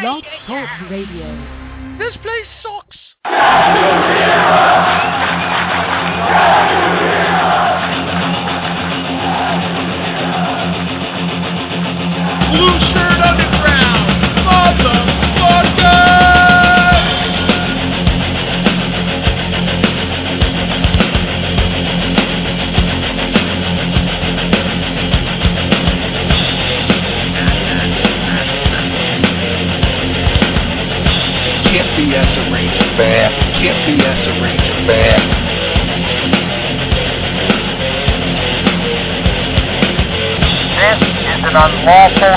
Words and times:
Blog 0.00 0.24
Talk 0.46 0.90
Radio. 0.90 1.96
This 1.98 2.16
place 2.22 2.48
sucks. 2.62 2.98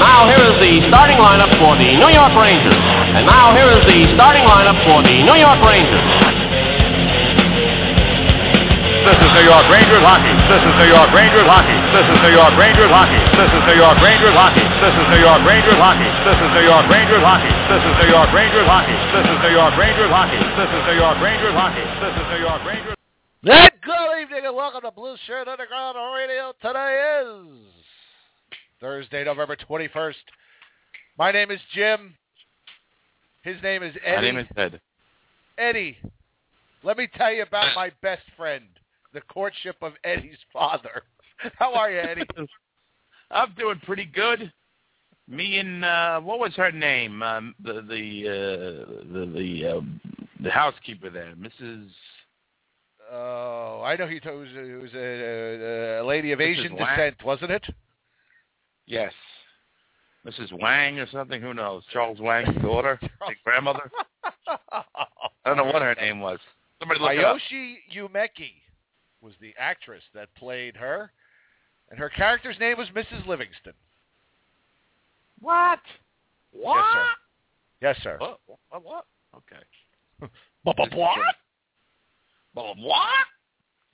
Now 0.00 0.24
here 0.24 0.40
is 0.40 0.56
the 0.56 0.88
starting 0.88 1.20
lineup 1.20 1.52
for 1.60 1.76
the 1.76 1.90
New 2.00 2.08
York 2.08 2.32
Rangers. 2.32 2.80
And 3.14 3.28
now 3.28 3.52
here 3.52 3.68
is 3.68 3.84
the 3.84 4.08
starting 4.16 4.42
lineup 4.48 4.80
for 4.88 5.04
the 5.04 5.16
New 5.22 5.36
York 5.36 5.60
Rangers. 5.60 6.40
This 9.00 9.16
is 9.16 9.30
New 9.32 9.46
York 9.48 9.64
Rangers 9.72 10.04
hockey. 10.04 10.32
This 10.48 10.60
is 10.60 10.74
New 10.76 10.90
York 10.92 11.08
Rangers 11.12 11.48
hockey. 11.48 11.76
This 11.92 12.04
is 12.04 12.18
New 12.20 12.32
York 12.36 12.52
Rangers 12.56 12.92
hockey. 12.92 13.20
This 13.36 13.48
is 13.48 13.62
New 13.64 13.76
York 13.80 13.96
Rangers 14.00 14.36
hockey. 14.36 14.64
This 14.80 14.94
is 14.96 15.06
New 15.08 15.20
York 15.24 15.40
Rangers 15.48 15.80
hockey. 15.80 16.08
This 16.28 16.36
is 16.36 16.50
New 16.52 16.64
York 16.68 16.86
Rangers 16.92 17.24
hockey. 17.24 17.52
This 17.64 17.80
is 17.80 17.96
New 17.96 18.12
York 18.12 18.30
Rangers 18.30 18.68
hockey. 18.68 18.92
This 19.10 19.24
is 19.24 19.38
New 19.40 19.52
York 19.56 19.74
Rangers 19.80 20.10
hockey. 20.12 20.40
This 20.56 20.68
is 20.68 20.82
New 20.84 20.96
York 21.00 21.16
Rangers 21.20 21.54
hockey. 21.56 21.84
This 22.00 22.14
is 22.14 22.26
New 22.28 22.40
York 22.44 22.62
Rangers. 22.68 22.96
Good 23.42 24.10
evening 24.20 24.44
and 24.44 24.54
welcome 24.54 24.84
to 24.84 24.92
Blue 24.92 25.16
Shirt 25.24 25.48
Underground 25.48 25.96
Radio. 26.14 26.52
Today 26.60 27.24
is 27.24 27.80
Thursday, 28.80 29.24
November 29.24 29.56
21st. 29.56 30.14
My 31.18 31.30
name 31.30 31.50
is 31.50 31.60
Jim. 31.74 32.14
His 33.42 33.56
name 33.62 33.82
is 33.82 33.94
Eddie. 34.04 34.16
My 34.16 34.22
name 34.22 34.38
is 34.38 34.46
Ed. 34.56 34.80
Eddie, 35.58 35.98
let 36.82 36.96
me 36.96 37.08
tell 37.16 37.32
you 37.32 37.42
about 37.42 37.74
my 37.76 37.90
best 38.02 38.22
friend, 38.36 38.64
the 39.12 39.20
courtship 39.22 39.76
of 39.82 39.92
Eddie's 40.04 40.38
father. 40.52 41.02
How 41.58 41.74
are 41.74 41.90
you, 41.90 41.98
Eddie? 41.98 42.22
I'm 43.30 43.54
doing 43.58 43.80
pretty 43.84 44.06
good. 44.06 44.50
Me 45.28 45.58
and 45.58 45.84
uh 45.84 46.20
what 46.20 46.40
was 46.40 46.54
her 46.56 46.72
name? 46.72 47.22
Um, 47.22 47.54
the 47.62 47.74
the 47.74 48.26
uh, 48.26 49.12
the 49.12 49.26
the 49.26 49.76
um, 49.76 50.00
the 50.42 50.50
housekeeper 50.50 51.08
there, 51.08 51.34
Mrs. 51.36 51.88
Oh, 53.12 53.82
I 53.84 53.96
know 53.96 54.06
he 54.06 54.20
told, 54.20 54.46
it 54.46 54.54
was, 54.54 54.68
it 54.68 54.82
was 54.82 54.90
a, 54.94 54.98
a, 54.98 56.02
a 56.02 56.04
lady 56.04 56.32
of 56.32 56.38
Mrs. 56.38 56.58
Asian 56.58 56.76
Wang? 56.76 56.86
descent, 56.96 57.24
wasn't 57.24 57.50
it? 57.50 57.64
Yes, 58.90 59.12
Mrs. 60.26 60.52
Wang 60.60 60.98
or 60.98 61.08
something. 61.10 61.40
Who 61.40 61.54
knows? 61.54 61.84
Charles 61.92 62.18
Wang's 62.18 62.60
daughter, 62.60 62.98
his 63.02 63.36
grandmother. 63.44 63.88
I 64.72 64.82
don't 65.46 65.56
know 65.56 65.64
what 65.64 65.82
her 65.82 65.94
name 65.94 66.18
was. 66.18 66.40
Somebody 66.80 67.00
look 67.00 67.12
it 67.12 67.24
up. 67.24 67.36
Miyoshi 67.36 67.76
Umeki 67.96 68.50
was 69.20 69.34
the 69.40 69.54
actress 69.56 70.02
that 70.12 70.34
played 70.34 70.76
her, 70.76 71.12
and 71.90 72.00
her 72.00 72.08
character's 72.08 72.58
name 72.58 72.78
was 72.78 72.88
Mrs. 72.88 73.24
Livingston. 73.28 73.74
What? 75.40 75.78
What? 76.50 76.84
Yes, 77.80 77.96
sir. 78.02 78.16
What? 78.18 78.40
What? 78.46 78.84
What? 78.84 79.04
Okay. 79.36 79.62
What? 80.62 80.76
What? 80.94 81.18
But 82.54 82.76
what? 82.76 83.26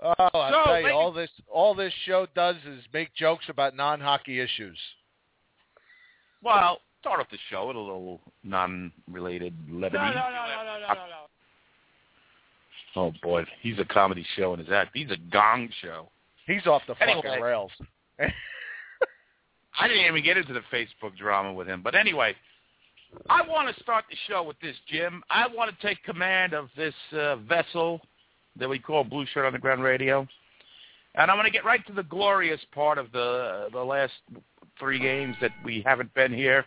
Oh, 0.01 0.13
I'll 0.19 0.31
So, 0.51 0.65
tell 0.65 0.79
you, 0.79 0.85
ladies- 0.85 0.93
all 0.93 1.13
this 1.13 1.31
all 1.49 1.75
this 1.75 1.93
show 2.05 2.27
does 2.35 2.57
is 2.67 2.85
make 2.93 3.15
jokes 3.15 3.49
about 3.49 3.75
non-hockey 3.75 4.41
issues. 4.41 4.79
Well, 6.43 6.81
start 7.01 7.21
off 7.21 7.31
the 7.31 7.39
show 7.51 7.69
with 7.69 7.77
a 7.77 7.81
little 7.81 8.21
non-related 8.45 9.55
levity. 9.71 9.97
No, 9.97 10.11
no, 10.11 10.15
no, 10.15 10.21
no, 10.21 10.65
no, 10.65 10.79
no, 10.81 10.89
no, 10.89 10.95
no. 10.95 11.27
Oh 12.95 13.13
boy, 13.23 13.45
he's 13.61 13.79
a 13.79 13.85
comedy 13.85 14.25
show 14.37 14.55
in 14.55 14.61
his 14.61 14.71
act. 14.71 14.91
He's 14.95 15.11
a 15.11 15.17
gong 15.31 15.69
show. 15.83 16.09
He's 16.47 16.67
off 16.67 16.83
the 16.87 16.95
fucking 16.95 17.41
rails. 17.41 17.73
I 19.79 19.89
didn't 19.89 20.07
even 20.07 20.23
get 20.25 20.39
into 20.39 20.55
the 20.55 20.63
Facebook 20.73 21.17
drama 21.17 21.53
with 21.53 21.69
him. 21.69 21.83
But 21.83 21.95
anyway, 21.95 22.35
I 23.29 23.43
want 23.47 23.75
to 23.75 23.83
start 23.83 24.07
the 24.09 24.17
show 24.29 24.43
with 24.43 24.59
this, 24.61 24.77
Jim. 24.89 25.23
I 25.29 25.47
want 25.49 25.71
to 25.79 25.87
take 25.87 26.03
command 26.05 26.55
of 26.55 26.69
this 26.77 26.95
uh, 27.13 27.37
vessel 27.37 28.01
that 28.59 28.69
we 28.69 28.79
call 28.79 29.05
Blueshirt 29.05 29.47
Underground 29.47 29.83
Radio. 29.83 30.27
And 31.15 31.31
I'm 31.31 31.37
going 31.37 31.47
to 31.47 31.51
get 31.51 31.65
right 31.65 31.87
to 31.87 31.93
the 31.93 32.03
glorious 32.03 32.61
part 32.73 32.99
of 32.99 33.11
the 33.13 33.69
the 33.73 33.83
last 33.83 34.13
three 34.79 34.99
games 34.99 35.35
that 35.41 35.53
we 35.65 35.83
haven't 35.87 36.13
been 36.15 36.33
here. 36.33 36.65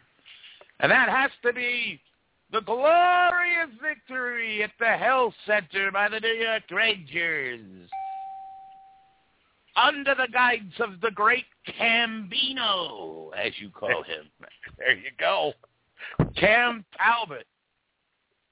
And 0.80 0.92
that 0.92 1.10
has 1.10 1.32
to 1.44 1.54
be 1.54 2.02
the 2.52 2.62
glorious 2.62 3.70
victory 3.82 4.64
at 4.64 4.72
the 4.80 4.98
Health 4.98 5.34
Center 5.46 5.92
by 5.92 6.10
the 6.10 6.20
New 6.20 6.34
York 6.34 6.64
Rangers. 6.72 7.90
Under 9.76 10.16
the 10.16 10.28
guidance 10.34 10.74
of 10.80 11.00
the 11.02 11.12
great 11.12 11.46
Cambino, 11.80 13.30
as 13.38 13.54
you 13.60 13.70
call 13.70 14.04
him. 14.04 14.26
There 14.78 14.96
you 14.96 15.12
go. 15.20 15.54
Cam 16.38 16.86
Talbot. 16.98 17.46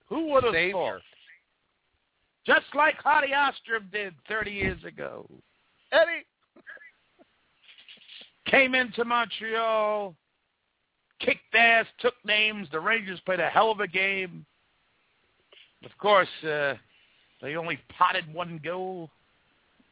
Who 0.10 0.28
would 0.32 0.44
have 0.44 0.54
thought? 0.72 1.02
Just 2.48 2.66
like 2.74 2.96
Hardy 3.04 3.34
Astrom 3.34 3.92
did 3.92 4.14
30 4.30 4.52
years 4.52 4.84
ago. 4.86 5.30
Eddie. 5.92 6.26
Came 8.46 8.74
into 8.74 9.04
Montreal, 9.04 10.16
kicked 11.20 11.54
ass, 11.54 11.86
took 12.00 12.14
names. 12.24 12.70
The 12.72 12.80
Rangers 12.80 13.20
played 13.26 13.42
a 13.42 13.50
hell 13.50 13.70
of 13.70 13.82
a 13.82 13.88
game. 13.88 14.46
Of 15.84 15.92
course, 15.98 16.30
uh, 16.44 16.76
they 17.42 17.58
only 17.58 17.78
potted 17.90 18.34
one 18.34 18.62
goal. 18.64 19.10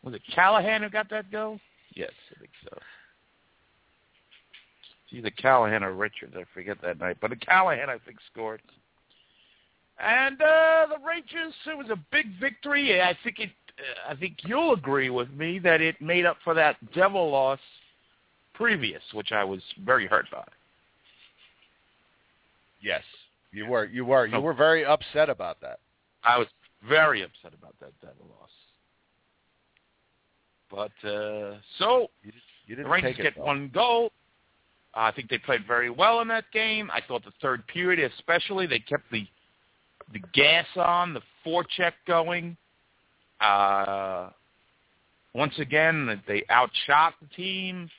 Was 0.03 0.13
it 0.13 0.21
Callahan 0.33 0.83
who 0.83 0.89
got 0.89 1.09
that 1.09 1.29
goal? 1.29 1.59
Yes, 1.93 2.11
I 2.33 2.39
think 2.39 2.51
so. 2.63 2.77
It's 5.03 5.13
either 5.13 5.31
Callahan 5.31 5.83
or 5.83 5.91
Richards. 5.91 6.35
I 6.37 6.45
forget 6.53 6.77
that 6.81 6.99
night. 6.99 7.17
But 7.19 7.37
Callahan, 7.41 7.89
I 7.89 7.97
think, 8.05 8.19
scored. 8.31 8.61
And 9.99 10.41
uh, 10.41 10.87
the 10.89 10.97
Rangers, 11.07 11.53
it 11.65 11.77
was 11.77 11.89
a 11.89 11.99
big 12.11 12.27
victory. 12.39 13.01
I 13.01 13.17
think 13.23 13.39
it. 13.39 13.49
Uh, 13.77 14.11
I 14.11 14.15
think 14.15 14.37
you'll 14.45 14.73
agree 14.73 15.09
with 15.09 15.29
me 15.31 15.59
that 15.59 15.81
it 15.81 15.99
made 16.01 16.25
up 16.25 16.37
for 16.43 16.53
that 16.53 16.75
devil 16.93 17.29
loss 17.31 17.59
previous, 18.53 19.01
which 19.13 19.31
I 19.31 19.43
was 19.43 19.61
very 19.85 20.07
hurt 20.07 20.25
by. 20.31 20.43
Yes, 22.81 23.03
you 23.51 23.65
were. 23.65 23.85
You 23.85 24.05
were. 24.05 24.27
You 24.27 24.39
were 24.39 24.53
very 24.53 24.85
upset 24.85 25.29
about 25.29 25.59
that. 25.61 25.79
I 26.23 26.37
was 26.37 26.47
very 26.87 27.21
upset 27.23 27.53
about 27.57 27.75
that 27.79 27.91
devil 28.01 28.27
loss. 28.29 28.49
But 30.69 31.07
uh, 31.07 31.57
so 31.79 32.09
You, 32.23 32.31
did, 32.31 32.41
you 32.67 32.75
didn't 32.75 32.87
the 32.87 32.89
Rangers 32.93 33.17
get 33.17 33.37
well. 33.37 33.47
one 33.47 33.71
goal. 33.73 34.11
I 34.93 35.11
think 35.11 35.29
they 35.29 35.37
played 35.37 35.65
very 35.67 35.89
well 35.89 36.21
in 36.21 36.27
that 36.29 36.45
game. 36.53 36.89
I 36.93 37.01
thought 37.05 37.23
the 37.25 37.33
third 37.41 37.67
period, 37.67 38.11
especially, 38.17 38.65
they 38.65 38.79
kept 38.79 39.03
the 39.11 39.27
the 40.13 40.19
gas 40.33 40.65
on, 40.75 41.13
the 41.13 41.21
forecheck 41.45 41.93
going. 42.07 42.57
Uh, 43.41 44.29
once 45.33 45.53
again, 45.59 46.21
they 46.27 46.43
outshot 46.49 47.13
the 47.21 47.27
team. 47.35 47.89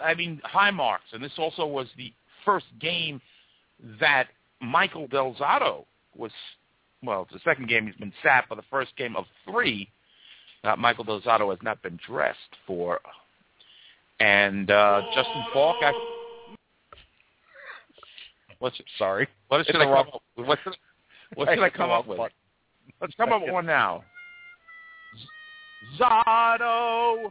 I 0.00 0.14
mean, 0.14 0.40
high 0.44 0.70
marks, 0.70 1.06
and 1.12 1.22
this 1.22 1.32
also 1.38 1.66
was 1.66 1.88
the 1.96 2.12
first 2.44 2.66
game 2.80 3.20
that 4.00 4.28
Michael 4.60 5.08
Del 5.08 5.34
Zotto 5.34 5.84
was. 6.16 6.30
Well, 7.02 7.22
it's 7.22 7.32
the 7.32 7.50
second 7.50 7.68
game 7.68 7.86
he's 7.86 7.96
been 7.96 8.12
sat, 8.22 8.46
but 8.48 8.56
the 8.56 8.64
first 8.70 8.96
game 8.96 9.14
of 9.14 9.24
three 9.48 9.88
uh, 10.64 10.76
Michael 10.76 11.04
Del 11.04 11.20
Zotto 11.20 11.50
has 11.50 11.58
not 11.62 11.82
been 11.82 11.98
dressed 12.06 12.56
for. 12.66 13.00
And 14.20 14.70
uh, 14.70 15.02
Justin 15.14 15.44
Falk, 15.52 15.76
I, 15.80 15.92
What 18.58 18.74
should, 18.74 18.86
Sorry. 18.98 19.28
what 19.48 19.64
should 19.66 19.76
I 19.76 19.84
come 19.84 19.94
up 19.94 20.22
with? 20.36 20.46
What 20.46 20.58
should, 20.64 20.76
what 21.34 21.48
I 21.48 21.54
should 21.54 21.64
I 21.64 21.70
come 21.70 21.90
up 21.90 22.06
with? 22.06 22.18
Let's 23.00 23.14
come 23.14 23.32
up 23.32 23.42
with 23.42 23.52
one 23.52 23.66
now. 23.66 24.02
Zotto, 25.98 27.30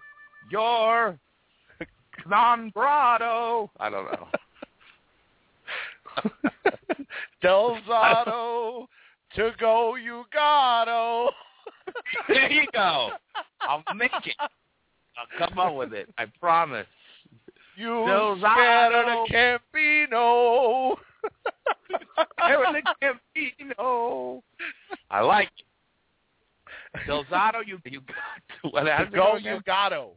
your 0.49 1.19
non 2.27 2.69
grotto. 2.69 3.69
I 3.79 3.89
don't 3.89 4.05
know. 4.05 4.27
Del 7.41 7.77
Zotto, 7.87 8.87
to 9.35 9.51
go 9.59 9.95
you 9.95 10.23
gotta. 10.33 11.29
there 12.29 12.51
you 12.51 12.65
go. 12.73 13.09
I'll 13.61 13.83
make 13.95 14.11
it. 14.25 14.35
I'll 14.39 15.47
come 15.47 15.59
up 15.59 15.75
with 15.75 15.93
it. 15.93 16.09
I 16.17 16.25
promise. 16.39 16.87
You 17.75 18.05
Del 18.07 18.37
scared 18.39 18.93
of 18.93 19.05
Zotto. 19.05 19.27
the 19.27 19.33
Campino. 20.09 20.95
Aaron 22.41 22.81
Campino. 23.01 24.41
I 25.09 25.21
like 25.21 25.49
it. 25.57 25.65
Del 27.05 27.25
Zotto, 27.25 27.65
you 27.65 27.79
you 27.85 28.01
got 28.01 28.71
what 28.71 28.83
to 28.83 29.09
go 29.13 29.35
you 29.35 29.59
gotta. 29.65 30.07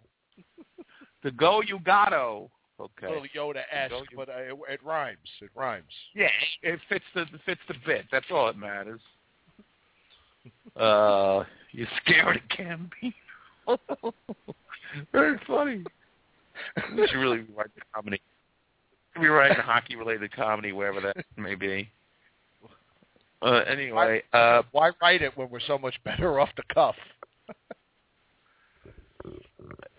To 1.22 1.30
go 1.30 1.62
you 1.62 1.78
gotta. 1.84 2.46
Okay. 2.80 3.08
Little 3.08 3.26
Yoda-esque, 3.36 3.90
Go 3.90 4.02
but 4.16 4.30
uh, 4.30 4.38
it, 4.38 4.58
it 4.70 4.80
rhymes. 4.82 5.18
It 5.42 5.50
rhymes. 5.54 5.84
Yeah, 6.14 6.28
it 6.62 6.80
fits 6.88 7.04
the 7.14 7.22
it 7.22 7.40
fits 7.44 7.60
the 7.68 7.74
bit. 7.84 8.06
That's 8.10 8.24
all 8.30 8.46
that 8.46 8.56
matters. 8.56 9.00
Uh, 10.74 11.44
you 11.72 11.86
scared 12.02 12.36
of 12.36 12.42
Campino? 12.56 13.12
Very 15.12 15.38
funny. 15.46 15.84
You 16.94 17.06
should 17.08 17.18
really 17.18 17.44
write 17.54 17.74
the 17.74 17.82
comedy. 17.94 18.20
Be 19.20 19.28
writing 19.28 19.58
a 19.58 19.62
hockey 19.62 19.96
related 19.96 20.32
comedy 20.32 20.72
wherever 20.72 21.00
that 21.00 21.16
may 21.36 21.54
be. 21.54 21.90
Uh, 23.42 23.62
anyway, 23.66 24.22
uh, 24.32 24.62
Why 24.72 24.90
write 25.00 25.22
it 25.22 25.36
when 25.36 25.48
we're 25.50 25.60
so 25.60 25.78
much 25.78 25.94
better 26.04 26.40
off 26.40 26.50
the 26.56 26.62
cuff? 26.74 26.94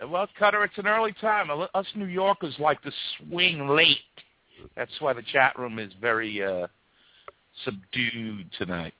well, 0.08 0.28
Cutter, 0.38 0.64
it's 0.64 0.78
an 0.78 0.88
early 0.88 1.14
time. 1.22 1.50
Us 1.74 1.86
New 1.96 2.06
Yorkers 2.06 2.56
like 2.60 2.82
to 2.84 2.92
swing 3.18 3.68
late. 3.68 3.98
That's 4.76 4.92
why 5.00 5.14
the 5.14 5.24
chat 5.32 5.58
room 5.58 5.80
is 5.80 5.92
very 6.00 6.44
uh, 6.44 6.68
subdued 7.66 8.50
tonight. 8.58 8.94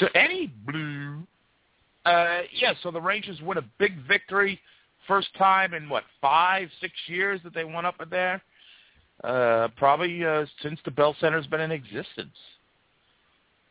So 0.00 0.08
any 0.14 0.52
blue, 0.66 1.22
uh, 2.04 2.40
yeah. 2.52 2.74
So 2.82 2.90
the 2.90 3.00
Rangers 3.00 3.40
win 3.42 3.58
a 3.58 3.64
big 3.78 3.96
victory, 4.06 4.60
first 5.06 5.28
time 5.36 5.74
in 5.74 5.88
what 5.88 6.04
five, 6.20 6.68
six 6.80 6.92
years 7.06 7.40
that 7.44 7.54
they 7.54 7.64
won 7.64 7.86
up 7.86 8.00
in 8.00 8.08
there. 8.08 8.42
Uh, 9.22 9.68
probably 9.76 10.24
uh, 10.24 10.44
since 10.62 10.78
the 10.84 10.90
Bell 10.90 11.14
Center's 11.20 11.46
been 11.46 11.60
in 11.60 11.70
existence. 11.70 12.36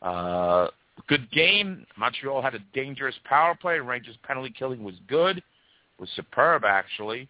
Uh, 0.02 0.68
good 1.08 1.30
game. 1.32 1.86
Montreal 1.98 2.42
had 2.42 2.56
a 2.56 2.60
dangerous 2.74 3.16
power 3.26 3.56
play. 3.60 3.80
Rangers 3.80 4.18
penalty 4.24 4.54
killing 4.58 4.84
was 4.84 4.96
good, 5.08 5.44
was 6.00 6.10
superb 6.16 6.64
actually. 6.66 7.28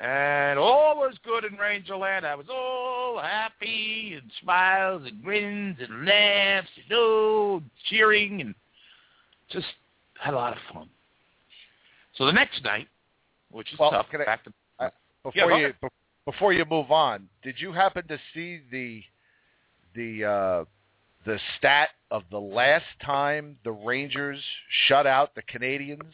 And 0.00 0.58
all 0.58 0.96
was 0.96 1.14
good 1.24 1.44
in 1.44 1.56
Ranger 1.58 1.96
land. 1.96 2.26
I 2.26 2.34
was 2.34 2.46
all 2.50 3.18
happy 3.18 4.18
and 4.20 4.30
smiles 4.42 5.02
and 5.06 5.22
grins 5.22 5.78
and 5.80 6.04
laughs 6.04 6.68
and 6.76 6.92
oh, 6.92 7.62
cheering 7.88 8.42
and 8.42 8.54
just 9.50 9.66
had 10.20 10.34
a 10.34 10.36
lot 10.36 10.52
of 10.52 10.58
fun. 10.74 10.88
So 12.16 12.26
the 12.26 12.32
next 12.32 12.62
night, 12.64 12.88
which 13.50 13.72
is 13.72 13.78
Well, 13.78 13.90
tough, 13.90 14.06
I- 14.12 14.24
back 14.24 14.44
to 14.44 14.52
Before 15.22 15.50
go 15.50 15.56
you 15.56 15.74
before 16.24 16.52
you 16.52 16.64
move 16.64 16.90
on, 16.90 17.28
did 17.42 17.60
you 17.60 17.72
happen 17.72 18.06
to 18.08 18.18
see 18.34 18.60
the 18.70 19.02
the 19.94 20.24
uh, 20.24 20.64
the 21.24 21.38
stat 21.56 21.90
of 22.10 22.22
the 22.30 22.40
last 22.40 22.84
time 23.04 23.58
the 23.64 23.72
Rangers 23.72 24.40
shut 24.86 25.06
out 25.06 25.34
the 25.34 25.42
Canadiens 25.42 26.12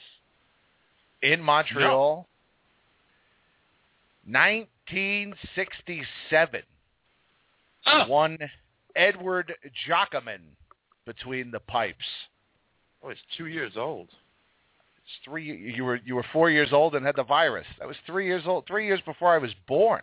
in 1.23 1.41
Montreal? 1.43 2.27
1967. 4.27 6.63
Ah! 7.87 8.07
One 8.07 8.39
Edward 8.95 9.53
Giacomin 9.87 10.41
between 11.05 11.51
the 11.51 11.61
pipes. 11.61 12.05
oh, 13.03 13.09
it's 13.09 13.21
two 13.37 13.47
years 13.47 13.73
old. 13.77 14.09
It's 15.05 15.25
three. 15.25 15.73
You 15.77 15.85
were 15.85 16.01
you 16.05 16.15
were 16.15 16.25
four 16.33 16.51
years 16.51 16.73
old 16.73 16.95
and 16.95 17.05
had 17.05 17.17
the 17.17 17.25
virus. 17.25 17.67
That 17.79 17.89
was 17.89 17.97
three 18.07 18.27
years 18.27 18.45
old. 18.47 18.67
Three 18.67 18.87
years 18.87 19.01
before 19.05 19.35
I 19.35 19.39
was 19.39 19.51
born. 19.67 20.03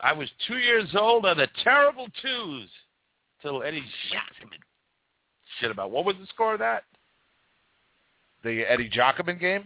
I 0.00 0.12
was 0.12 0.28
two 0.48 0.58
years 0.58 0.88
old 0.98 1.24
on 1.26 1.36
the 1.36 1.46
terrible 1.62 2.08
twos 2.20 2.68
till 3.40 3.62
Eddie 3.62 3.84
Jackson 4.10 4.50
shit 5.60 5.70
about. 5.70 5.90
What 5.92 6.04
was 6.04 6.16
the 6.20 6.26
score 6.26 6.54
of 6.54 6.58
that? 6.58 6.82
The 8.42 8.62
Eddie 8.62 8.90
Giacomin 8.90 9.38
game, 9.38 9.64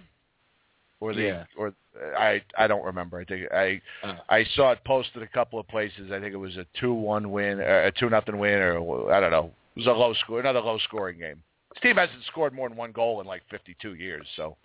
or 1.01 1.15
the 1.15 1.23
Yeah. 1.23 1.45
or 1.57 1.73
I 2.19 2.43
I 2.59 2.67
don't 2.67 2.85
remember. 2.85 3.19
I 3.19 3.25
think 3.25 3.51
I 3.51 3.81
Uh. 4.03 4.17
I 4.29 4.45
saw 4.55 4.73
it 4.73 4.85
posted 4.85 5.23
a 5.23 5.27
couple 5.27 5.59
of 5.59 5.67
places. 5.69 6.13
I 6.13 6.21
think 6.21 6.35
it 6.35 6.39
was 6.39 6.59
a 6.59 6.67
two 6.75 6.93
one 6.93 7.33
win, 7.33 7.59
or 7.61 7.85
a 7.85 7.93
two 7.93 8.11
nothing 8.11 8.39
win, 8.39 8.61
or 8.61 9.11
I 9.11 9.21
don't 9.21 9.31
know. 9.31 9.51
It 9.75 9.81
was 9.81 9.87
a 9.87 9.93
low 9.93 10.13
score, 10.15 10.39
another 10.41 10.61
low 10.61 10.77
scoring 10.79 11.19
game. 11.19 11.43
This 11.77 11.83
team 11.91 11.97
hasn't 11.97 12.25
scored 12.27 12.55
more 12.55 12.69
than 12.71 12.79
one 12.79 12.93
goal 12.93 13.21
in 13.21 13.27
like 13.27 13.43
52 13.51 13.95
years. 13.95 14.27
So 14.35 14.57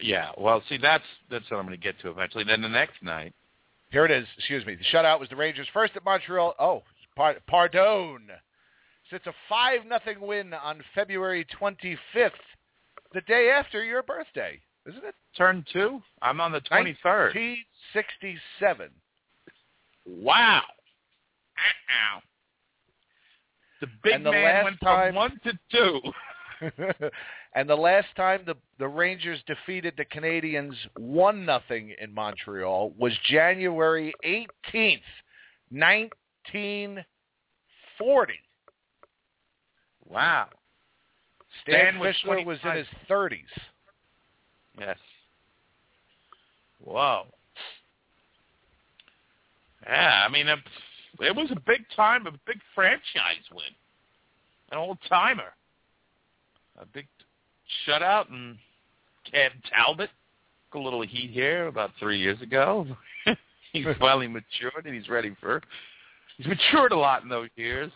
Yeah. 0.00 0.30
Well, 0.38 0.62
see, 0.68 0.78
that's 0.78 1.04
that's 1.30 1.50
what 1.50 1.58
I'm 1.58 1.66
going 1.66 1.78
to 1.78 1.82
get 1.82 1.98
to 2.00 2.10
eventually. 2.10 2.44
Then 2.44 2.62
the 2.62 2.68
next 2.68 3.02
night, 3.02 3.34
here 3.90 4.04
it 4.04 4.10
is. 4.12 4.26
Excuse 4.38 4.64
me. 4.64 4.76
The 4.76 4.84
shutout 4.96 5.18
was 5.18 5.28
the 5.28 5.36
Rangers 5.36 5.66
first 5.72 5.96
at 5.96 6.04
Montreal. 6.04 6.54
Oh, 6.58 6.82
par- 7.16 7.36
pardon. 7.48 8.28
So 9.10 9.16
it's 9.16 9.26
a 9.26 9.34
five 9.48 9.84
nothing 9.86 10.20
win 10.20 10.54
on 10.54 10.80
February 10.94 11.44
25th, 11.60 12.30
the 13.12 13.20
day 13.22 13.50
after 13.50 13.84
your 13.84 14.02
birthday, 14.04 14.60
isn't 14.88 15.04
it? 15.04 15.14
turn 15.36 15.64
two. 15.72 16.00
I'm 16.22 16.40
on 16.40 16.52
the 16.52 16.60
23rd. 16.60 17.34
1967. 17.34 18.90
Wow. 20.06 20.62
Ow. 22.14 22.22
The 23.82 23.88
big 24.04 24.14
And 24.14 24.24
the 24.24 24.30
man 24.30 24.64
went 24.64 24.80
time- 24.80 25.08
from 25.08 25.16
one 25.16 25.38
to 25.42 25.58
two. 25.72 26.00
and 27.56 27.68
the 27.68 27.74
last 27.74 28.06
time 28.14 28.44
the 28.46 28.54
the 28.78 28.86
Rangers 28.86 29.42
defeated 29.48 29.94
the 29.96 30.04
Canadiens 30.04 30.76
one 30.96 31.44
nothing 31.44 31.92
in 32.00 32.14
Montreal 32.14 32.90
was 32.96 33.12
January 33.28 34.14
18th, 34.24 35.02
1940. 35.70 38.34
Wow. 40.08 40.46
Stan, 41.62 41.74
Stan 41.74 41.98
was 41.98 42.14
Fischler 42.24 42.44
was 42.46 42.58
in 42.64 42.76
his 42.76 42.86
30s. 43.10 43.38
Yes. 44.78 44.96
Whoa. 46.78 47.26
Yeah, 49.84 50.24
I 50.24 50.28
mean, 50.30 50.46
it, 51.22 51.34
was 51.34 51.50
a 51.50 51.60
big 51.60 51.84
time, 51.94 52.26
a 52.26 52.32
big 52.46 52.58
franchise 52.74 53.44
win, 53.52 53.64
an 54.70 54.78
old 54.78 54.98
timer, 55.08 55.54
a 56.80 56.86
big 56.86 57.06
shutout, 57.86 58.30
and 58.30 58.56
Cam 59.30 59.50
Talbot 59.70 60.10
took 60.70 60.80
a 60.80 60.82
little 60.82 61.02
heat 61.02 61.30
here 61.30 61.66
about 61.66 61.90
three 61.98 62.18
years 62.18 62.40
ago. 62.42 62.86
he's 63.72 63.86
finally 63.98 64.28
matured 64.28 64.84
and 64.84 64.94
he's 64.94 65.08
ready 65.08 65.34
for. 65.40 65.62
He's 66.38 66.46
matured 66.46 66.92
a 66.92 66.96
lot 66.96 67.22
in 67.22 67.28
those 67.28 67.50
years, 67.56 67.92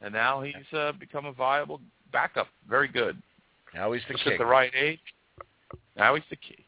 and 0.00 0.12
now 0.12 0.42
he's 0.42 0.54
uh, 0.72 0.92
become 0.92 1.26
a 1.26 1.32
viable 1.32 1.80
backup. 2.12 2.46
Very 2.68 2.88
good. 2.88 3.20
Now 3.74 3.92
he's 3.92 4.02
the 4.08 4.14
Just 4.14 4.24
king. 4.24 4.32
at 4.34 4.38
the 4.38 4.46
right 4.46 4.72
age. 4.74 5.00
Now 5.96 6.14
he's 6.14 6.24
the 6.30 6.36
key. 6.36 6.64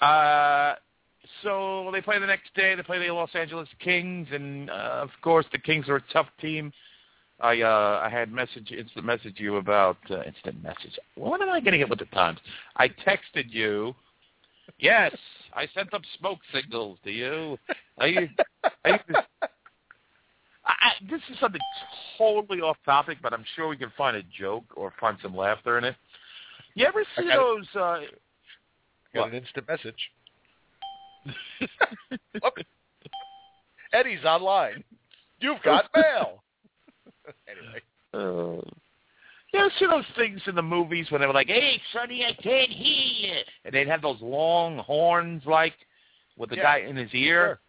Uh, 0.00 0.74
so 1.42 1.90
they 1.92 2.00
play 2.00 2.18
the 2.18 2.26
next 2.26 2.54
day. 2.54 2.74
They 2.74 2.82
play 2.82 2.98
the 2.98 3.12
Los 3.12 3.30
Angeles 3.34 3.68
Kings, 3.80 4.28
and 4.30 4.70
uh, 4.70 5.00
of 5.02 5.10
course 5.22 5.46
the 5.52 5.58
Kings 5.58 5.88
are 5.88 5.96
a 5.96 6.04
tough 6.12 6.28
team. 6.40 6.72
I 7.40 7.62
uh, 7.62 8.00
I 8.02 8.08
had 8.08 8.30
message 8.32 8.70
instant 8.70 9.04
message 9.04 9.34
you 9.38 9.56
about 9.56 9.96
uh, 10.10 10.22
instant 10.22 10.62
message. 10.62 10.98
What 11.16 11.42
am 11.42 11.48
I 11.48 11.60
getting 11.60 11.80
it 11.80 11.88
with 11.88 11.98
the 11.98 12.06
times? 12.06 12.38
I 12.76 12.88
texted 12.88 13.50
you. 13.50 13.94
Yes, 14.78 15.14
I 15.54 15.66
sent 15.74 15.92
up 15.92 16.02
smoke 16.18 16.38
signals 16.52 16.98
to 17.04 17.10
you. 17.10 17.58
Are 17.98 18.08
you, 18.08 18.28
are 18.84 18.90
you 18.90 19.14
I, 20.64 20.72
I, 20.80 20.92
this 21.10 21.20
is 21.30 21.38
something 21.38 21.60
totally 22.16 22.60
off 22.60 22.76
topic, 22.84 23.18
but 23.22 23.32
I'm 23.32 23.44
sure 23.54 23.68
we 23.68 23.76
can 23.76 23.92
find 23.96 24.16
a 24.16 24.22
joke 24.36 24.64
or 24.74 24.92
find 24.98 25.18
some 25.22 25.36
laughter 25.36 25.78
in 25.78 25.84
it. 25.84 25.96
You 26.74 26.86
ever 26.86 27.04
see 27.16 27.26
got 27.26 27.36
those? 27.36 27.66
Uh, 27.74 28.00
Got 29.12 29.20
what? 29.20 29.28
an 29.30 29.34
instant 29.36 29.68
message. 29.68 30.10
Look, 32.42 32.60
Eddie's 33.92 34.24
online. 34.24 34.84
You've 35.40 35.62
got 35.62 35.86
mail. 35.94 36.42
anyway, 37.48 37.80
Uh, 38.12 38.60
you 39.52 39.60
ever 39.60 39.70
see 39.78 39.86
those 39.86 40.04
things 40.16 40.40
in 40.46 40.54
the 40.54 40.62
movies 40.62 41.06
when 41.10 41.20
they 41.20 41.26
were 41.26 41.32
like, 41.32 41.46
"Hey, 41.48 41.80
Sonny, 41.92 42.24
I 42.24 42.32
can't 42.42 42.70
hear 42.70 43.30
you," 43.30 43.40
and 43.64 43.72
they'd 43.74 43.88
have 43.88 44.02
those 44.02 44.20
long 44.20 44.78
horns, 44.78 45.42
like, 45.46 45.74
with 46.36 46.50
the 46.50 46.56
Yeah. 46.56 46.62
guy 46.62 46.76
in 46.78 46.96
his 46.96 47.12
ear. 47.14 47.60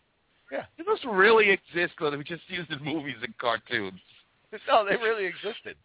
Sure. 0.52 0.60
Yeah. 0.60 0.66
Do 0.78 0.84
those 0.84 1.04
really 1.06 1.50
exist, 1.50 1.94
or 2.02 2.12
they 2.12 2.18
were 2.18 2.24
just 2.24 2.48
used 2.50 2.72
in 2.72 2.84
movies 2.84 3.18
and 3.22 3.38
cartoons? 3.38 4.00
No, 4.70 4.86
they 4.86 4.96
really 4.96 5.26
existed. 5.26 5.76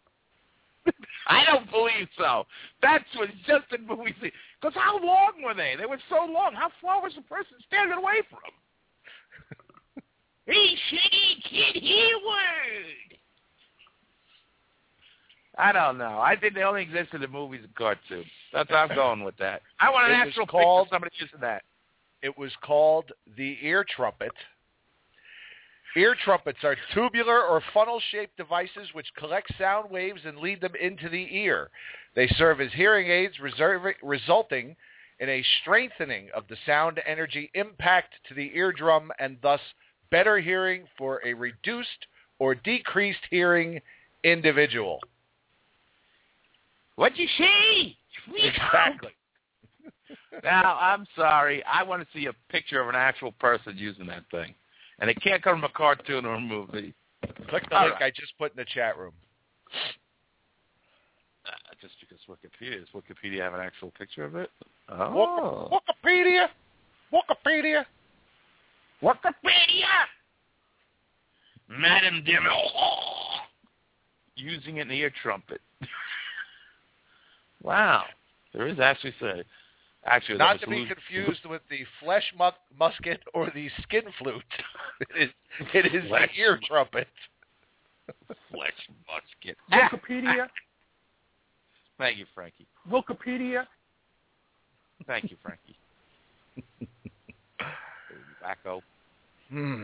I 1.27 1.45
don't 1.45 1.69
believe 1.71 2.07
so. 2.17 2.45
That's 2.81 3.03
what 3.15 3.29
just 3.47 3.65
in 3.77 3.85
movies. 3.87 4.15
Because 4.21 4.73
how 4.75 4.97
long 5.03 5.33
were 5.43 5.53
they? 5.53 5.75
They 5.77 5.85
were 5.85 5.99
so 6.09 6.25
long. 6.31 6.53
How 6.55 6.69
far 6.81 7.01
was 7.01 7.13
the 7.15 7.21
person 7.23 7.53
standing 7.67 7.97
away 7.97 8.21
from? 8.29 8.39
hey, 10.45 10.75
Shitty 10.91 11.43
Kid 11.49 11.83
Hayward. 11.83 13.19
I 15.57 15.71
don't 15.71 15.97
know. 15.97 16.19
I 16.19 16.35
think 16.35 16.53
they 16.55 16.63
only 16.63 16.81
existed 16.83 17.15
in 17.15 17.21
the 17.21 17.27
movies 17.27 17.61
and 17.63 17.75
cartoons. 17.75 18.25
That's 18.53 18.69
how 18.69 18.77
I'm 18.77 18.95
going 18.95 19.23
with 19.23 19.37
that. 19.37 19.61
I 19.79 19.89
want 19.91 20.11
an 20.11 20.13
It 20.13 20.25
was 20.25 20.27
actual 20.29 20.47
called- 20.47 20.85
picture 20.87 20.95
of 20.95 20.95
somebody 20.95 21.15
using 21.19 21.39
that. 21.41 21.63
It 22.23 22.37
was 22.37 22.51
called 22.63 23.11
the 23.35 23.57
ear 23.61 23.83
trumpet. 23.95 24.31
Ear 25.95 26.15
trumpets 26.23 26.59
are 26.63 26.77
tubular 26.93 27.43
or 27.43 27.61
funnel-shaped 27.73 28.37
devices 28.37 28.87
which 28.93 29.13
collect 29.17 29.51
sound 29.57 29.91
waves 29.91 30.21
and 30.25 30.37
lead 30.37 30.61
them 30.61 30.75
into 30.79 31.09
the 31.09 31.27
ear. 31.35 31.69
They 32.15 32.27
serve 32.37 32.61
as 32.61 32.71
hearing 32.73 33.09
aids, 33.09 33.35
reservi- 33.41 33.95
resulting 34.01 34.75
in 35.19 35.29
a 35.29 35.43
strengthening 35.61 36.29
of 36.33 36.47
the 36.47 36.55
sound 36.65 37.01
energy 37.05 37.51
impact 37.53 38.13
to 38.27 38.33
the 38.33 38.51
eardrum 38.55 39.11
and 39.19 39.37
thus 39.41 39.59
better 40.11 40.39
hearing 40.39 40.85
for 40.97 41.21
a 41.25 41.33
reduced 41.33 42.07
or 42.39 42.55
decreased 42.55 43.19
hearing 43.29 43.79
individual. 44.23 44.99
What'd 46.95 47.17
you 47.19 47.27
say? 47.37 47.97
Exactly. 48.33 49.11
Now, 50.43 50.77
I'm 50.79 51.05
sorry. 51.15 51.63
I 51.65 51.83
want 51.83 52.01
to 52.01 52.07
see 52.17 52.27
a 52.27 52.33
picture 52.49 52.81
of 52.81 52.89
an 52.89 52.95
actual 52.95 53.31
person 53.33 53.77
using 53.77 54.07
that 54.07 54.23
thing. 54.31 54.53
And 55.01 55.09
it 55.09 55.21
can't 55.21 55.41
come 55.41 55.55
from 55.55 55.63
a 55.63 55.69
cartoon 55.69 56.25
or 56.25 56.35
a 56.35 56.39
movie. 56.39 56.93
Click 57.49 57.67
the 57.69 57.75
All 57.75 57.85
link 57.85 57.99
right. 57.99 58.03
I 58.03 58.09
just 58.11 58.37
put 58.37 58.51
in 58.51 58.57
the 58.57 58.65
chat 58.65 58.97
room. 58.97 59.13
Uh, 61.45 61.51
just 61.81 61.95
because 61.99 62.19
Wikipedia. 62.29 62.79
Does 62.79 62.89
Wikipedia 62.95 63.41
have 63.41 63.55
an 63.55 63.59
actual 63.59 63.91
picture 63.97 64.23
of 64.23 64.35
it? 64.35 64.51
Oh. 64.89 65.67
Wik- 65.71 65.81
Wikipedia. 66.05 66.47
Wikipedia. 67.11 67.83
Wikipedia! 69.01 70.05
Madame 71.67 72.23
Demel. 72.23 72.69
Using 74.35 74.79
an 74.79 74.91
ear 74.91 75.11
trumpet. 75.23 75.61
wow. 77.63 78.03
There 78.53 78.67
is 78.67 78.79
actually 78.79 79.15
say. 79.19 79.43
Actually, 80.05 80.39
Not 80.39 80.53
was 80.53 80.61
to 80.61 80.67
be 80.67 80.87
confused 80.87 81.45
with 81.45 81.61
the 81.69 81.79
flesh 82.01 82.23
mu- 82.37 82.49
musket 82.77 83.21
or 83.33 83.51
the 83.53 83.69
skin 83.83 84.03
flute. 84.17 84.41
it 84.99 85.29
is, 85.29 85.29
it 85.73 85.93
is 85.93 86.07
Flesh 86.09 86.29
the 86.35 86.41
ear 86.41 86.59
trumpet. 86.67 87.07
Flesh 88.51 88.89
musket. 89.07 89.57
Wikipedia. 89.71 90.47
Thank 91.99 92.17
you, 92.17 92.25
Frankie. 92.33 92.65
Wikipedia. 92.89 93.67
Thank 95.05 95.29
you, 95.29 95.37
Frankie. 95.43 95.77
Wacko. 98.43 98.81
Hmm. 99.49 99.83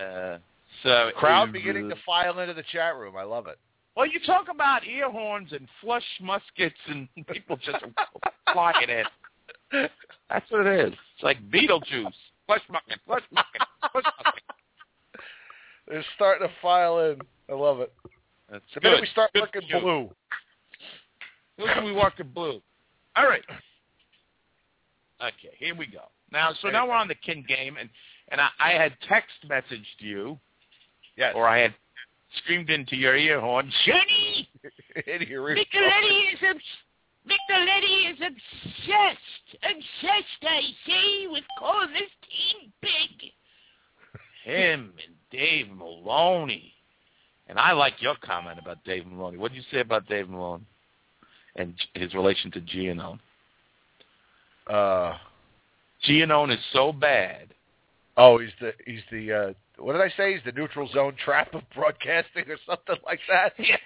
Uh, 0.00 0.38
so 0.84 1.10
Crowd 1.16 1.52
beginning 1.52 1.86
uh, 1.86 1.94
to 1.94 2.00
file 2.06 2.38
into 2.38 2.54
the 2.54 2.62
chat 2.70 2.94
room. 2.96 3.16
I 3.16 3.24
love 3.24 3.48
it. 3.48 3.58
Well, 3.96 4.06
you 4.06 4.20
talk 4.26 4.46
about 4.52 4.86
ear 4.86 5.10
horns 5.10 5.52
and 5.52 5.66
flush 5.80 6.04
muskets 6.20 6.76
and 6.86 7.08
people 7.26 7.56
just 7.56 7.82
flying 8.52 8.88
in. 8.88 9.04
That's 10.30 10.50
what 10.50 10.66
it 10.66 10.86
is. 10.88 10.92
It's 11.14 11.22
like 11.22 11.38
Beetlejuice. 11.50 12.12
Flush 12.46 12.62
musket, 12.70 12.98
flush 13.06 13.22
musket, 13.32 13.62
flush 13.92 14.04
musket. 14.24 14.42
They're 15.88 16.04
starting 16.14 16.46
to 16.48 16.54
file 16.62 16.98
in. 17.00 17.18
I 17.50 17.54
love 17.54 17.80
it. 17.80 17.92
That's 18.50 18.64
The 18.74 18.80
minute 18.80 19.00
we 19.00 19.06
start 19.08 19.32
Good 19.32 19.40
looking 19.42 19.62
you. 19.68 19.80
blue. 19.80 20.10
Look 21.58 21.84
we 21.84 21.92
walk 21.92 22.20
in 22.20 22.28
blue. 22.28 22.60
All 23.16 23.26
right. 23.26 23.42
Okay, 25.20 25.54
here 25.58 25.74
we 25.74 25.86
go. 25.86 26.02
Now, 26.30 26.50
so 26.60 26.68
now 26.68 26.86
we're 26.86 26.94
on 26.94 27.08
the 27.08 27.14
kin 27.14 27.44
game, 27.48 27.76
and 27.80 27.88
and 28.28 28.40
I, 28.40 28.48
I 28.60 28.70
had 28.72 28.92
text 29.08 29.32
messaged 29.48 29.84
you, 30.00 30.38
Yes. 31.16 31.32
or 31.36 31.46
I 31.48 31.58
had 31.60 31.74
screamed 32.38 32.68
into 32.70 32.96
your 32.96 33.16
ear 33.16 33.40
horn, 33.40 33.72
Jenny, 33.86 34.48
Micheletti 34.96 36.34
is 36.34 36.60
obs- 37.26 37.32
Micheletti 37.50 38.10
is 38.12 38.18
obsessed, 38.20 39.64
obsessed, 39.64 40.42
I 40.42 40.60
say, 40.86 41.26
with 41.28 41.44
calling 41.58 41.92
this 41.92 42.10
team 42.28 42.72
big. 42.80 43.30
Him 44.44 44.92
and 45.04 45.14
Dave 45.30 45.68
Maloney. 45.70 46.72
And 47.48 47.58
I 47.58 47.72
like 47.72 47.94
your 48.00 48.16
comment 48.22 48.58
about 48.60 48.82
Dave 48.84 49.06
Maloney. 49.06 49.36
What 49.36 49.52
did 49.52 49.58
you 49.58 49.64
say 49.72 49.80
about 49.80 50.06
Dave 50.08 50.28
Maloney 50.28 50.64
and 51.56 51.74
his 51.94 52.12
relation 52.14 52.50
to 52.52 52.60
Gianone? 52.60 53.18
Uh, 54.68 55.16
Gianone 56.08 56.52
is 56.54 56.60
so 56.72 56.92
bad. 56.92 57.48
oh, 58.16 58.38
he's 58.38 58.50
the 58.60 58.72
he's 58.84 59.00
the 59.12 59.32
uh, 59.32 59.52
what 59.78 59.92
did 59.92 60.02
I 60.02 60.08
say? 60.16 60.32
He's 60.34 60.42
the 60.44 60.52
neutral 60.52 60.88
zone 60.92 61.14
trap 61.24 61.54
of 61.54 61.62
broadcasting 61.74 62.44
or 62.48 62.56
something 62.66 62.96
like 63.04 63.20
that. 63.28 63.52
Yeah. 63.58 63.76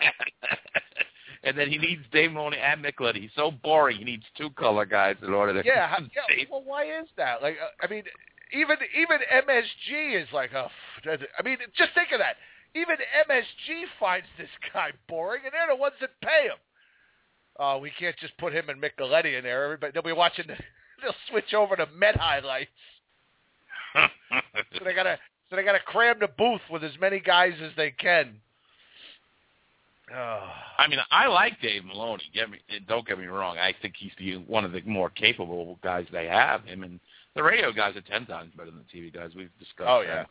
And 1.42 1.56
then 1.56 1.70
he 1.70 1.78
needs 1.78 2.02
Dave 2.12 2.32
Maloney 2.32 2.58
and 2.58 2.84
Micheletti. 2.84 3.22
He's 3.22 3.30
so 3.34 3.50
boring. 3.50 3.98
He 3.98 4.04
needs 4.04 4.24
two 4.36 4.50
color 4.50 4.84
guys 4.84 5.16
in 5.22 5.32
order 5.32 5.62
to. 5.62 5.66
Yeah, 5.66 5.96
yeah. 6.00 6.44
Well, 6.50 6.62
why 6.64 6.84
is 6.84 7.08
that? 7.16 7.40
Like, 7.40 7.56
uh, 7.62 7.84
I 7.84 7.88
mean, 7.88 8.04
even 8.52 8.76
even 8.94 9.18
MSG 9.48 10.22
is 10.22 10.28
like 10.32 10.52
a. 10.52 10.68
I 11.06 11.42
mean, 11.42 11.56
just 11.76 11.94
think 11.94 12.12
of 12.12 12.18
that. 12.18 12.36
Even 12.74 12.96
MSG 13.28 13.84
finds 13.98 14.26
this 14.38 14.50
guy 14.72 14.90
boring, 15.08 15.42
and 15.44 15.52
they're 15.52 15.74
the 15.74 15.80
ones 15.80 15.94
that 16.00 16.10
pay 16.22 16.44
him. 16.44 16.58
Oh, 17.58 17.78
we 17.78 17.90
can't 17.98 18.16
just 18.18 18.36
put 18.38 18.54
him 18.54 18.68
and 18.68 18.80
Micheletti 18.80 19.36
in 19.36 19.44
there. 19.44 19.64
Everybody, 19.64 19.92
they'll 19.92 20.02
be 20.02 20.12
watching. 20.12 20.46
The, 20.46 20.54
they'll 21.02 21.14
switch 21.30 21.54
over 21.54 21.74
to 21.76 21.86
Met 21.96 22.16
highlights. 22.16 22.70
So 24.78 24.84
they 24.84 24.94
gotta, 24.94 25.18
so 25.48 25.56
they 25.56 25.64
gotta 25.64 25.80
cram 25.80 26.20
the 26.20 26.28
booth 26.28 26.60
with 26.70 26.84
as 26.84 26.92
many 27.00 27.18
guys 27.18 27.54
as 27.60 27.72
they 27.76 27.90
can. 27.90 28.36
Oh. 30.14 30.48
I 30.78 30.88
mean, 30.88 30.98
I 31.10 31.28
like 31.28 31.60
Dave 31.60 31.84
Maloney. 31.84 32.24
Get 32.34 32.50
me, 32.50 32.58
don't 32.88 33.06
get 33.06 33.18
me 33.18 33.26
wrong. 33.26 33.58
I 33.58 33.74
think 33.80 33.94
he's 33.98 34.12
the, 34.18 34.36
one 34.38 34.64
of 34.64 34.72
the 34.72 34.80
more 34.82 35.10
capable 35.10 35.78
guys 35.82 36.06
they 36.12 36.26
have. 36.26 36.64
Him 36.64 36.82
and 36.82 36.98
the 37.36 37.42
radio 37.42 37.72
guys 37.72 37.94
are 37.96 38.00
ten 38.00 38.26
times 38.26 38.52
better 38.56 38.70
than 38.70 38.80
the 38.80 38.98
TV 38.98 39.12
guys. 39.14 39.30
We've 39.36 39.56
discussed. 39.58 39.88
Oh 39.88 40.00
that. 40.00 40.06
yeah, 40.08 40.24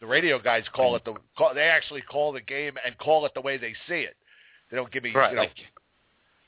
the 0.00 0.06
radio 0.06 0.38
guys 0.38 0.62
call 0.74 0.94
it 0.96 1.04
the. 1.04 1.14
Call, 1.36 1.54
they 1.54 1.62
actually 1.62 2.02
call 2.02 2.32
the 2.32 2.40
game 2.40 2.74
and 2.84 2.96
call 2.98 3.26
it 3.26 3.32
the 3.34 3.40
way 3.40 3.56
they 3.56 3.74
see 3.88 4.00
it. 4.02 4.14
They 4.70 4.76
don't 4.76 4.92
give 4.92 5.02
me. 5.02 5.12
right. 5.12 5.30
You 5.30 5.36
know, 5.36 5.42
Like, 5.42 5.50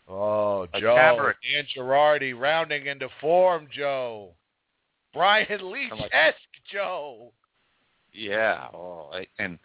oh, 0.08 0.66
Joe, 0.80 0.94
Cameron. 0.96 1.34
Dan 1.52 1.64
Girardi 1.76 2.38
rounding 2.38 2.86
into 2.86 3.08
form, 3.20 3.66
Joe. 3.76 4.30
Brian 5.14 5.46
Leetch 5.72 5.90
esque, 6.12 6.36
Joe. 6.72 7.32
yeah. 8.12 8.68
Oh, 8.72 9.10
I- 9.12 9.26
and 9.38 9.58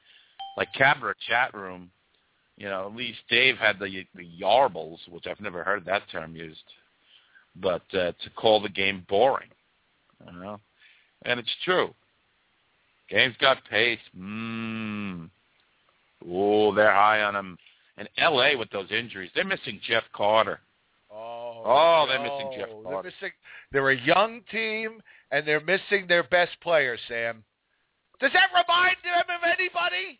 like 0.57 0.69
Cabra 0.73 1.13
chat 1.27 1.53
room. 1.53 1.91
You 2.57 2.69
know, 2.69 2.87
at 2.87 2.95
least 2.95 3.19
Dave 3.29 3.57
had 3.57 3.79
the 3.79 4.05
the 4.15 4.27
yarbles, 4.39 4.99
which 5.09 5.25
I've 5.27 5.41
never 5.41 5.63
heard 5.63 5.85
that 5.85 6.03
term 6.11 6.35
used, 6.35 6.63
but 7.55 7.81
uh, 7.93 8.11
to 8.11 8.29
call 8.35 8.61
the 8.61 8.69
game 8.69 9.05
boring. 9.09 9.49
You 10.25 10.39
know, 10.39 10.59
and 11.25 11.39
it's 11.39 11.55
true. 11.65 11.93
Game's 13.09 13.35
got 13.39 13.57
pace. 13.69 13.99
Mmm. 14.17 15.29
Oh, 16.29 16.73
they're 16.73 16.93
high 16.93 17.21
on 17.21 17.35
him. 17.35 17.57
And 17.97 18.09
L.A. 18.17 18.55
with 18.55 18.71
those 18.71 18.91
injuries, 18.91 19.29
they're 19.35 19.43
missing 19.43 19.79
Jeff 19.87 20.03
Carter. 20.15 20.59
Oh, 21.11 21.61
Oh, 21.63 22.05
they're 22.07 22.19
missing 22.19 22.51
Jeff 22.57 22.69
Carter. 22.69 22.89
They're 22.91 23.03
missing. 23.03 23.31
They're 23.71 23.89
a 23.91 24.01
young 24.01 24.41
team, 24.51 25.01
and 25.31 25.47
they're 25.47 25.59
missing 25.61 26.05
their 26.07 26.23
best 26.23 26.51
player, 26.61 26.97
Sam. 27.07 27.43
Does 28.19 28.31
that 28.33 28.49
remind 28.51 28.95
them 29.03 29.35
of 29.35 29.43
anybody? 29.43 30.19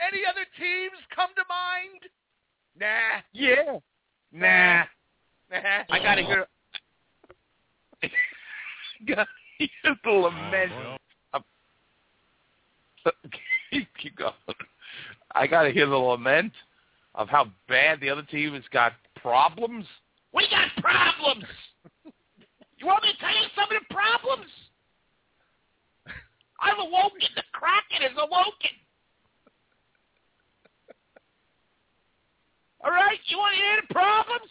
Any 0.00 0.22
other 0.28 0.44
teams 0.58 0.98
come 1.14 1.30
to 1.36 1.42
mind? 1.48 2.02
Nah. 2.78 3.22
Yeah. 3.32 3.78
Nah. 4.32 4.84
Nah. 5.50 5.84
I 5.90 5.98
gotta 5.98 6.22
hear. 6.22 6.46
gotta 9.06 9.26
hear 9.58 9.96
the 10.04 10.10
lament. 10.10 10.72
Oh, 11.32 11.40
of, 13.06 13.12
keep 14.00 14.16
going. 14.16 14.32
I 15.34 15.46
gotta 15.46 15.70
hear 15.70 15.86
the 15.86 15.96
lament 15.96 16.52
of 17.14 17.28
how 17.28 17.46
bad 17.68 18.00
the 18.00 18.10
other 18.10 18.22
team 18.22 18.54
has 18.54 18.64
got 18.72 18.92
problems. 19.16 19.86
We 20.32 20.46
got 20.50 20.68
problems. 20.82 21.44
You 22.78 22.86
want 22.86 23.04
me 23.04 23.08
to 23.12 23.18
tell 23.18 23.32
you 23.32 23.48
some 23.56 23.64
of 23.72 23.80
the 23.80 23.94
problems? 23.94 24.52
I've 26.60 26.76
awoken. 26.76 27.24
The 27.34 27.42
Kraken 27.52 28.04
is 28.04 28.16
awoken. 28.20 28.76
All 32.86 32.92
right, 32.92 33.18
you 33.26 33.36
want 33.36 33.52
to 33.56 33.60
hear 33.60 33.80
the 33.82 33.92
problems? 33.92 34.48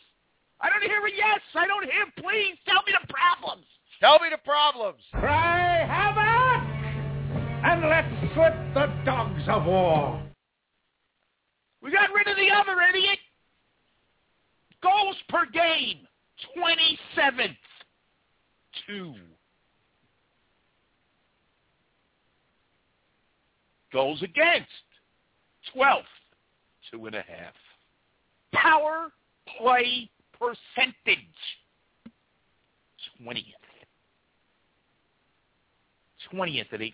I 0.60 0.70
don't 0.70 0.84
hear 0.84 1.00
a 1.06 1.10
yes. 1.10 1.40
I 1.56 1.66
don't 1.68 1.86
hear 1.86 2.06
please. 2.18 2.58
Tell 2.68 2.84
me 2.86 2.92
the 2.92 3.08
problems. 3.08 3.66
Tell 4.02 4.20
me 4.20 4.28
the 4.30 4.44
problems. 4.44 5.02
Cry 5.14 5.86
havoc! 5.88 6.68
And 7.64 7.90
let's 7.90 8.34
slip 8.34 8.54
the 8.74 8.92
dogs 9.06 9.42
of 9.48 9.66
war. 9.66 10.22
We 11.82 11.94
got 11.94 12.14
rid 12.14 12.28
of 12.28 12.36
the 12.36 12.50
other 12.52 12.82
idiot. 12.82 13.20
Goals 14.84 15.16
per 15.30 15.46
game, 15.46 16.06
27th. 16.58 17.56
Two. 18.86 19.14
Goals 23.94 24.22
against, 24.22 24.68
12th. 25.74 26.02
Two 26.92 27.06
and 27.06 27.16
a 27.16 27.22
half. 27.22 27.54
Power 28.56 29.12
play 29.60 30.10
percentage, 30.38 31.18
20th. 33.22 33.44
20th 36.34 36.74
at 36.74 36.80
18.1. 36.80 36.92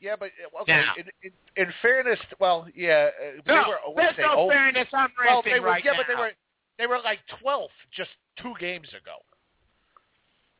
Yeah, 0.00 0.16
but 0.18 0.30
uh, 0.56 0.62
okay. 0.62 0.72
Now. 0.72 0.94
In, 0.98 1.04
in, 1.22 1.64
in 1.64 1.72
fairness, 1.80 2.18
well, 2.40 2.66
yeah, 2.74 3.08
uh, 3.08 3.40
they 3.46 3.54
No, 3.54 3.62
were. 3.68 3.92
what 3.94 3.96
there's 3.96 4.16
no 4.18 4.34
oh, 4.36 4.48
fairness. 4.50 4.88
I'm 4.92 5.10
Well, 5.24 5.42
they 5.44 5.60
were. 5.60 5.66
right 5.68 5.84
yeah, 5.84 5.92
now. 5.92 5.98
but 5.98 6.06
they 6.08 6.14
were. 6.16 6.30
They 6.78 6.86
were 6.86 6.98
like 7.04 7.20
12th 7.44 7.68
just 7.94 8.10
two 8.42 8.54
games 8.58 8.88
ago. 8.88 9.18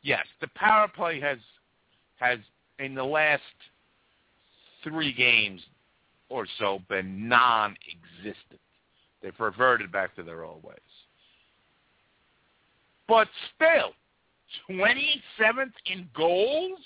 Yes, 0.03 0.27
the 0.41 0.49
power 0.55 0.87
play 0.87 1.21
has 1.21 1.39
has 2.17 2.39
in 2.79 2.95
the 2.95 3.05
last 3.05 3.43
three 4.85 5.13
games 5.13 5.61
or 6.33 6.47
so 6.59 6.81
been 6.89 7.29
non-existent. 7.29 8.61
They've 9.23 9.39
reverted 9.39 9.93
back 9.93 10.17
to 10.17 10.23
their 10.23 10.45
old 10.45 10.63
ways. 10.65 10.79
But 13.07 13.29
still, 13.55 13.93
27th 14.71 15.73
in 15.87 16.09
goals? 16.17 16.79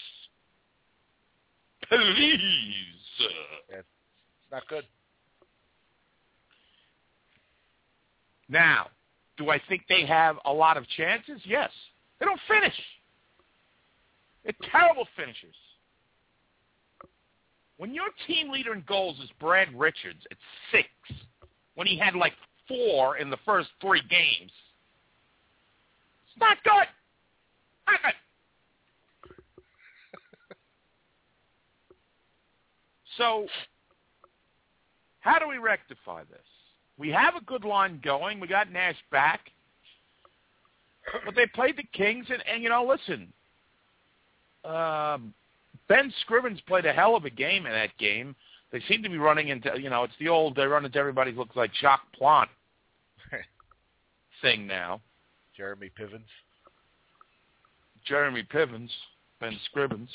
Please. 1.88 3.29
It's 3.69 3.87
not 4.50 4.67
good. 4.69 4.85
Now, 8.49 8.88
do 9.38 9.50
I 9.50 9.61
think 9.69 9.83
they 9.88 10.05
have 10.07 10.37
a 10.45 10.53
lot 10.53 10.76
of 10.76 10.85
chances? 10.97 11.41
Yes. 11.45 11.71
They 12.19 12.26
don't 12.26 12.41
finish. 12.49 12.75
They're 14.43 14.71
terrible 14.73 15.07
finishers. 15.17 15.55
When 17.78 17.95
your 17.95 18.09
team 18.26 18.50
leader 18.50 18.73
in 18.73 18.83
goals 18.88 19.18
is 19.18 19.30
Brad 19.38 19.68
Richards 19.78 20.25
at 20.30 20.38
six, 20.73 20.88
when 21.75 21.87
he 21.87 21.99
had 21.99 22.14
like 22.14 22.33
four 22.66 23.18
in 23.18 23.28
the 23.30 23.37
first 23.45 23.68
three 23.80 24.02
games, 24.09 24.50
it's 26.26 26.40
not 26.40 26.56
good. 26.64 26.87
Not 27.87 28.00
good. 28.02 28.14
so, 33.18 33.47
how 35.21 35.38
do 35.38 35.47
we 35.49 35.59
rectify 35.59 36.23
this? 36.25 36.40
We 36.99 37.11
have 37.11 37.35
a 37.37 37.45
good 37.45 37.64
line 37.64 38.00
going. 38.02 38.40
We 38.40 38.49
got 38.49 38.73
Nash 38.73 38.97
back. 39.11 39.50
But 41.25 41.35
they 41.37 41.47
played 41.47 41.76
the 41.76 41.85
Kings, 41.92 42.26
and, 42.30 42.42
and 42.50 42.62
you 42.62 42.68
know, 42.68 42.85
listen, 42.85 43.33
um, 44.64 45.33
Ben 45.88 46.12
Scrivens 46.26 46.64
played 46.66 46.87
a 46.87 46.93
hell 46.93 47.16
of 47.16 47.25
a 47.25 47.31
game 47.31 47.66
in 47.66 47.73
that 47.73 47.97
game. 47.99 48.35
They 48.73 48.81
seem 48.88 49.02
to 49.02 49.09
be 49.09 49.19
running 49.19 49.49
into, 49.49 49.71
you 49.81 49.90
know, 49.90 50.05
it's 50.05 50.14
the 50.19 50.28
old, 50.28 50.57
they 50.57 50.66
run 50.66 50.85
into 50.85 50.99
everybody 50.99 51.33
who 51.33 51.38
looks 51.38 51.57
like 51.57 51.71
Jacques 51.81 52.12
Plante 52.12 52.50
thing 54.43 54.66
now. 54.66 55.00
Jeremy 55.57 55.90
Pivens. 55.99 56.26
Jeremy 58.05 58.43
Pivens, 58.52 58.90
Ben 59.40 59.58
Scrivens. 59.71 60.08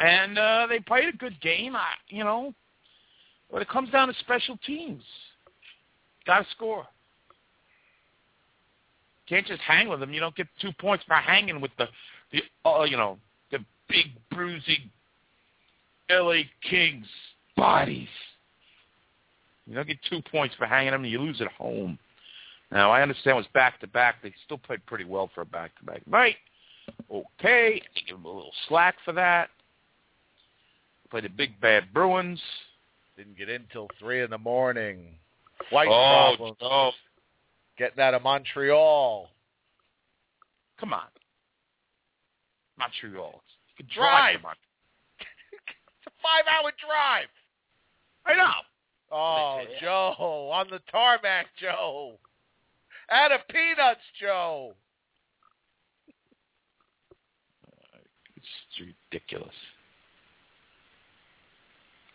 And 0.00 0.38
uh, 0.38 0.66
they 0.68 0.80
played 0.80 1.12
a 1.12 1.16
good 1.16 1.40
game, 1.40 1.76
I, 1.76 1.92
you 2.08 2.24
know. 2.24 2.52
But 3.50 3.62
it 3.62 3.68
comes 3.68 3.90
down 3.90 4.08
to 4.08 4.14
special 4.20 4.58
teams. 4.66 5.02
Got 6.26 6.40
to 6.40 6.46
score. 6.50 6.86
Can't 9.28 9.46
just 9.46 9.60
hang 9.60 9.88
with 9.88 10.00
them. 10.00 10.12
You 10.12 10.20
don't 10.20 10.34
get 10.34 10.48
two 10.60 10.72
points 10.72 11.04
for 11.06 11.14
hanging 11.14 11.60
with 11.60 11.70
the, 11.78 11.86
the 12.32 12.42
uh, 12.68 12.82
you 12.82 12.96
know, 12.96 13.18
big 13.88 14.06
bruising 14.30 14.90
L.A. 16.10 16.48
Kings 16.68 17.06
bodies. 17.56 18.08
You 19.66 19.74
don't 19.74 19.86
get 19.86 19.98
two 20.10 20.20
points 20.30 20.54
for 20.56 20.66
hanging 20.66 20.92
them. 20.92 21.04
You 21.04 21.20
lose 21.20 21.40
at 21.40 21.48
home. 21.52 21.98
Now 22.70 22.90
I 22.90 23.02
understand 23.02 23.34
it 23.36 23.38
was 23.38 23.46
back 23.54 23.80
to 23.80 23.86
back. 23.86 24.16
They 24.22 24.34
still 24.44 24.58
played 24.58 24.84
pretty 24.86 25.04
well 25.04 25.30
for 25.34 25.40
a 25.42 25.46
back 25.46 25.76
to 25.78 25.84
back 25.84 26.06
night. 26.06 26.36
Okay, 27.10 27.80
I 27.82 28.00
give 28.06 28.16
them 28.16 28.26
a 28.26 28.28
little 28.28 28.52
slack 28.68 28.96
for 29.04 29.12
that. 29.12 29.48
Played 31.10 31.24
the 31.24 31.28
big 31.30 31.58
bad 31.60 31.84
Bruins. 31.94 32.40
Didn't 33.16 33.38
get 33.38 33.48
in 33.48 33.62
till 33.72 33.88
three 33.98 34.22
in 34.22 34.30
the 34.30 34.38
morning. 34.38 35.14
Flight 35.70 35.88
Oh, 35.88 36.34
problems. 36.36 36.56
no. 36.60 36.92
Getting 37.78 38.00
out 38.00 38.14
of 38.14 38.22
Montreal. 38.22 39.28
Come 40.78 40.92
on. 40.92 41.06
Montreal. 42.78 43.40
You 43.78 43.84
Drive. 43.94 44.40
drive. 44.42 44.56
It's 46.06 46.06
a 46.06 46.10
five-hour 46.22 46.72
drive. 46.86 47.28
I 48.26 48.34
know. 48.36 48.52
Oh, 49.10 49.62
Yeah. 49.62 49.80
Joe, 49.80 50.50
on 50.52 50.68
the 50.70 50.80
tarmac, 50.90 51.46
Joe. 51.60 52.18
Out 53.10 53.32
of 53.32 53.40
peanuts, 53.48 54.00
Joe. 54.20 54.74
It's 58.36 58.92
ridiculous. 59.10 59.54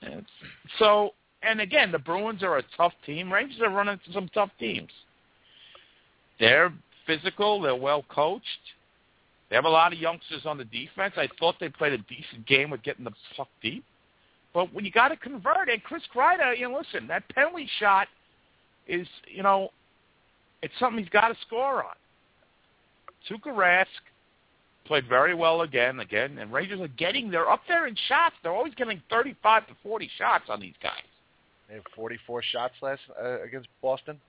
It's, 0.02 0.28
so, 0.78 1.14
and 1.42 1.60
again, 1.62 1.92
the 1.92 2.00
Bruins 2.00 2.44
are 2.44 2.58
a 2.58 2.64
tough 2.78 2.94
team. 3.06 3.32
Rangers 3.34 3.62
are 3.62 3.70
running 3.70 3.94
into 3.94 4.14
some 4.14 4.30
tough 4.34 4.52
teams. 4.60 4.92
They're 6.40 6.72
physical. 7.08 7.62
They're 7.62 7.76
well 7.76 8.04
coached. 8.10 8.44
They 9.50 9.56
have 9.56 9.66
a 9.66 9.70
lot 9.70 9.94
of 9.94 10.00
youngsters 10.00 10.46
on 10.46 10.58
the 10.58 10.66
defense. 10.66 11.14
I 11.18 11.28
thought 11.40 11.56
they 11.60 11.70
played 11.70 11.94
a 11.94 11.98
decent 11.98 12.46
game 12.46 12.70
with 12.70 12.84
getting 12.84 13.04
the 13.04 13.14
puck 13.36 13.48
deep. 13.62 13.84
But 14.54 14.74
when 14.74 14.86
you 14.86 14.92
got 14.92 15.10
to 15.10 15.18
convert, 15.18 15.70
and 15.70 15.84
Chris 15.84 16.04
Kreider, 16.14 16.58
you 16.58 16.70
know, 16.70 16.78
listen, 16.78 17.08
that 17.08 17.28
penalty 17.30 17.68
shot 17.80 18.08
is, 18.88 19.08
you 19.28 19.44
know, 19.44 19.70
it's 20.62 20.74
something 20.80 21.02
he's 21.04 21.10
got 21.10 21.30
to 21.30 21.36
score 21.46 21.84
on. 21.84 21.96
Tuukka 23.30 23.54
Rask 23.54 23.86
played 24.86 25.08
very 25.08 25.36
well 25.36 25.62
again, 25.62 26.00
again, 26.00 26.38
and 26.40 26.52
Rangers 26.52 26.82
are 26.82 26.88
getting, 26.90 27.30
they're 27.30 27.50
up 27.50 27.62
there 27.68 27.88
in 27.88 27.96
shots. 28.08 28.36
They're 28.42 28.52
always 28.52 28.74
getting 28.76 29.02
35 29.10 29.68
to 29.68 29.74
40 29.84 30.10
shots 30.18 30.46
on 30.50 30.60
these 30.60 30.74
guys. 30.82 30.94
They 31.68 31.76
have 31.76 31.84
44 31.96 32.44
shots 32.52 32.74
last 32.82 33.02
uh, 33.22 33.42
against 33.42 33.68
Boston. 33.82 34.20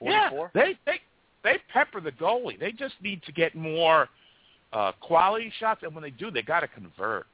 Yeah, 0.00 0.30
they 0.54 0.76
they 0.84 0.98
they 1.44 1.58
pepper 1.72 2.00
the 2.00 2.10
goalie. 2.10 2.58
They 2.58 2.72
just 2.72 2.94
need 3.00 3.22
to 3.22 3.32
get 3.32 3.54
more 3.54 4.08
uh, 4.74 4.92
quality 5.00 5.52
shots, 5.58 5.82
and 5.82 5.94
when 5.94 6.02
they 6.02 6.10
do, 6.10 6.30
they 6.30 6.42
got 6.42 6.60
to 6.60 6.68
convert. 6.68 7.26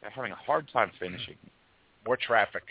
They're 0.00 0.10
having 0.10 0.32
a 0.32 0.36
hard 0.36 0.68
time 0.72 0.92
finishing. 1.00 1.34
More 2.06 2.16
traffic. 2.16 2.62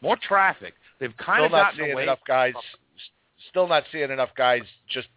More 0.00 0.16
traffic. 0.16 0.74
They've 0.98 1.16
kind 1.18 1.40
Still 1.40 1.46
of 1.46 1.52
not 1.52 1.74
seeing 1.76 1.92
away. 1.92 2.02
enough 2.04 2.18
guys. 2.26 2.54
Still 3.50 3.68
not 3.68 3.84
seeing 3.92 4.10
enough 4.10 4.30
guys 4.36 4.62
just 4.88 5.08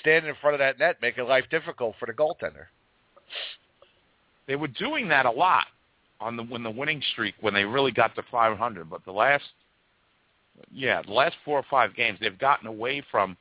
standing 0.00 0.30
in 0.30 0.36
front 0.40 0.54
of 0.54 0.58
that 0.58 0.78
net, 0.78 0.96
making 1.00 1.24
life 1.24 1.44
difficult 1.50 1.94
for 2.00 2.06
the 2.06 2.12
goaltender. 2.12 2.66
They 4.46 4.56
were 4.56 4.68
doing 4.68 5.08
that 5.08 5.26
a 5.26 5.30
lot 5.30 5.66
on 6.20 6.36
the 6.36 6.42
when 6.42 6.62
the 6.62 6.70
winning 6.70 7.02
streak 7.12 7.34
when 7.40 7.54
they 7.54 7.64
really 7.64 7.92
got 7.92 8.14
to 8.16 8.22
500. 8.30 8.90
But 8.90 9.04
the 9.04 9.12
last, 9.12 9.44
yeah, 10.72 11.02
the 11.02 11.12
last 11.12 11.36
four 11.44 11.58
or 11.58 11.64
five 11.70 11.94
games, 11.94 12.18
they've 12.20 12.38
gotten 12.38 12.66
away 12.66 13.02
from 13.10 13.36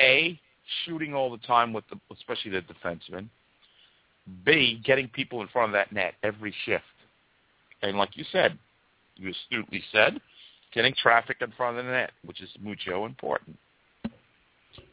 a 0.00 0.38
shooting 0.84 1.14
all 1.14 1.30
the 1.30 1.46
time 1.46 1.72
with 1.72 1.84
the 1.90 1.98
especially 2.12 2.50
the 2.50 2.62
defensemen. 2.62 3.28
B 4.44 4.80
getting 4.84 5.08
people 5.08 5.42
in 5.42 5.48
front 5.48 5.70
of 5.70 5.74
that 5.74 5.92
net 5.92 6.14
every 6.22 6.54
shift, 6.64 6.84
and 7.82 7.96
like 7.98 8.16
you 8.16 8.24
said, 8.32 8.58
you 9.16 9.30
astutely 9.30 9.82
said, 9.92 10.20
getting 10.72 10.94
traffic 10.94 11.38
in 11.40 11.52
front 11.52 11.78
of 11.78 11.84
the 11.84 11.90
net, 11.90 12.12
which 12.24 12.40
is 12.40 12.48
mucho 12.60 13.04
important. 13.04 13.56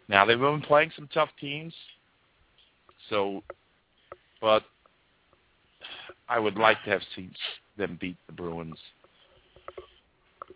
Now 0.08 0.26
they've 0.26 0.40
been 0.40 0.62
playing 0.62 0.92
some 0.96 1.08
tough 1.14 1.30
teams, 1.40 1.74
so, 3.10 3.42
but 4.42 4.64
I 6.28 6.40
would 6.40 6.58
like 6.58 6.84
to 6.84 6.90
have 6.90 7.02
seen 7.16 7.34
them 7.78 7.98
beat 8.00 8.18
the 8.28 8.34
Bruins. 8.34 8.78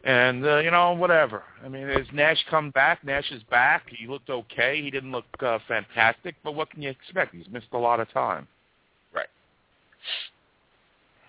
And 0.03 0.45
uh, 0.45 0.57
you 0.57 0.71
know, 0.71 0.93
whatever. 0.93 1.43
I 1.63 1.69
mean, 1.69 1.87
has 1.87 2.05
Nash 2.13 2.43
come 2.49 2.71
back? 2.71 3.03
Nash 3.03 3.31
is 3.31 3.41
back. 3.43 3.83
He 3.89 4.07
looked 4.07 4.29
okay. 4.29 4.81
He 4.81 4.91
didn't 4.91 5.11
look 5.11 5.25
uh, 5.39 5.59
fantastic, 5.67 6.35
but 6.43 6.53
what 6.53 6.69
can 6.69 6.81
you 6.81 6.89
expect? 6.89 7.33
He's 7.33 7.47
missed 7.51 7.67
a 7.73 7.77
lot 7.77 7.99
of 7.99 8.11
time. 8.11 8.47
Right. 9.13 9.27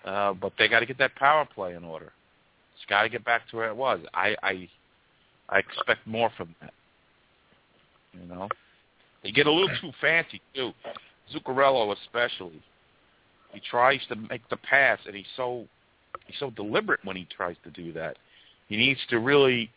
Uh, 0.05 0.33
but 0.33 0.53
they 0.59 0.67
got 0.67 0.81
to 0.81 0.85
get 0.85 0.97
that 0.99 1.15
power 1.15 1.47
play 1.53 1.75
in 1.75 1.83
order. 1.83 2.11
It's 2.75 2.85
got 2.89 3.03
to 3.03 3.09
get 3.09 3.25
back 3.25 3.49
to 3.49 3.55
where 3.55 3.69
it 3.69 3.75
was. 3.75 3.99
I, 4.13 4.35
I, 4.43 4.69
I 5.49 5.59
expect 5.59 6.05
more 6.05 6.31
from 6.37 6.53
that. 6.61 6.73
You 8.13 8.27
know. 8.27 8.49
They 9.23 9.31
get 9.31 9.47
a 9.47 9.51
little 9.51 9.75
too 9.81 9.91
fancy 9.99 10.41
too. 10.53 10.71
Zuccarello 11.33 11.95
especially. 12.03 12.61
He 13.53 13.59
tries 13.59 13.99
to 14.09 14.15
make 14.15 14.47
the 14.49 14.57
pass, 14.57 14.99
and 15.05 15.15
he's 15.15 15.25
so 15.35 15.65
he's 16.25 16.37
so 16.39 16.49
deliberate 16.51 16.99
when 17.03 17.15
he 17.15 17.25
tries 17.35 17.55
to 17.63 17.71
do 17.71 17.91
that. 17.93 18.17
He 18.67 18.77
needs 18.77 18.99
to 19.09 19.19
really 19.19 19.69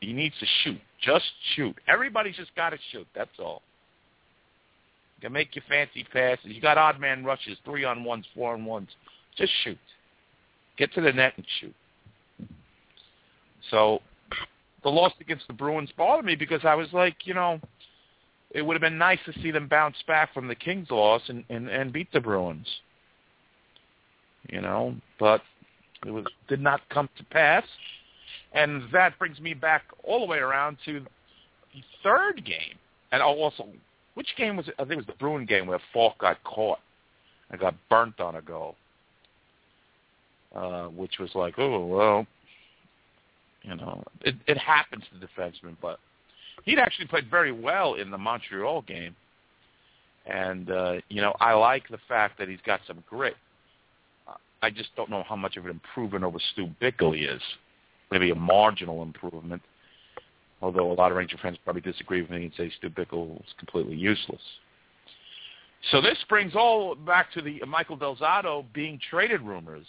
he 0.00 0.12
needs 0.12 0.34
to 0.40 0.46
shoot. 0.62 0.80
Just 1.00 1.30
shoot. 1.54 1.76
Everybody's 1.86 2.36
just 2.36 2.54
got 2.56 2.70
to 2.70 2.78
shoot. 2.90 3.06
That's 3.14 3.38
all. 3.38 3.62
You 5.16 5.26
can 5.28 5.32
make 5.32 5.54
your 5.54 5.64
fancy 5.68 6.04
passes. 6.12 6.46
You 6.46 6.60
got 6.60 6.76
odd 6.76 6.98
man 6.98 7.24
rushes, 7.24 7.56
three 7.64 7.84
on 7.84 8.02
ones, 8.02 8.26
four 8.34 8.54
on 8.54 8.64
ones. 8.64 8.88
Just 9.36 9.52
shoot. 9.62 9.78
Get 10.76 10.92
to 10.94 11.00
the 11.00 11.12
net 11.12 11.34
and 11.36 11.46
shoot. 11.60 11.74
So 13.70 14.00
the 14.82 14.88
loss 14.88 15.12
against 15.20 15.46
the 15.46 15.52
Bruins 15.52 15.90
bothered 15.96 16.24
me 16.24 16.34
because 16.34 16.64
I 16.64 16.74
was 16.74 16.88
like, 16.92 17.16
you 17.24 17.34
know, 17.34 17.60
it 18.50 18.62
would 18.62 18.74
have 18.74 18.80
been 18.80 18.98
nice 18.98 19.20
to 19.26 19.40
see 19.40 19.50
them 19.50 19.68
bounce 19.68 19.96
back 20.06 20.34
from 20.34 20.48
the 20.48 20.54
Kings 20.54 20.90
loss 20.90 21.22
and, 21.28 21.44
and, 21.48 21.68
and 21.68 21.92
beat 21.92 22.12
the 22.12 22.20
Bruins. 22.20 22.66
You 24.48 24.60
know, 24.60 24.96
but 25.20 25.40
it 26.04 26.10
was 26.10 26.26
did 26.48 26.60
not 26.60 26.80
come 26.88 27.08
to 27.16 27.24
pass. 27.26 27.64
And 28.52 28.82
that 28.92 29.18
brings 29.18 29.40
me 29.40 29.54
back 29.54 29.82
all 30.04 30.20
the 30.20 30.26
way 30.26 30.38
around 30.38 30.78
to 30.84 31.00
the 31.74 31.82
third 32.02 32.44
game. 32.44 32.76
And 33.12 33.22
also, 33.22 33.68
which 34.14 34.28
game 34.36 34.56
was 34.56 34.68
it? 34.68 34.74
I 34.78 34.82
think 34.82 34.92
it 34.92 34.96
was 34.98 35.06
the 35.06 35.12
Bruin 35.18 35.46
game 35.46 35.66
where 35.66 35.80
Falk 35.92 36.18
got 36.18 36.42
caught 36.44 36.80
and 37.50 37.60
got 37.60 37.74
burnt 37.88 38.20
on 38.20 38.36
a 38.36 38.42
goal. 38.42 38.76
Uh, 40.54 40.88
which 40.88 41.18
was 41.18 41.30
like, 41.34 41.54
oh, 41.58 41.86
well, 41.86 42.26
you 43.62 43.74
know, 43.74 44.02
it, 44.20 44.34
it 44.46 44.58
happens 44.58 45.02
to 45.04 45.26
defensemen, 45.26 45.74
but 45.80 45.98
he'd 46.64 46.78
actually 46.78 47.06
played 47.06 47.30
very 47.30 47.52
well 47.52 47.94
in 47.94 48.10
the 48.10 48.18
Montreal 48.18 48.82
game. 48.82 49.16
And, 50.26 50.70
uh, 50.70 50.94
you 51.08 51.22
know, 51.22 51.34
I 51.40 51.54
like 51.54 51.88
the 51.88 51.98
fact 52.06 52.38
that 52.38 52.48
he's 52.48 52.60
got 52.66 52.80
some 52.86 53.02
grit. 53.08 53.36
I 54.62 54.70
just 54.70 54.94
don't 54.94 55.10
know 55.10 55.24
how 55.26 55.36
much 55.36 55.56
of 55.56 55.64
an 55.64 55.70
improvement 55.70 56.22
over 56.22 56.38
Stu 56.52 56.68
Bickel 56.80 57.14
is. 57.14 57.40
Maybe 58.12 58.30
a 58.30 58.34
marginal 58.34 59.02
improvement, 59.02 59.62
although 60.60 60.92
a 60.92 60.94
lot 60.94 61.10
of 61.10 61.16
Ranger 61.16 61.38
fans 61.40 61.56
probably 61.64 61.80
disagree 61.80 62.20
with 62.20 62.30
me 62.30 62.44
and 62.44 62.52
say 62.56 62.70
Stu 62.76 62.90
Bickel 62.90 63.40
is 63.40 63.54
completely 63.58 63.96
useless. 63.96 64.42
So 65.90 66.02
this 66.02 66.18
brings 66.28 66.54
all 66.54 66.94
back 66.94 67.32
to 67.32 67.40
the 67.40 67.62
Michael 67.66 67.96
Del 67.96 68.16
Zotto 68.16 68.66
being 68.74 69.00
traded 69.10 69.40
rumors. 69.40 69.86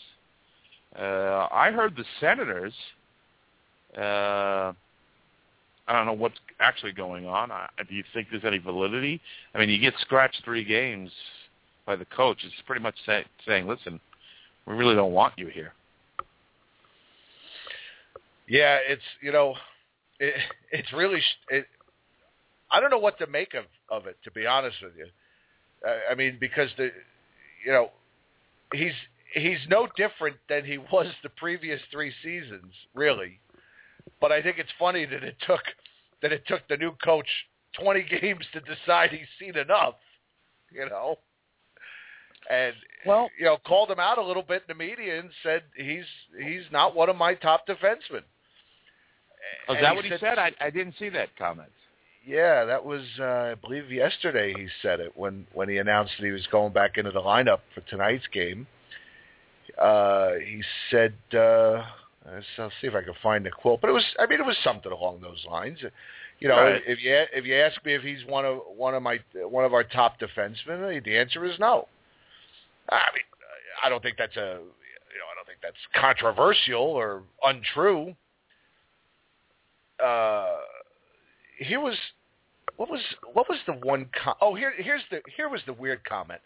Uh, 0.98 1.48
I 1.52 1.72
heard 1.72 1.98
the 1.98 2.06
Senators. 2.22 2.74
Uh, 3.98 4.72
I 5.86 5.92
don't 5.92 6.06
know 6.06 6.14
what's 6.14 6.40
actually 6.62 6.94
going 6.94 7.26
on. 7.26 7.52
I, 7.52 7.68
do 7.88 7.94
you 7.94 8.04
think 8.14 8.30
there's 8.32 8.46
any 8.46 8.58
validity? 8.58 9.20
I 9.54 9.60
mean, 9.60 9.70
you 9.70 9.80
get 9.80 9.94
scratched 10.00 10.42
three 10.46 10.64
games 10.64 11.12
by 11.86 11.98
the 11.98 12.06
coach. 12.06 12.38
It's 12.46 12.56
pretty 12.66 12.82
much 12.82 12.96
say, 13.06 13.26
saying, 13.46 13.68
"Listen, 13.68 14.00
we 14.66 14.76
really 14.76 14.96
don't 14.96 15.12
want 15.12 15.34
you 15.38 15.48
here." 15.48 15.74
Yeah, 18.48 18.80
it's 18.88 19.04
you 19.22 19.32
know, 19.32 19.56
it, 20.20 20.34
it's 20.72 20.92
really 20.94 21.22
it. 21.50 21.66
I 22.72 22.80
don't 22.80 22.90
know 22.90 22.98
what 22.98 23.18
to 23.20 23.28
make 23.28 23.54
of 23.54 23.66
of 23.90 24.08
it, 24.08 24.18
to 24.24 24.32
be 24.32 24.46
honest 24.46 24.78
with 24.82 24.94
you. 24.98 25.08
I, 25.86 26.12
I 26.12 26.16
mean, 26.16 26.38
because 26.40 26.70
the, 26.78 26.90
you 27.66 27.72
know, 27.72 27.90
he's 28.74 28.94
he's 29.34 29.60
no 29.70 29.88
different 29.96 30.38
than 30.50 30.66
he 30.66 30.78
was 30.92 31.08
the 31.24 31.30
previous 31.30 31.82
three 31.92 32.14
seasons, 32.24 32.74
really. 32.94 33.40
But 34.20 34.32
I 34.32 34.42
think 34.42 34.58
it's 34.58 34.70
funny 34.80 35.06
that 35.06 35.24
it 35.24 35.36
took 35.46 35.62
that 36.22 36.32
it 36.32 36.44
took 36.48 36.68
the 36.68 36.78
new 36.78 36.92
coach 37.04 37.28
20 37.80 38.04
games 38.22 38.46
to 38.54 38.62
decide 38.62 39.12
he's 39.12 39.28
seen 39.40 39.58
enough, 39.58 39.96
you 40.72 40.88
know. 40.90 41.18
And 42.50 42.74
well, 43.06 43.30
you 43.38 43.46
know, 43.46 43.58
called 43.66 43.90
him 43.90 44.00
out 44.00 44.18
a 44.18 44.24
little 44.24 44.44
bit 44.44 44.64
in 44.68 44.78
the 44.78 44.84
media 44.84 45.20
and 45.20 45.30
said 45.44 45.64
he's 45.76 46.06
he's 46.42 46.64
not 46.72 46.96
one 46.96 47.10
of 47.10 47.16
my 47.16 47.34
top 47.36 47.66
defensemen. 47.68 48.24
Oh, 49.68 49.74
is 49.74 49.78
And 49.78 49.84
that 49.84 49.90
he 49.92 49.96
what 49.96 50.06
he 50.06 50.12
said- 50.12 50.20
said? 50.20 50.38
I, 50.40 50.52
I 50.60 50.70
didn't 50.70 50.96
see 50.98 51.10
that 51.10 51.30
comment. 51.38 51.70
Yeah, 52.26 52.64
that 52.66 52.86
was 52.86 53.02
uh, 53.20 53.24
I 53.52 53.56
believe 53.56 53.92
yesterday 53.92 54.54
he 54.58 54.68
said 54.82 55.00
it 55.02 55.12
when 55.16 55.46
when 55.54 55.68
he 55.70 55.78
announced 55.78 56.14
that 56.20 56.26
he 56.26 56.32
was 56.32 56.48
going 56.48 56.72
back 56.74 56.98
into 56.98 57.12
the 57.12 57.20
lineup 57.22 57.60
for 57.76 57.82
tonight's 57.82 58.28
game. 58.28 58.66
Uh, 59.78 60.34
he 60.46 60.62
said, 60.92 61.14
uh, 61.34 61.84
I'll 62.60 62.72
see 62.80 62.88
if 62.88 62.94
I 62.96 63.02
can 63.02 63.14
find 63.24 63.46
the 63.46 63.52
quote, 63.52 63.82
but 63.82 63.90
it 63.90 63.94
was 63.94 64.06
I 64.20 64.26
mean 64.28 64.40
it 64.40 64.46
was 64.46 64.58
something 64.64 64.92
along 64.92 65.22
those 65.22 65.44
lines. 65.50 65.80
You 66.40 66.48
know, 66.48 66.56
Right. 66.56 66.82
if 66.88 67.02
you 67.02 67.24
if 67.34 67.46
you 67.46 67.56
ask 67.56 67.84
me 67.86 67.94
if 67.94 68.02
he's 68.04 68.24
one 68.26 68.46
of 68.46 68.60
one 68.76 68.94
of 68.96 69.04
my 69.04 69.20
one 69.34 69.66
of 69.66 69.74
our 69.74 69.84
top 69.84 70.20
defensemen, 70.20 71.04
the 71.04 71.18
answer 71.18 71.44
is 71.46 71.58
no. 71.60 71.88
I 72.90 73.10
mean, 73.14 73.24
I 73.84 73.90
don't 73.90 74.02
think 74.02 74.18
that's 74.18 74.36
a 74.38 74.60
you 74.60 75.20
know 75.20 75.28
I 75.32 75.36
don't 75.36 75.48
think 75.48 75.60
that's 75.62 75.76
controversial 75.96 76.82
or 76.82 77.24
untrue. 77.44 78.16
Uh, 80.04 80.58
here 81.58 81.80
was 81.80 81.96
what 82.78 82.90
was 82.90 83.02
what 83.34 83.48
was 83.50 83.60
the 83.68 83.74
one 83.74 84.08
com- 84.24 84.36
oh 84.42 84.56
here 84.56 84.74
here's 84.78 85.04
the 85.12 85.22
here 85.36 85.50
was 85.50 85.62
the 85.66 85.74
weird 85.74 86.04
comment 86.06 86.42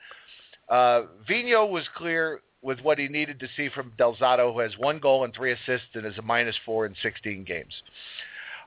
uh 0.70 1.04
Vigneault 1.30 1.70
was 1.70 1.86
clear 1.96 2.42
with 2.62 2.80
what 2.82 3.00
he 3.00 3.08
needed 3.08 3.40
to 3.40 3.48
see 3.56 3.70
from 3.70 3.94
Del 3.98 4.16
Zotto 4.16 4.54
who 4.54 4.60
has 4.60 4.72
one 4.78 5.00
goal 5.00 5.24
and 5.24 5.34
three 5.34 5.54
assists 5.54 5.88
and 5.94 6.06
is 6.06 6.18
a 6.18 6.22
minus 6.22 6.56
4 6.66 6.88
in 6.88 6.96
16 7.02 7.44
games 7.44 7.74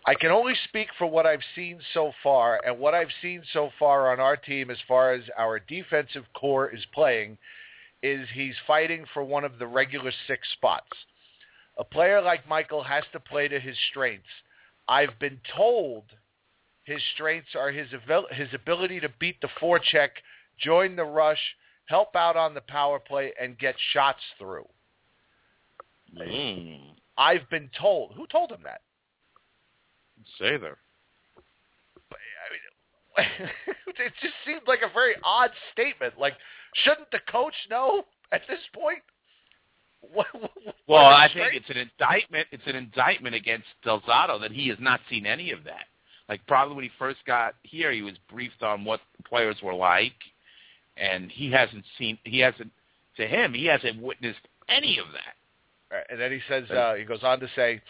I 0.07 0.15
can 0.15 0.31
only 0.31 0.55
speak 0.65 0.89
for 0.97 1.07
what 1.07 1.27
I've 1.27 1.45
seen 1.55 1.79
so 1.93 2.13
far 2.23 2.61
and 2.65 2.79
what 2.79 2.95
I've 2.95 3.13
seen 3.21 3.43
so 3.53 3.71
far 3.79 4.13
on 4.13 4.21
our 4.21 4.37
team 4.37 4.71
as 4.71 4.79
far 4.89 5.13
as 5.13 5.23
our 5.37 5.59
defensive 5.59 6.25
core 6.35 6.71
is 6.71 6.85
playing 6.95 7.37
is 8.03 8.29
he's 8.33 8.55
fighting 8.67 9.05
for 9.13 9.23
one 9.23 9.45
of 9.45 9.59
the 9.59 9.67
regular 9.67 10.13
six 10.27 10.49
spots 10.53 10.89
a 11.79 11.85
player 11.85 12.21
like 12.21 12.49
Michael 12.49 12.83
has 12.83 13.05
to 13.13 13.21
play 13.21 13.49
to 13.49 13.61
his 13.61 13.77
strengths 13.91 14.29
I've 14.89 15.19
been 15.19 15.39
told 15.57 16.05
his 16.85 17.01
strengths 17.15 17.55
are 17.55 17.71
his 17.71 17.89
abil- 17.95 18.27
his 18.33 18.49
ability 18.53 19.01
to 19.01 19.09
beat 19.21 19.41
the 19.41 19.49
forecheck, 19.61 20.11
join 20.59 20.97
the 20.97 21.05
rush, 21.05 21.41
help 21.87 22.17
out 22.17 22.37
on 22.37 22.55
the 22.55 22.61
power 22.63 22.99
play, 22.99 23.33
and 23.41 23.57
get 23.59 23.77
shots 23.93 24.23
through. 24.39 24.69
Mm. 26.17 26.81
I've 27.17 27.49
been 27.49 27.71
told. 27.81 28.15
Who 28.17 28.27
told 28.27 28.51
him 28.51 28.63
that? 28.65 28.81
Say 30.39 30.57
there. 30.57 30.79
It 34.03 34.13
just 34.23 34.35
seemed 34.47 34.63
like 34.67 34.81
a 34.83 34.93
very 34.95 35.15
odd 35.23 35.51
statement. 35.73 36.15
Like, 36.19 36.33
shouldn't 36.85 37.11
the 37.11 37.21
coach 37.31 37.55
know 37.69 38.05
at 38.33 38.43
this 38.49 38.61
point? 38.75 39.03
What, 40.15 40.27
what, 40.33 40.51
what 40.65 40.75
Well, 40.89 41.05
I 41.05 41.29
think 41.31 41.53
it's 41.53 41.69
an 41.69 41.77
indictment. 41.77 42.49
It's 42.53 42.67
an 42.67 42.75
indictment 42.75 43.35
against 43.35 43.67
Del 43.85 44.01
Zotto 44.01 44.41
that 44.41 44.51
he 44.51 44.67
has 44.69 44.79
not 44.81 45.01
seen 45.11 45.27
any 45.27 45.51
of 45.51 45.63
that. 45.65 45.85
Like 46.27 46.41
probably 46.47 46.75
when 46.75 46.85
he 46.85 46.91
first 46.99 47.19
got 47.27 47.55
here, 47.65 47.93
he 47.93 48.01
was 48.01 48.15
briefed 48.33 48.63
on 48.63 48.87
what 48.87 49.01
the 49.19 49.23
players 49.25 49.57
were 49.63 49.75
like, 49.75 50.15
and 50.97 51.31
he 51.31 51.51
hasn't 51.51 51.85
seen. 51.99 52.17
He 52.25 52.39
hasn't. 52.39 52.71
To 53.19 53.27
him, 53.27 53.53
he 53.53 53.67
hasn't 53.67 54.01
witnessed 54.01 54.41
any 54.71 54.99
of 54.99 55.07
that. 55.13 55.95
Right, 55.95 56.07
And 56.09 56.19
then 56.21 56.31
he 56.31 56.41
says, 56.49 56.71
uh, 56.71 56.95
he 56.95 57.05
goes 57.05 57.23
on 57.23 57.41
to 57.41 57.49
say, 57.57 57.83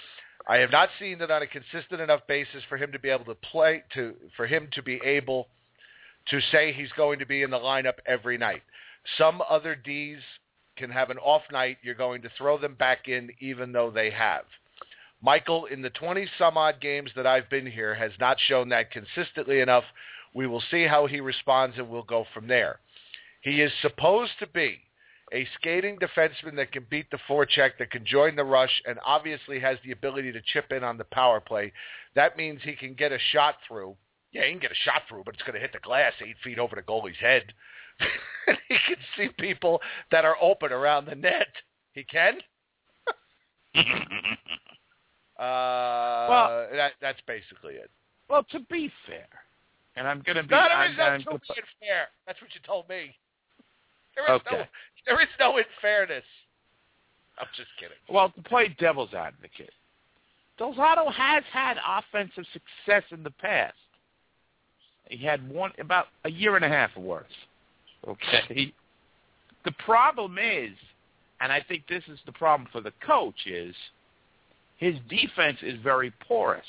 I 0.48 0.56
have 0.56 0.72
not 0.72 0.88
seen 0.98 1.20
it 1.20 1.30
on 1.30 1.42
a 1.42 1.46
consistent 1.46 2.00
enough 2.00 2.26
basis 2.26 2.62
for 2.68 2.76
him 2.76 2.92
to 2.92 2.98
be 2.98 3.10
able 3.10 3.26
to 3.26 3.34
play, 3.34 3.82
to 3.94 4.14
for 4.36 4.46
him 4.46 4.68
to 4.72 4.82
be 4.82 5.00
able 5.04 5.48
to 6.28 6.40
say 6.52 6.72
he's 6.72 6.92
going 6.92 7.18
to 7.18 7.26
be 7.26 7.42
in 7.42 7.50
the 7.50 7.58
lineup 7.58 7.98
every 8.06 8.38
night. 8.38 8.62
Some 9.18 9.42
other 9.48 9.74
Ds 9.74 10.20
can 10.76 10.90
have 10.90 11.10
an 11.10 11.18
off 11.18 11.42
night. 11.52 11.78
You're 11.82 11.94
going 11.94 12.22
to 12.22 12.30
throw 12.36 12.58
them 12.58 12.74
back 12.74 13.08
in 13.08 13.30
even 13.40 13.72
though 13.72 13.90
they 13.90 14.10
have. 14.10 14.44
Michael, 15.22 15.66
in 15.66 15.82
the 15.82 15.90
20 15.90 16.26
some 16.38 16.56
odd 16.56 16.80
games 16.80 17.10
that 17.14 17.26
I've 17.26 17.50
been 17.50 17.66
here, 17.66 17.94
has 17.94 18.12
not 18.18 18.38
shown 18.40 18.70
that 18.70 18.90
consistently 18.90 19.60
enough. 19.60 19.84
We 20.32 20.46
will 20.46 20.62
see 20.70 20.86
how 20.86 21.06
he 21.06 21.20
responds 21.20 21.76
and 21.76 21.90
we'll 21.90 22.02
go 22.02 22.24
from 22.32 22.48
there. 22.48 22.80
He 23.42 23.60
is 23.60 23.72
supposed 23.82 24.32
to 24.38 24.46
be 24.46 24.80
a 25.32 25.46
skating 25.58 25.96
defenseman 25.98 26.56
that 26.56 26.72
can 26.72 26.86
beat 26.90 27.10
the 27.10 27.18
forecheck, 27.28 27.72
that 27.78 27.90
can 27.90 28.04
join 28.04 28.34
the 28.36 28.44
rush, 28.44 28.82
and 28.86 28.98
obviously 29.04 29.60
has 29.60 29.78
the 29.84 29.92
ability 29.92 30.32
to 30.32 30.40
chip 30.52 30.72
in 30.72 30.82
on 30.82 30.98
the 30.98 31.04
power 31.04 31.40
play. 31.40 31.72
That 32.14 32.36
means 32.36 32.60
he 32.62 32.74
can 32.74 32.94
get 32.94 33.12
a 33.12 33.18
shot 33.32 33.54
through. 33.68 33.96
Yeah, 34.32 34.44
he 34.44 34.50
can 34.52 34.60
get 34.60 34.72
a 34.72 34.82
shot 34.84 35.02
through, 35.08 35.22
but 35.24 35.34
it's 35.34 35.42
going 35.42 35.54
to 35.54 35.60
hit 35.60 35.72
the 35.72 35.78
glass 35.80 36.12
eight 36.24 36.36
feet 36.42 36.58
over 36.58 36.74
the 36.76 36.82
goalie's 36.82 37.16
head. 37.20 37.44
he 38.68 38.76
can 38.86 38.96
see 39.16 39.28
people 39.38 39.80
that 40.10 40.24
are 40.24 40.36
open 40.40 40.72
around 40.72 41.06
the 41.06 41.14
net. 41.14 41.48
He 41.92 42.04
can. 42.04 42.38
Uh, 45.38 46.26
Well- 46.28 46.68
that, 46.72 46.92
that's 47.00 47.20
basically 47.26 47.74
it. 47.74 47.90
well, 48.28 48.44
to 48.50 48.60
be 48.70 48.92
fair, 49.06 49.26
and 49.96 50.06
I'm 50.06 50.20
going 50.20 50.36
to 50.36 50.42
be. 50.42 50.50
No, 50.54 50.60
there 50.68 50.76
I'm, 50.76 50.96
no 50.96 51.02
I'm 51.04 51.22
gonna- 51.22 51.38
be 51.38 51.62
fair. 51.80 52.08
That's 52.26 52.40
what 52.42 52.50
you 52.54 52.60
told 52.66 52.86
me. 52.90 53.16
There 54.14 54.24
is 54.36 54.42
no, 54.50 54.58
Okay. 54.58 54.68
there 55.06 55.20
is 55.20 55.28
no 55.38 55.56
unfairness. 55.58 56.24
I'm 57.38 57.46
just 57.56 57.68
kidding. 57.78 57.96
Well, 58.08 58.30
to 58.30 58.42
play 58.42 58.74
devil's 58.78 59.14
advocate, 59.14 59.72
Del 60.58 60.74
Zotto 60.74 61.10
has 61.12 61.42
had 61.50 61.78
offensive 61.88 62.44
success 62.52 63.02
in 63.10 63.22
the 63.22 63.30
past. 63.30 63.74
He 65.08 65.24
had 65.24 65.48
one 65.48 65.72
about 65.78 66.06
a 66.24 66.30
year 66.30 66.56
and 66.56 66.64
a 66.64 66.68
half 66.68 66.96
worth. 66.96 67.26
Okay. 68.06 68.72
The 69.62 69.72
problem 69.72 70.38
is, 70.38 70.70
and 71.42 71.52
I 71.52 71.60
think 71.60 71.86
this 71.86 72.02
is 72.08 72.18
the 72.24 72.32
problem 72.32 72.66
for 72.72 72.80
the 72.80 72.94
coach, 73.06 73.46
is 73.46 73.74
his 74.78 74.94
defense 75.10 75.58
is 75.60 75.78
very 75.82 76.12
porous. 76.26 76.64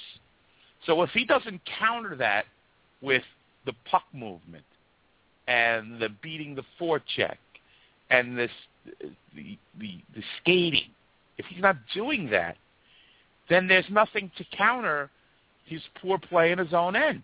So 0.86 1.02
if 1.02 1.10
he 1.12 1.24
doesn't 1.24 1.62
counter 1.80 2.17
that 2.17 2.44
with 3.02 3.24
the 3.65 3.72
puck 3.89 4.04
movement 4.13 4.65
and 5.48 6.02
the 6.02 6.10
beating 6.22 6.54
the 6.54 6.63
forecheck 6.80 7.38
and 8.12 8.38
this 8.38 8.52
the, 9.36 9.58
the 9.80 9.97
the 10.15 10.24
skating, 10.41 10.89
if 11.38 11.45
he's 11.47 11.62
not 11.62 11.78
doing 11.95 12.30
that, 12.30 12.58
then 13.50 13.67
there's 13.67 13.86
nothing 13.89 14.30
to 14.38 14.45
counter 14.56 15.10
his 15.65 15.82
poor 16.02 16.19
play 16.19 16.52
in 16.52 16.60
his 16.60 16.74
own 16.74 16.95
end. 16.95 17.24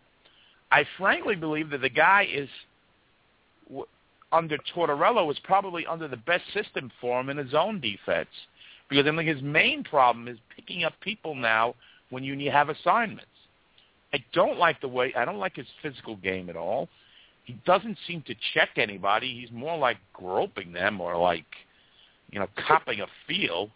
I 0.71 0.85
frankly 0.97 1.35
believe 1.35 1.69
that 1.69 1.81
the 1.81 1.89
guy 1.89 2.27
is 2.31 2.49
under 4.31 4.57
Tortorella 4.75 5.25
was 5.25 5.37
probably 5.43 5.85
under 5.85 6.07
the 6.07 6.17
best 6.17 6.43
system 6.53 6.91
for 6.99 7.19
him 7.19 7.29
in 7.29 7.37
his 7.37 7.53
own 7.53 7.79
defense 7.79 8.29
because 8.89 9.05
I 9.05 9.15
think 9.15 9.27
his 9.27 9.41
main 9.41 9.83
problem 9.83 10.27
is 10.27 10.37
picking 10.55 10.83
up 10.83 10.93
people 11.01 11.35
now 11.35 11.75
when 12.09 12.23
you 12.23 12.51
have 12.51 12.69
assignments. 12.69 13.25
I 14.13 14.23
don't 14.33 14.57
like 14.57 14.79
the 14.81 14.87
way 14.87 15.13
I 15.15 15.25
don't 15.25 15.39
like 15.39 15.55
his 15.55 15.67
physical 15.81 16.15
game 16.15 16.49
at 16.49 16.55
all. 16.55 16.87
He 17.47 17.57
doesn't 17.65 17.97
seem 18.05 18.23
to 18.23 18.35
check 18.53 18.71
anybody. 18.75 19.39
He's 19.39 19.51
more 19.51 19.77
like 19.77 19.95
groping 20.11 20.73
them 20.73 20.99
or 20.99 21.15
like 21.17 21.45
you 22.29 22.39
know 22.39 22.47
copping 22.67 22.99
a 22.99 23.07
feel 23.25 23.69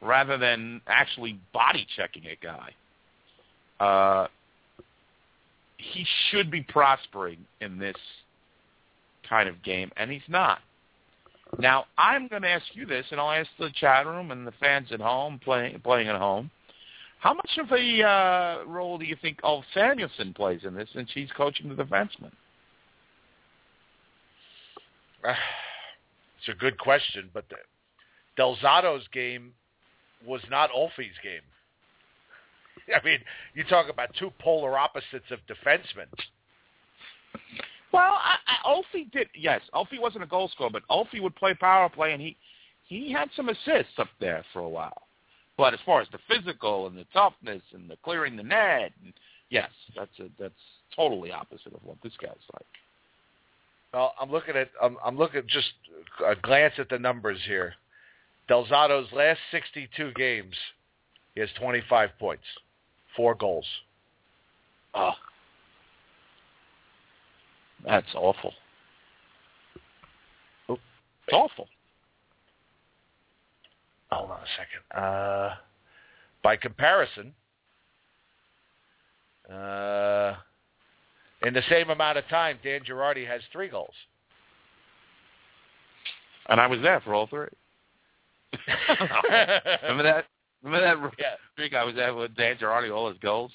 rather 0.00 0.38
than 0.38 0.80
actually 0.86 1.40
body 1.52 1.84
checking 1.96 2.22
a 2.26 2.38
guy. 2.40 2.70
Uh, 3.84 4.28
he 5.76 6.06
should 6.30 6.52
be 6.52 6.62
prospering 6.62 7.44
in 7.60 7.78
this 7.80 7.96
kind 9.28 9.48
of 9.48 9.60
game, 9.64 9.90
and 9.96 10.08
he's 10.08 10.22
not. 10.28 10.60
Now, 11.58 11.86
I'm 11.98 12.28
going 12.28 12.42
to 12.42 12.48
ask 12.48 12.64
you 12.74 12.86
this, 12.86 13.06
and 13.10 13.20
I'll 13.20 13.32
ask 13.32 13.50
the 13.58 13.70
chat 13.74 14.06
room 14.06 14.30
and 14.30 14.46
the 14.46 14.52
fans 14.60 14.92
at 14.92 15.00
home 15.00 15.40
playing 15.42 15.80
playing 15.80 16.06
at 16.06 16.16
home. 16.16 16.48
How 17.18 17.34
much 17.34 17.58
of 17.58 17.72
a 17.72 18.02
uh, 18.04 18.64
role 18.68 18.98
do 18.98 19.04
you 19.04 19.16
think 19.20 19.40
Ulf 19.42 19.64
Samuelsson 19.74 20.32
plays 20.32 20.60
in 20.62 20.74
this, 20.74 20.88
since 20.94 21.10
he's 21.12 21.30
coaching 21.36 21.74
the 21.74 21.82
defenseman? 21.82 22.30
It's 26.46 26.54
a 26.54 26.60
good 26.60 26.76
question, 26.76 27.30
but 27.32 27.48
the, 27.48 27.56
Del 28.36 28.54
Zotto's 28.56 29.08
game 29.14 29.52
was 30.26 30.42
not 30.50 30.68
Ulfie's 30.72 31.16
game. 31.22 31.40
I 32.94 33.02
mean, 33.02 33.18
you 33.54 33.64
talk 33.64 33.88
about 33.88 34.10
two 34.18 34.30
polar 34.38 34.76
opposites 34.76 35.30
of 35.30 35.38
defensemen. 35.48 36.06
Well, 37.92 38.18
I, 38.20 38.36
I, 38.46 38.68
Ulfie 38.68 39.10
did. 39.12 39.28
Yes, 39.34 39.60
Ulfie 39.72 40.00
wasn't 40.00 40.24
a 40.24 40.26
goal 40.26 40.48
scorer, 40.48 40.70
but 40.70 40.82
Ulfie 40.90 41.22
would 41.22 41.36
play 41.36 41.54
power 41.54 41.88
play, 41.88 42.12
and 42.12 42.20
he 42.20 42.36
he 42.84 43.12
had 43.12 43.30
some 43.36 43.48
assists 43.48 43.98
up 43.98 44.08
there 44.20 44.44
for 44.52 44.60
a 44.60 44.68
while. 44.68 45.02
But 45.56 45.74
as 45.74 45.80
far 45.86 46.00
as 46.00 46.08
the 46.10 46.18
physical 46.28 46.88
and 46.88 46.96
the 46.98 47.06
toughness 47.12 47.62
and 47.72 47.88
the 47.88 47.96
clearing 48.04 48.36
the 48.36 48.42
net, 48.42 48.92
and 49.02 49.12
yes, 49.48 49.70
that's 49.96 50.18
a, 50.18 50.28
that's 50.38 50.54
totally 50.94 51.30
opposite 51.30 51.72
of 51.72 51.84
what 51.84 51.98
this 52.02 52.12
guy's 52.20 52.32
like. 52.52 52.66
Well, 53.94 54.12
I'm 54.20 54.30
looking 54.30 54.56
at 54.56 54.70
I'm, 54.82 54.96
I'm 55.04 55.16
looking 55.16 55.38
at 55.38 55.46
just 55.46 55.68
a 56.26 56.34
glance 56.34 56.74
at 56.78 56.88
the 56.88 56.98
numbers 56.98 57.38
here. 57.46 57.74
Del 58.48 58.66
Zotto's 58.66 59.10
last 59.12 59.38
62 59.52 60.12
games, 60.16 60.54
he 61.34 61.40
has 61.40 61.48
25 61.58 62.10
points, 62.18 62.42
four 63.16 63.36
goals. 63.36 63.64
Oh, 64.94 65.12
that's 67.86 68.12
awful. 68.16 68.52
Oop. 70.68 70.80
It's 71.26 71.32
awful. 71.32 71.68
Hold 74.10 74.30
on 74.32 74.38
a 74.38 74.46
second. 74.56 75.04
Uh, 75.04 75.54
by 76.42 76.56
comparison, 76.56 77.32
uh, 79.50 80.34
in 81.46 81.54
the 81.54 81.62
same 81.68 81.90
amount 81.90 82.18
of 82.18 82.26
time, 82.28 82.58
Dan 82.62 82.80
Girardi 82.80 83.26
has 83.26 83.42
three 83.52 83.68
goals. 83.68 83.94
And 86.48 86.60
I 86.60 86.66
was 86.66 86.80
there 86.82 87.00
for 87.00 87.14
all 87.14 87.26
three. 87.26 87.48
remember 89.82 90.02
that? 90.02 90.26
Remember 90.62 91.02
that 91.02 91.12
Yeah. 91.18 91.34
big 91.56 91.74
I 91.74 91.84
was 91.84 91.94
there 91.94 92.14
with 92.14 92.34
Dan 92.36 92.56
Girardi, 92.56 92.94
all 92.94 93.08
his 93.08 93.18
goals? 93.18 93.52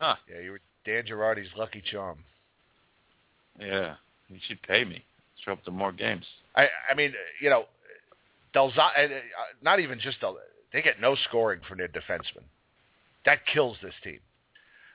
Huh. 0.00 0.16
Yeah, 0.28 0.40
you 0.40 0.50
were 0.52 0.60
Dan 0.84 1.04
Girardi's 1.04 1.50
lucky 1.56 1.80
charm. 1.80 2.18
Yeah. 3.60 3.94
You 4.28 4.38
should 4.48 4.60
pay 4.62 4.84
me. 4.84 5.04
Show 5.44 5.52
up 5.52 5.64
to 5.64 5.70
more 5.70 5.92
games. 5.92 6.24
I 6.56 6.68
I 6.90 6.94
mean, 6.94 7.12
you 7.40 7.50
know, 7.50 7.64
Del 8.52 8.70
Zotto, 8.72 9.04
uh, 9.04 9.08
not 9.62 9.80
even 9.80 9.98
just 9.98 10.20
Del, 10.20 10.36
they 10.72 10.82
get 10.82 11.00
no 11.00 11.16
scoring 11.28 11.60
from 11.68 11.78
their 11.78 11.88
defensemen. 11.88 12.44
That 13.24 13.46
kills 13.46 13.76
this 13.82 13.94
team. 14.02 14.18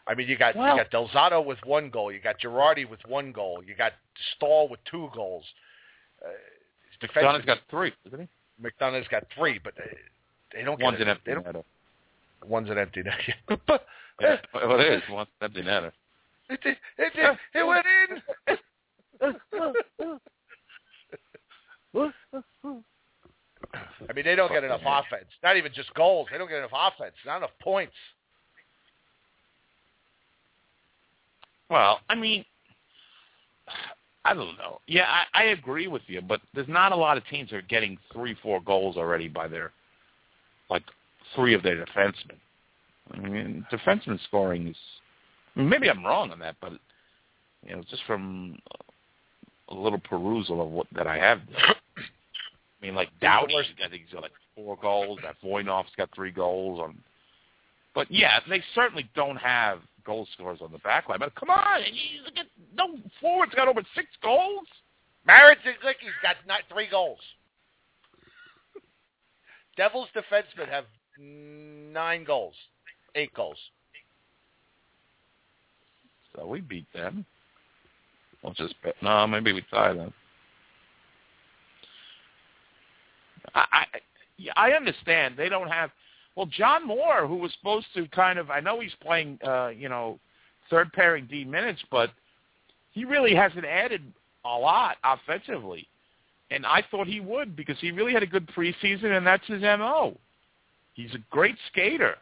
I 0.07 0.15
mean, 0.15 0.27
you 0.27 0.37
got 0.37 0.55
Well- 0.55 0.75
you 0.75 0.81
got 0.83 0.89
Del 0.91 1.09
Zotto 1.09 1.43
with 1.45 1.59
one 1.65 1.89
goal, 1.89 2.11
you 2.11 2.19
got 2.19 2.39
Girardi 2.39 2.87
with 2.89 3.05
one 3.07 3.31
goal, 3.31 3.61
you 3.63 3.75
got 3.75 3.93
Staal 4.35 4.69
with 4.69 4.83
two 4.85 5.09
goals. 5.13 5.45
Uh, 6.23 6.29
his 6.89 7.09
defensemen- 7.09 7.21
Donna's 7.21 7.45
got 7.45 7.59
three, 7.69 7.93
isn't 8.05 8.19
he? 8.21 8.27
McDonagh's 8.65 9.07
got 9.09 9.23
three, 9.35 9.59
but 9.63 9.75
they, 9.75 9.97
they 10.53 10.63
don't 10.63 10.77
get 10.79 10.85
One's 10.85 10.97
get 10.97 11.07
an 11.07 11.17
empty 11.17 11.31
netter. 11.31 11.63
one's 12.45 12.69
an 12.69 12.77
empty 12.77 13.03
net. 13.03 13.19
Yeah, 14.19 14.37
well, 14.51 14.79
it 14.79 14.93
is. 14.93 15.03
One's 15.11 15.29
an 15.41 15.45
empty 15.45 15.61
netter. 15.61 15.91
It, 16.49 16.59
it, 16.65 16.77
it, 16.97 17.37
it 17.53 17.63
went 17.67 17.85
in. 18.49 18.57
I 24.09 24.13
mean, 24.13 24.25
they 24.25 24.35
don't 24.35 24.51
get 24.51 24.63
enough 24.63 24.81
offense. 24.85 25.25
Not 25.43 25.57
even 25.57 25.73
just 25.73 25.93
goals. 25.93 26.27
They 26.31 26.37
don't 26.37 26.47
get 26.47 26.57
enough 26.57 26.71
offense. 26.73 27.15
Not 27.25 27.37
enough 27.37 27.51
points. 27.61 27.93
Well, 31.69 31.99
I 32.09 32.15
mean, 32.15 32.45
I 34.25 34.33
don't 34.33 34.57
know. 34.57 34.79
Yeah, 34.87 35.05
I, 35.07 35.41
I 35.41 35.43
agree 35.45 35.87
with 35.87 36.01
you, 36.07 36.21
but 36.21 36.41
there's 36.53 36.67
not 36.67 36.91
a 36.91 36.95
lot 36.95 37.17
of 37.17 37.25
teams 37.27 37.49
that 37.49 37.57
are 37.57 37.61
getting 37.63 37.97
three, 38.11 38.35
four 38.41 38.61
goals 38.61 38.97
already 38.97 39.27
by 39.27 39.47
their, 39.47 39.71
like, 40.69 40.83
three 41.35 41.53
of 41.53 41.63
their 41.63 41.85
defensemen. 41.85 42.37
I 43.11 43.19
mean, 43.19 43.65
defenseman 43.71 44.19
scoring 44.27 44.67
is, 44.67 44.75
I 45.55 45.59
mean, 45.59 45.69
maybe 45.69 45.89
I'm 45.89 46.05
wrong 46.05 46.31
on 46.31 46.39
that, 46.39 46.55
but, 46.61 46.73
you 47.65 47.75
know, 47.75 47.83
just 47.89 48.03
from 48.05 48.57
a 49.69 49.73
little 49.73 49.99
perusal 49.99 50.61
of 50.61 50.69
what 50.69 50.87
that 50.93 51.07
I 51.07 51.17
have. 51.17 51.41
I 52.81 52.85
mean, 52.85 52.95
like 52.95 53.09
Doughty, 53.21 53.55
I 53.55 53.89
think 53.89 54.03
he's 54.03 54.13
got 54.13 54.21
like 54.21 54.31
four 54.55 54.77
goals. 54.81 55.19
That 55.23 55.35
Voinov's 55.43 55.91
got 55.97 56.09
three 56.13 56.31
goals. 56.31 56.79
On, 56.79 56.97
but 57.95 58.09
yeah, 58.11 58.39
they 58.49 58.63
certainly 58.75 59.09
don't 59.15 59.37
have 59.37 59.79
goal 60.07 60.27
scorers 60.33 60.59
on 60.63 60.71
the 60.71 60.79
back 60.79 61.09
line. 61.09 61.19
But 61.19 61.35
come 61.35 61.51
on, 61.51 61.81
you 61.83 62.23
look 62.23 62.37
at 62.37 62.47
no 62.75 62.97
forwards 63.21 63.53
got 63.53 63.67
over 63.67 63.81
six 63.93 64.07
goals. 64.23 64.65
Marek 65.27 65.59
Zidlicky's 65.59 66.15
got 66.23 66.37
not 66.47 66.61
three 66.71 66.87
goals. 66.89 67.19
Devils 69.77 70.07
defensemen 70.15 70.69
have 70.69 70.85
nine 71.19 72.23
goals, 72.23 72.55
eight 73.15 73.33
goals. 73.33 73.57
So 76.35 76.47
we 76.47 76.61
beat 76.61 76.87
them. 76.93 77.25
We'll 78.41 78.53
just 78.53 78.75
bet. 78.83 78.95
No, 79.01 79.27
maybe 79.27 79.51
we 79.51 79.63
tie 79.69 79.93
them. 79.93 80.13
I, 83.53 83.65
I 83.71 83.85
yeah, 84.37 84.53
I 84.55 84.71
understand 84.71 85.35
they 85.37 85.49
don't 85.49 85.69
have. 85.69 85.89
Well, 86.37 86.45
John 86.45 86.85
Moore, 86.85 87.25
who 87.25 87.37
was 87.37 87.51
supposed 87.57 87.87
to 87.95 88.07
kind 88.09 88.37
of, 88.37 88.51
I 88.51 88.59
know 88.59 88.79
he's 88.79 88.93
playing, 89.01 89.39
uh, 89.43 89.69
you 89.69 89.89
know, 89.89 90.19
third 90.69 90.93
pairing 90.93 91.25
D 91.25 91.43
minutes, 91.43 91.81
but 91.89 92.11
he 92.91 93.05
really 93.05 93.33
hasn't 93.33 93.65
added 93.65 94.03
a 94.45 94.55
lot 94.55 94.97
offensively. 95.03 95.87
And 96.51 96.63
I 96.63 96.83
thought 96.91 97.07
he 97.07 97.21
would 97.21 97.55
because 97.55 97.75
he 97.79 97.89
really 97.89 98.13
had 98.13 98.21
a 98.21 98.27
good 98.27 98.47
preseason, 98.55 99.17
and 99.17 99.25
that's 99.25 99.47
his 99.47 99.63
mo. 99.63 100.15
He's 100.93 101.13
a 101.15 101.19
great 101.31 101.55
skater, 101.71 102.15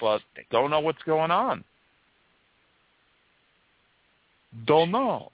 but 0.00 0.20
don't 0.52 0.70
know 0.70 0.80
what's 0.80 1.02
going 1.02 1.32
on. 1.32 1.64
Don't 4.64 4.92
know. 4.92 5.32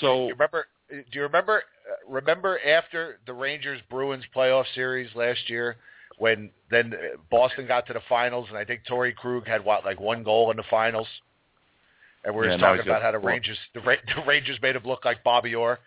So 0.00 0.26
You 0.26 0.32
remember? 0.32 0.66
Do 0.90 1.04
you 1.12 1.22
remember? 1.22 1.62
Uh, 1.88 1.94
remember 2.08 2.58
after 2.66 3.18
the 3.26 3.32
Rangers 3.32 3.80
Bruins 3.90 4.24
playoff 4.34 4.64
series 4.74 5.08
last 5.14 5.48
year, 5.48 5.76
when 6.18 6.50
then 6.70 6.92
uh, 6.94 7.16
Boston 7.30 7.66
got 7.66 7.86
to 7.86 7.92
the 7.92 8.02
finals, 8.08 8.46
and 8.48 8.58
I 8.58 8.64
think 8.64 8.82
Torey 8.88 9.14
Krug 9.14 9.46
had 9.46 9.64
what 9.64 9.84
like 9.84 10.00
one 10.00 10.22
goal 10.22 10.50
in 10.50 10.56
the 10.56 10.64
finals, 10.68 11.06
and 12.24 12.34
we 12.34 12.38
were 12.40 12.44
Yeah, 12.46 12.52
just 12.52 12.60
talking 12.60 12.82
about 12.82 13.02
how 13.02 13.12
the. 13.12 13.18
Rangers 13.18 13.58
the, 13.74 13.80
Ra- 13.80 13.94
the 14.16 14.22
Rangers 14.26 14.58
made 14.60 14.76
him 14.76 14.82
look 14.84 15.04
like 15.04 15.22
Bobby 15.22 15.54
Orr. 15.54 15.78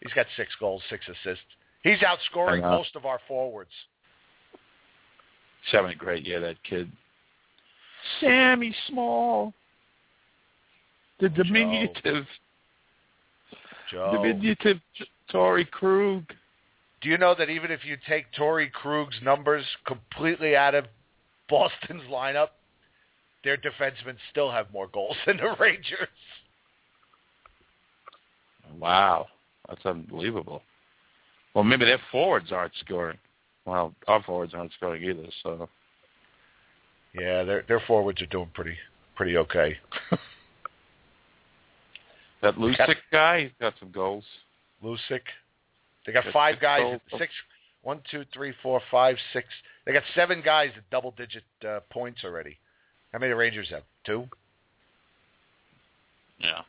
He's 0.00 0.12
got 0.12 0.26
six 0.36 0.50
goals, 0.60 0.82
six 0.90 1.04
assists. 1.08 1.44
He's 1.82 1.98
outscoring 1.98 2.62
most 2.62 2.94
of 2.96 3.06
our 3.06 3.20
forwards. 3.26 3.70
He's 5.64 5.72
having 5.72 5.92
a 5.92 5.94
great 5.94 6.26
year, 6.26 6.40
that 6.40 6.56
kid. 6.62 6.90
Sammy 8.20 8.74
Small. 8.88 9.52
The 11.20 11.28
diminutive, 11.30 12.26
Joe. 13.90 14.12
diminutive 14.12 14.78
Torey 15.32 15.68
Krug. 15.70 16.24
Do 17.00 17.08
you 17.08 17.18
know 17.18 17.34
that 17.38 17.50
even 17.50 17.70
if 17.70 17.84
you 17.84 17.96
take 18.08 18.32
Torey 18.32 18.70
Krug's 18.70 19.20
numbers 19.22 19.64
completely 19.86 20.56
out 20.56 20.74
of 20.74 20.86
Boston's 21.48 22.02
lineup, 22.10 22.48
their 23.44 23.56
defensemen 23.56 24.16
still 24.30 24.50
have 24.50 24.72
more 24.72 24.88
goals 24.88 25.16
than 25.26 25.36
the 25.36 25.54
Rangers? 25.58 26.08
Wow, 28.78 29.26
that's 29.68 29.84
unbelievable. 29.86 30.62
Well, 31.54 31.64
maybe 31.64 31.84
their 31.84 32.00
forwards 32.10 32.52
aren't 32.52 32.74
scoring. 32.84 33.18
Well, 33.64 33.94
our 34.06 34.22
forwards 34.22 34.54
aren't 34.54 34.72
scoring 34.72 35.02
either. 35.02 35.26
So 35.42 35.68
Yeah, 37.14 37.44
their 37.44 37.64
their 37.68 37.80
forwards 37.86 38.20
are 38.22 38.26
doing 38.26 38.50
pretty 38.54 38.76
pretty 39.16 39.36
okay. 39.36 39.76
that 42.42 42.56
Lucic 42.56 42.96
guy, 43.10 43.42
he's 43.42 43.50
got 43.60 43.74
some 43.80 43.90
goals. 43.90 44.24
Lucic. 44.82 45.22
They 46.06 46.12
got 46.12 46.24
Got 46.24 46.32
five 46.32 46.60
guys, 46.60 47.00
six, 47.18 47.32
one, 47.82 48.00
two, 48.10 48.24
three, 48.32 48.52
four, 48.62 48.80
five, 48.90 49.16
six. 49.32 49.46
They 49.84 49.92
got 49.92 50.02
seven 50.14 50.42
guys 50.44 50.70
at 50.76 50.88
double-digit 50.90 51.42
uh, 51.66 51.80
points 51.90 52.20
already. 52.24 52.58
How 53.12 53.18
many 53.18 53.32
Rangers 53.32 53.68
have? 53.70 53.82
Two. 54.04 54.26
Yeah. 56.38 56.62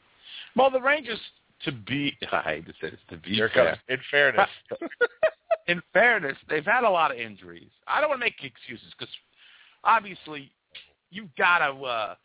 Well, 0.56 0.70
the 0.70 0.82
Rangers, 0.82 1.20
to 1.66 1.72
be, 1.72 2.18
I 2.32 2.42
hate 2.42 2.66
to 2.66 2.74
say 2.82 2.90
this, 2.90 3.00
to 3.10 3.18
be 3.18 3.36
Here 3.36 3.50
fair, 3.54 3.66
comes. 3.72 3.78
In 3.88 4.00
fairness, 4.12 4.50
in 5.68 5.82
fairness, 5.94 6.38
they've 6.50 6.66
had 6.66 6.84
a 6.84 6.90
lot 6.90 7.12
of 7.12 7.18
injuries. 7.18 7.70
I 7.88 8.02
don't 8.02 8.10
want 8.10 8.22
to 8.22 8.26
make 8.26 8.44
excuses 8.44 8.94
because 8.98 9.14
obviously 9.84 10.52
you've 11.12 11.34
got 11.38 11.60
to 11.60 11.84
uh, 11.84 12.16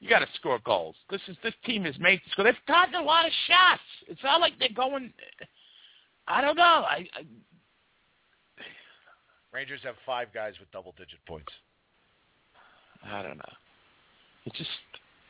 you 0.00 0.08
got 0.08 0.20
to 0.20 0.28
score 0.36 0.58
goals. 0.64 0.94
This 1.10 1.20
is 1.28 1.36
this 1.42 1.54
team 1.64 1.86
is 1.86 1.98
made 1.98 2.20
to 2.24 2.30
score. 2.30 2.44
They've 2.44 2.54
gotten 2.66 2.94
a 2.94 3.02
lot 3.02 3.26
of 3.26 3.32
shots. 3.46 3.82
It's 4.06 4.22
not 4.22 4.40
like 4.40 4.52
they're 4.58 4.68
going. 4.74 5.12
I 6.26 6.40
don't 6.40 6.56
know. 6.56 6.62
I, 6.62 7.06
I 7.14 7.24
Rangers 9.52 9.80
have 9.82 9.94
five 10.04 10.28
guys 10.32 10.54
with 10.60 10.70
double-digit 10.72 11.18
points. 11.26 11.50
I 13.04 13.22
don't 13.22 13.38
know. 13.38 13.52
It 14.44 14.52
just 14.54 14.70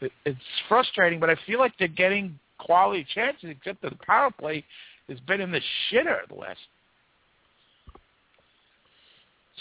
it, 0.00 0.12
it's 0.26 0.38
frustrating, 0.68 1.20
but 1.20 1.30
I 1.30 1.36
feel 1.46 1.58
like 1.58 1.72
they're 1.78 1.88
getting 1.88 2.38
quality 2.58 3.06
chances. 3.14 3.50
Except 3.50 3.80
that 3.82 3.90
the 3.90 4.04
power 4.04 4.30
play 4.30 4.64
has 5.08 5.18
been 5.20 5.40
in 5.40 5.50
the 5.50 5.60
shitter 5.90 6.28
the 6.28 6.34
last. 6.34 6.58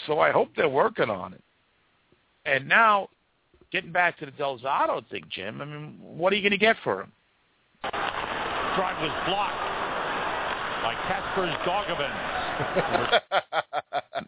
So 0.06 0.18
I 0.20 0.30
hope 0.30 0.50
they're 0.56 0.68
working 0.68 1.10
on 1.10 1.32
it. 1.34 1.42
And 2.46 2.68
now, 2.68 3.08
getting 3.72 3.92
back 3.92 4.18
to 4.18 4.26
the 4.26 4.32
Del 4.32 4.58
Zotto 4.58 5.06
thing, 5.08 5.24
Jim. 5.30 5.60
I 5.60 5.64
mean, 5.64 5.98
what 6.00 6.32
are 6.32 6.36
you 6.36 6.42
going 6.42 6.52
to 6.52 6.58
get 6.58 6.76
for 6.84 7.02
him? 7.02 7.12
Drive 7.82 9.00
was 9.02 9.10
blocked 9.26 9.54
by 10.82 10.94
Casper's 11.06 11.54
Doggerman. 11.66 12.12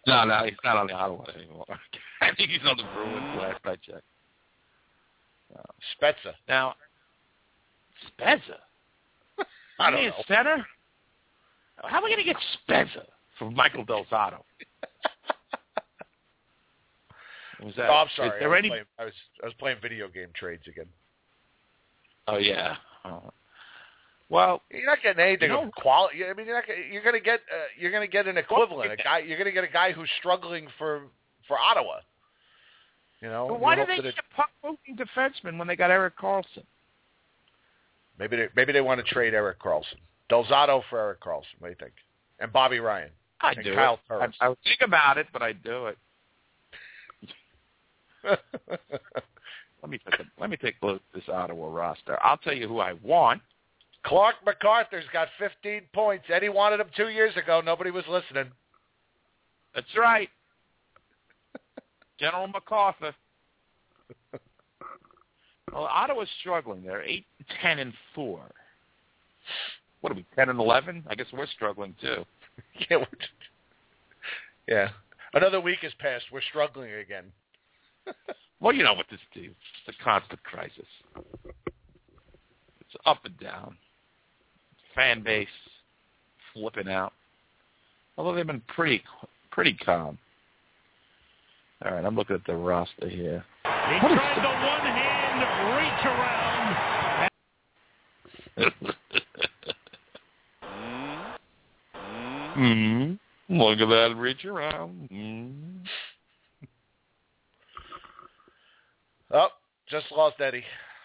No, 0.07 0.25
no, 0.25 0.45
he's 0.45 0.55
not 0.65 0.77
on 0.77 0.87
the 0.89 0.93
Ottawa 0.95 1.25
anymore. 1.37 1.67
I 2.21 2.31
think 2.37 2.51
he's 2.51 2.61
on 2.67 2.77
the 2.77 2.85
Bruins 2.95 3.39
last 3.41 3.61
I 3.65 3.77
checked. 3.77 4.03
Spezza. 6.01 6.35
Now, 6.49 6.75
Spezza. 8.19 8.57
I 9.79 9.91
don't 9.91 10.01
He 10.01 10.07
know. 10.07 10.15
is 10.19 10.27
center. 10.29 10.65
How 11.83 11.99
are 11.99 12.03
we 12.05 12.11
going 12.11 12.19
to 12.19 12.25
get 12.25 12.37
Spezza 12.69 13.05
from 13.39 13.55
Michael 13.55 13.85
Del 13.85 14.05
Zotto? 14.07 14.43
Was 17.63 17.75
that? 17.77 17.89
Oh, 17.91 17.93
I'm 17.95 18.07
is 18.07 18.13
sorry. 18.17 18.31
I 18.45 18.47
was, 18.49 18.59
any- 18.59 18.69
playing, 18.69 18.85
I 18.99 19.05
was 19.05 19.13
I 19.43 19.47
was 19.47 19.55
playing 19.59 19.79
video 19.83 20.09
game 20.09 20.29
trades 20.35 20.63
again. 20.69 20.87
Oh 22.29 22.39
yeah. 22.39 22.77
Oh. 23.05 23.33
Well, 24.29 24.63
You're 24.71 24.87
not 24.87 24.99
getting 25.03 25.25
anything 25.25 25.51
You 25.51 25.57
know- 25.57 25.65
of 25.65 25.73
quality. 25.73 26.25
I 26.25 26.33
mean, 26.35 26.47
you're 26.47 26.55
not. 26.55 26.67
gonna- 26.67 26.79
You're 26.91 27.03
going 27.03 27.15
to 27.17 27.21
get. 27.21 27.41
Uh, 27.53 27.65
you're 27.77 27.91
going 27.91 28.07
to 28.07 28.11
get 28.13 28.29
an 28.29 28.37
equivalent. 28.39 28.93
A 28.93 28.97
guy. 28.97 29.19
You're 29.19 29.37
going 29.37 29.47
to 29.47 29.53
get 29.53 29.65
a 29.65 29.73
guy 29.73 29.91
who's 29.93 30.09
struggling 30.19 30.69
for 30.79 31.03
for 31.49 31.59
Ottawa. 31.59 31.97
You 33.21 33.29
know. 33.29 33.49
but 33.49 33.59
why 33.61 33.75
hope 33.77 33.89
did 33.89 33.99
they 33.99 34.03
that 34.03 34.09
it- 34.11 34.15
get 34.15 34.25
a 34.31 34.35
puck-moving 34.37 34.97
defenseman 34.97 35.59
when 35.59 35.67
they 35.67 35.75
got 35.77 35.91
Erik 35.91 36.17
Karlsson? 36.17 36.63
Maybe 38.19 38.37
they 38.37 38.49
maybe 38.55 38.73
they 38.73 38.81
want 38.81 39.05
to 39.05 39.13
trade 39.13 39.35
Erik 39.35 39.59
Karlsson. 39.59 39.99
Delzato 40.31 40.83
for 40.89 41.01
Erik 41.01 41.21
Karlsson. 41.21 41.57
What 41.59 41.69
do 41.69 41.71
you 41.71 41.77
think? 41.81 41.93
And 42.39 42.53
Bobby 42.53 42.79
Ryan. 42.79 43.11
I 43.41 43.53
And 43.53 43.65
do 43.65 43.75
Kyle 43.75 43.95
it. 43.95 44.01
I, 44.13 44.15
Turris. 44.19 44.37
I 44.41 44.49
would 44.51 44.59
think 44.63 44.81
about 44.83 45.19
it, 45.19 45.27
but 45.33 45.43
I 45.43 45.53
do 45.53 45.87
it. 45.87 45.99
Let 48.25 49.91
me 49.91 49.99
take 49.99 50.21
a, 50.21 50.25
let 50.41 50.51
me 50.51 50.57
take 50.57 50.75
a 50.83 50.87
look 50.87 50.97
at 50.97 51.15
this 51.15 51.29
Ottawa 51.29 51.69
roster. 51.73 52.19
I'll 52.23 52.37
tell 52.37 52.53
you 52.53 52.69
who 52.69 52.81
I 52.81 52.95
want. 53.03 53.41
Clarke 54.05 54.37
MacArthur's 54.45 55.05
got 55.13 55.29
15 55.39 55.83
points. 55.93 56.25
Eddie 56.33 56.49
wanted 56.49 56.81
him 56.81 56.89
two 56.97 57.09
years 57.09 57.37
ago. 57.37 57.61
Nobody 57.65 57.91
was 57.91 58.05
listening. 58.09 58.51
That's 59.75 59.87
right. 59.97 60.29
General 62.19 62.49
MacArthur. 62.49 63.15
Well, 65.73 65.85
Ottawa's 65.85 66.29
struggling. 66.41 66.83
They're 66.83 67.03
eight, 67.03 67.27
ten, 67.63 67.79
and 67.79 67.93
four. 68.15 68.43
What 70.01 70.13
are 70.13 70.17
we, 70.17 70.27
ten 70.35 70.49
and 70.49 70.59
eleven? 70.59 71.05
I 71.09 71.15
guess 71.15 71.27
we're 71.33 71.47
struggling 71.47 71.95
too. 72.01 72.25
yeah. 72.91 73.05
Yeah. 74.67 74.89
Another 75.33 75.61
week 75.61 75.79
has 75.83 75.93
passed. 75.99 76.25
We're 76.33 76.43
struggling 76.43 76.93
again. 76.93 77.25
Well, 78.61 78.75
you 78.75 78.83
know 78.83 78.93
what 78.93 79.07
this 79.11 79.21
is. 79.35 79.51
It's 79.87 79.99
a 79.99 80.05
constant 80.05 80.43
crisis. 80.43 80.85
It's 81.17 82.97
up 83.07 83.25
and 83.25 83.39
down. 83.39 83.77
Fan 84.95 85.23
base 85.23 85.49
flipping 86.53 86.89
out. 86.89 87.13
Although 88.19 88.35
they've 88.35 88.47
been 88.47 88.63
pretty 88.69 89.03
pretty 89.51 89.73
calm. 89.75 90.19
All 91.83 91.93
right, 91.93 92.05
I'm 92.05 92.15
looking 92.15 92.37
at 92.37 92.45
the 92.47 92.55
roster 92.55 93.09
here. 93.09 93.43
He 93.63 93.71
tried 93.71 94.37
the 94.37 94.51
one-hand 94.67 95.41
reach 95.79 96.05
around. 96.05 97.31
mm 102.57 103.19
Look 103.49 103.81
at 103.81 103.89
that 103.89 104.15
reach 104.17 104.45
around. 104.45 105.09
Mm. 105.11 105.70
Oh, 109.33 109.49
just 109.89 110.07
lost 110.13 110.41
Eddie. 110.41 110.65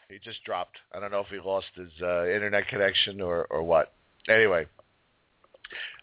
He 0.10 0.20
just 0.24 0.44
dropped. 0.44 0.78
I 0.94 1.00
don't 1.00 1.12
know 1.12 1.20
if 1.20 1.28
he 1.28 1.40
lost 1.40 1.68
his 1.76 1.90
uh, 2.02 2.28
internet 2.28 2.68
connection 2.68 3.22
or 3.22 3.46
or 3.50 3.64
what. 3.64 3.94
Anyway, 4.30 4.68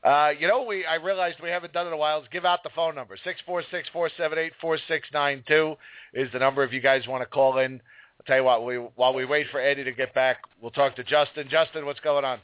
uh, 0.04 0.30
you 0.38 0.48
know, 0.48 0.64
we 0.64 0.84
I 0.84 0.96
realized 0.96 1.38
we 1.42 1.50
haven't 1.50 1.72
done 1.72 1.86
it 1.86 1.90
in 1.90 1.94
a 1.94 1.98
while. 1.98 2.20
Is 2.20 2.28
give 2.32 2.44
out 2.44 2.62
the 2.62 2.70
phone 2.74 2.94
number 2.94 3.16
six 3.22 3.40
four 3.46 3.62
six 3.70 3.88
four 3.92 4.10
seven 4.16 4.38
eight 4.38 4.52
four 4.60 4.78
six 4.88 5.08
nine 5.12 5.44
two 5.46 5.74
is 6.14 6.30
the 6.32 6.38
number 6.38 6.64
if 6.64 6.72
you 6.72 6.80
guys 6.80 7.06
want 7.06 7.22
to 7.22 7.26
call 7.26 7.58
in. 7.58 7.74
I'll 7.74 8.26
tell 8.26 8.36
you 8.36 8.44
what. 8.44 8.64
We 8.64 8.76
while 8.96 9.14
we 9.14 9.24
wait 9.24 9.46
for 9.50 9.60
Eddie 9.60 9.84
to 9.84 9.92
get 9.92 10.12
back, 10.14 10.38
we'll 10.60 10.72
talk 10.72 10.96
to 10.96 11.04
Justin. 11.04 11.48
Justin, 11.48 11.86
what's 11.86 12.00
going 12.00 12.24
on? 12.24 12.38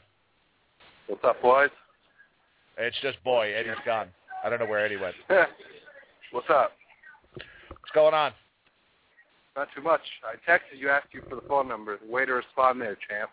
What's 1.07 1.23
up, 1.23 1.41
boys? 1.41 1.69
It's 2.77 2.97
just 3.01 3.21
boy. 3.23 3.53
Eddie's 3.53 3.73
gone. 3.85 4.07
I 4.43 4.49
don't 4.49 4.59
know 4.59 4.65
where 4.65 4.83
Eddie 4.85 4.97
went. 4.97 5.15
What's 6.31 6.49
up? 6.49 6.71
What's 7.33 7.91
going 7.93 8.13
on? 8.13 8.31
Not 9.55 9.67
too 9.75 9.81
much. 9.81 10.01
I 10.23 10.35
texted 10.49 10.79
you, 10.79 10.89
asked 10.89 11.07
you 11.11 11.21
for 11.29 11.35
the 11.35 11.41
phone 11.47 11.67
number. 11.67 11.97
Way 12.07 12.25
to 12.25 12.33
respond 12.33 12.79
there, 12.81 12.97
champ. 13.09 13.29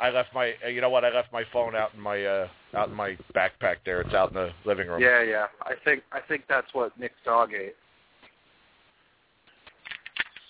I 0.00 0.10
left 0.10 0.32
my. 0.34 0.54
uh, 0.64 0.68
You 0.68 0.80
know 0.80 0.90
what? 0.90 1.04
I 1.04 1.10
left 1.10 1.32
my 1.32 1.44
phone 1.52 1.74
out 1.74 1.92
in 1.94 2.00
my 2.00 2.24
uh, 2.24 2.48
out 2.74 2.88
in 2.88 2.94
my 2.94 3.16
backpack. 3.34 3.76
There, 3.84 4.00
it's 4.00 4.14
out 4.14 4.28
in 4.30 4.34
the 4.34 4.50
living 4.64 4.88
room. 4.88 5.00
Yeah, 5.02 5.22
yeah. 5.22 5.46
I 5.62 5.74
think 5.84 6.02
I 6.12 6.20
think 6.20 6.44
that's 6.48 6.72
what 6.72 6.98
Nick's 6.98 7.14
dog 7.24 7.52
ate. 7.52 7.74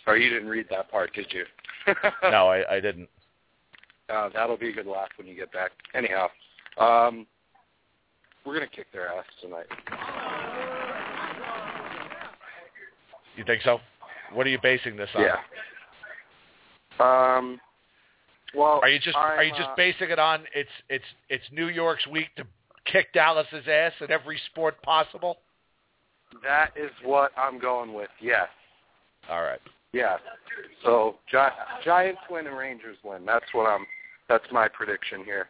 Or 0.07 0.17
you 0.17 0.31
didn't 0.31 0.49
read 0.49 0.67
that 0.71 0.91
part, 0.91 1.13
did 1.15 1.33
you? 1.33 1.45
No, 2.23 2.49
I, 2.49 2.77
I 2.77 2.81
didn't. 2.81 3.09
Uh, 4.11 4.29
that'll 4.35 4.57
be 4.57 4.69
a 4.71 4.73
good 4.73 4.87
laugh 4.87 5.09
when 5.17 5.27
you 5.27 5.35
get 5.35 5.51
back. 5.53 5.71
Anyhow, 5.95 6.29
um, 6.79 7.27
we're 8.45 8.55
gonna 8.55 8.67
kick 8.67 8.87
their 8.93 9.09
ass 9.09 9.25
tonight. 9.41 9.67
You 13.37 13.45
think 13.45 13.63
so? 13.63 13.79
What 14.33 14.47
are 14.47 14.51
you 14.51 14.59
basing 14.63 14.97
this 14.97 15.09
on? 15.15 15.23
Yeah. 15.23 15.37
Um. 17.01 17.61
Well, 18.55 18.81
Are 18.83 18.89
you 18.89 18.99
just 18.99 19.17
I'm, 19.17 19.39
are 19.39 19.45
you 19.45 19.53
just 19.53 19.69
uh, 19.69 19.75
basing 19.77 20.11
it 20.11 20.19
on 20.19 20.45
it's 20.55 20.71
it's 20.89 21.05
it's 21.29 21.45
New 21.53 21.69
York's 21.69 22.07
week 22.07 22.29
to 22.37 22.45
kick 22.87 23.13
Dallas's 23.13 23.69
ass 23.69 23.93
in 24.01 24.11
every 24.11 24.41
sport 24.51 24.81
possible? 24.83 25.39
That 26.43 26.71
is 26.77 26.91
what 27.05 27.33
I'm 27.37 27.59
going 27.59 27.93
with. 27.93 28.09
Yes. 28.21 28.49
All 29.31 29.43
right. 29.43 29.61
Yeah. 29.93 30.17
So 30.85 31.17
Gi- 31.31 31.85
Giants 31.85 32.21
win 32.31 32.47
and 32.47 32.57
Rangers 32.57 32.97
win. 33.05 33.25
That's 33.27 33.45
what 33.53 33.69
I'm. 33.69 33.87
That's 34.29 34.45
my 34.53 34.69
prediction 34.69 35.25
here. 35.25 35.49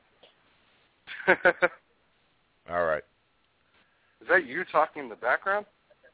All 2.71 2.85
right. 2.85 3.03
Is 4.21 4.29
that 4.29 4.47
you 4.47 4.65
talking 4.71 5.05
in 5.05 5.09
the 5.09 5.17
background? 5.17 5.67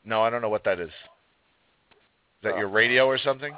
No, 0.04 0.22
I 0.22 0.30
don't 0.30 0.42
know 0.42 0.48
what 0.48 0.64
that 0.64 0.80
is. 0.80 0.90
That 2.44 2.56
your 2.56 2.68
radio 2.68 3.06
or 3.06 3.18
something? 3.18 3.52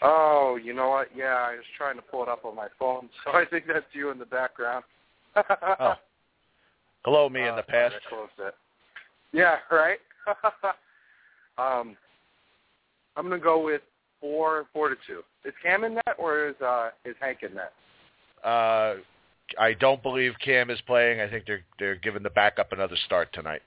Oh, 0.00 0.58
you 0.62 0.72
know 0.74 0.90
what? 0.90 1.08
Yeah, 1.14 1.34
I 1.34 1.52
was 1.52 1.64
trying 1.76 1.96
to 1.96 2.02
pull 2.02 2.22
it 2.22 2.28
up 2.28 2.44
on 2.44 2.54
my 2.54 2.68
phone, 2.78 3.08
so 3.24 3.32
I 3.32 3.44
think 3.44 3.64
that's 3.66 3.84
you 3.92 4.10
in 4.10 4.18
the 4.18 4.26
background. 4.26 4.84
Oh. 5.36 5.94
Hello, 7.04 7.28
me 7.28 7.42
in 7.42 7.48
Uh, 7.48 7.56
the 7.56 7.62
past. 7.62 7.94
I 7.94 8.08
closed 8.08 8.32
it. 8.38 8.54
Yeah, 9.32 9.56
right. 9.70 9.98
um, 11.58 11.96
I'm 13.16 13.28
gonna 13.28 13.38
go 13.38 13.62
with 13.62 13.82
four, 14.20 14.66
four 14.72 14.88
to 14.88 14.96
two. 15.06 15.22
Is 15.44 15.54
Cam 15.62 15.84
in 15.84 15.94
that, 15.94 16.16
or 16.18 16.48
is 16.48 16.60
uh, 16.60 16.90
is 17.04 17.14
Hank 17.20 17.38
in 17.42 17.50
that? 17.54 17.72
Uh, 18.46 18.96
I 19.58 19.74
don't 19.74 20.02
believe 20.02 20.32
Cam 20.44 20.70
is 20.70 20.80
playing. 20.86 21.20
I 21.20 21.28
think 21.28 21.44
they're 21.46 21.64
they're 21.78 21.96
giving 21.96 22.22
the 22.22 22.30
backup 22.30 22.72
another 22.72 22.96
start 23.06 23.32
tonight. 23.32 23.62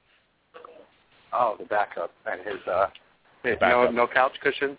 Oh, 1.34 1.56
the 1.58 1.66
backup 1.66 2.12
and 2.26 2.42
his 2.42 2.68
uh, 2.68 2.88
no 3.44 3.56
backup. 3.60 3.94
no 3.94 4.08
couch 4.08 4.34
cushions. 4.42 4.78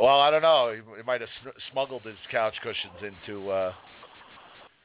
Well, 0.00 0.20
I 0.20 0.30
don't 0.30 0.42
know. 0.42 0.74
He, 0.74 0.96
he 0.96 1.02
might 1.04 1.20
have 1.20 1.30
smuggled 1.70 2.02
his 2.02 2.16
couch 2.30 2.54
cushions 2.62 2.94
into 3.02 3.50
uh, 3.50 3.72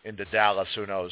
into 0.03 0.25
Dallas. 0.25 0.67
Who 0.75 0.85
knows? 0.85 1.11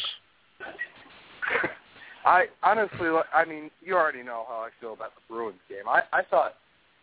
I 2.26 2.46
honestly, 2.62 3.08
I 3.34 3.46
mean, 3.46 3.72
you 3.82 3.96
already 3.96 4.22
know 4.24 4.46
how 4.48 4.56
I 4.56 4.70
feel 4.82 4.94
about 4.94 5.14
the 5.16 5.22
Bruins 5.34 5.60
game. 5.70 5.88
I 5.88 6.02
I 6.12 6.24
thought 6.24 6.56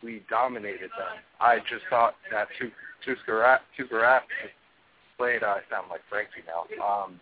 we 0.02 0.22
dominated 0.28 0.90
them. 0.98 1.22
I 1.40 1.58
just 1.60 1.84
thought 1.88 2.14
that 2.30 2.48
two 2.58 2.70
two 3.04 3.14
Tuukka 3.26 3.58
Tuukka 3.78 4.20
played. 5.16 5.42
Uh, 5.42 5.46
I 5.46 5.60
sound 5.70 5.88
like 5.90 6.00
Frankie 6.10 6.42
now. 6.46 6.66
Um, 6.84 7.18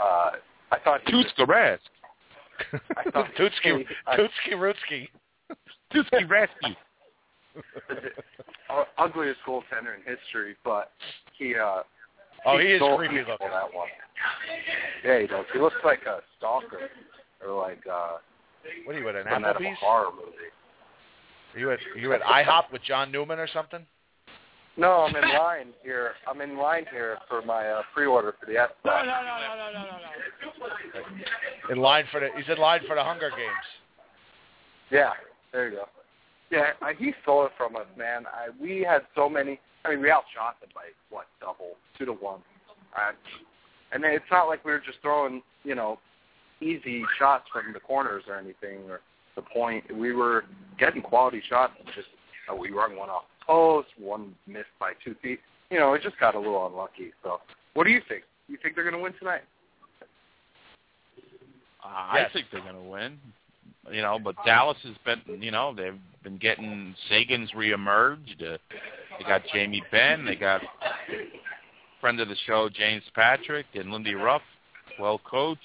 uh, 0.00 0.30
I 0.70 0.78
thought 0.84 1.00
he 1.06 1.14
was- 1.16 1.26
Tuukka 1.38 1.78
I 2.96 3.10
thought 3.10 3.26
Tutski, 3.38 3.84
I- 4.06 4.16
Tutski, 5.92 6.26
Rasky. 6.28 6.76
ugliest 8.98 9.40
goaltender 9.46 9.94
in 9.96 10.02
history, 10.06 10.56
but 10.64 10.92
he 11.36 11.54
uh 11.56 11.82
Oh, 12.46 12.58
he 12.58 12.68
is 12.68 12.78
stole- 12.78 12.96
creepy 12.96 13.18
looking. 13.18 13.48
That 13.50 13.74
one. 13.74 13.88
Yeah, 15.04 15.20
he 15.20 15.26
does. 15.26 15.44
He 15.52 15.58
looks 15.58 15.76
like 15.84 16.00
a 16.06 16.20
stalker 16.38 16.88
or 17.46 17.60
like 17.60 17.80
uh 17.90 18.18
What 18.84 18.96
are 18.96 19.00
you 19.00 19.08
at 19.08 19.16
an 19.16 19.24
from 19.24 19.42
that 19.42 19.56
Applebee's? 19.56 19.78
horror 19.80 20.10
movie. 20.14 20.50
Are 21.54 21.58
you 21.58 21.70
at 21.72 21.80
are 21.94 21.98
you 21.98 22.12
at 22.12 22.22
IHOP 22.22 22.70
with 22.72 22.82
John 22.82 23.10
Newman 23.10 23.38
or 23.38 23.48
something? 23.52 23.84
No, 24.76 25.02
I'm 25.02 25.16
in 25.16 25.28
line 25.28 25.66
here. 25.82 26.12
I'm 26.28 26.40
in 26.40 26.56
line 26.56 26.86
here 26.90 27.18
for 27.28 27.42
my 27.42 27.66
uh, 27.68 27.82
pre-order 27.92 28.34
for 28.38 28.46
the 28.46 28.56
S. 28.56 28.70
No, 28.84 28.92
no, 28.92 29.04
no, 29.04 29.04
no, 29.04 29.56
no, 29.56 29.72
no, 29.72 29.82
no, 29.82 29.98
no. 31.68 31.72
In 31.74 31.78
line 31.80 32.04
for 32.12 32.20
the 32.20 32.28
he's 32.36 32.48
in 32.48 32.56
line 32.58 32.80
for 32.86 32.94
the 32.94 33.02
Hunger 33.02 33.30
Games. 33.30 33.66
Yeah, 34.90 35.10
there 35.52 35.68
you 35.68 35.76
go. 35.76 35.84
Yeah, 36.50 36.70
I, 36.82 36.94
he 36.98 37.12
stole 37.22 37.46
it 37.46 37.52
from 37.56 37.76
us, 37.76 37.86
man. 37.96 38.24
I, 38.26 38.48
we 38.60 38.80
had 38.88 39.02
so 39.14 39.28
many. 39.28 39.60
I 39.84 39.90
mean, 39.90 40.00
we 40.00 40.10
outshot 40.10 40.60
them 40.60 40.70
by 40.74 40.86
what 41.10 41.26
double, 41.40 41.76
two 41.96 42.04
to 42.06 42.12
one, 42.12 42.40
uh, 42.96 43.12
and 43.92 44.04
it's 44.04 44.24
not 44.30 44.44
like 44.48 44.64
we 44.64 44.72
were 44.72 44.80
just 44.80 44.98
throwing, 45.00 45.42
you 45.64 45.74
know, 45.74 45.98
easy 46.60 47.02
shots 47.18 47.44
from 47.52 47.72
the 47.72 47.80
corners 47.80 48.24
or 48.28 48.36
anything 48.36 48.88
or 48.88 49.00
the 49.36 49.42
point. 49.42 49.84
We 49.96 50.12
were 50.12 50.44
getting 50.78 51.02
quality 51.02 51.42
shots. 51.48 51.72
and 51.78 51.86
Just 51.94 52.08
uh, 52.50 52.54
we 52.54 52.70
run 52.70 52.96
one 52.96 53.08
off 53.10 53.24
the 53.40 53.46
post, 53.46 53.88
one 53.98 54.34
missed 54.46 54.66
by 54.78 54.92
two 55.04 55.14
feet. 55.22 55.40
You 55.70 55.78
know, 55.78 55.94
it 55.94 56.02
just 56.02 56.18
got 56.18 56.34
a 56.34 56.38
little 56.38 56.66
unlucky. 56.66 57.12
So, 57.22 57.40
what 57.74 57.84
do 57.84 57.90
you 57.90 58.00
think? 58.08 58.24
You 58.48 58.58
think 58.62 58.74
they're 58.74 58.84
going 58.84 58.96
to 58.96 59.02
win 59.02 59.14
tonight? 59.18 59.42
Uh, 61.82 62.12
Yes. 62.14 62.28
I 62.28 62.32
think 62.32 62.46
they're 62.52 62.60
going 62.60 62.74
to 62.74 62.90
win. 62.90 63.18
You 63.90 64.02
know, 64.02 64.18
but 64.22 64.36
Dallas 64.44 64.76
has 64.84 64.94
been, 65.04 65.42
you 65.42 65.50
know, 65.50 65.74
they've 65.74 65.98
been 66.22 66.36
getting 66.36 66.94
Seguin's 67.08 67.50
reemerged. 67.52 68.42
Uh, 68.42 68.58
they 69.18 69.24
got 69.24 69.42
Jamie 69.52 69.82
Benn. 69.90 70.26
They 70.26 70.36
got 70.36 70.60
friend 72.00 72.20
of 72.20 72.28
the 72.28 72.36
show 72.46 72.68
James 72.68 73.02
Patrick 73.14 73.66
and 73.74 73.90
Lindy 73.90 74.14
Ruff, 74.14 74.42
well 74.98 75.20
coached. 75.28 75.60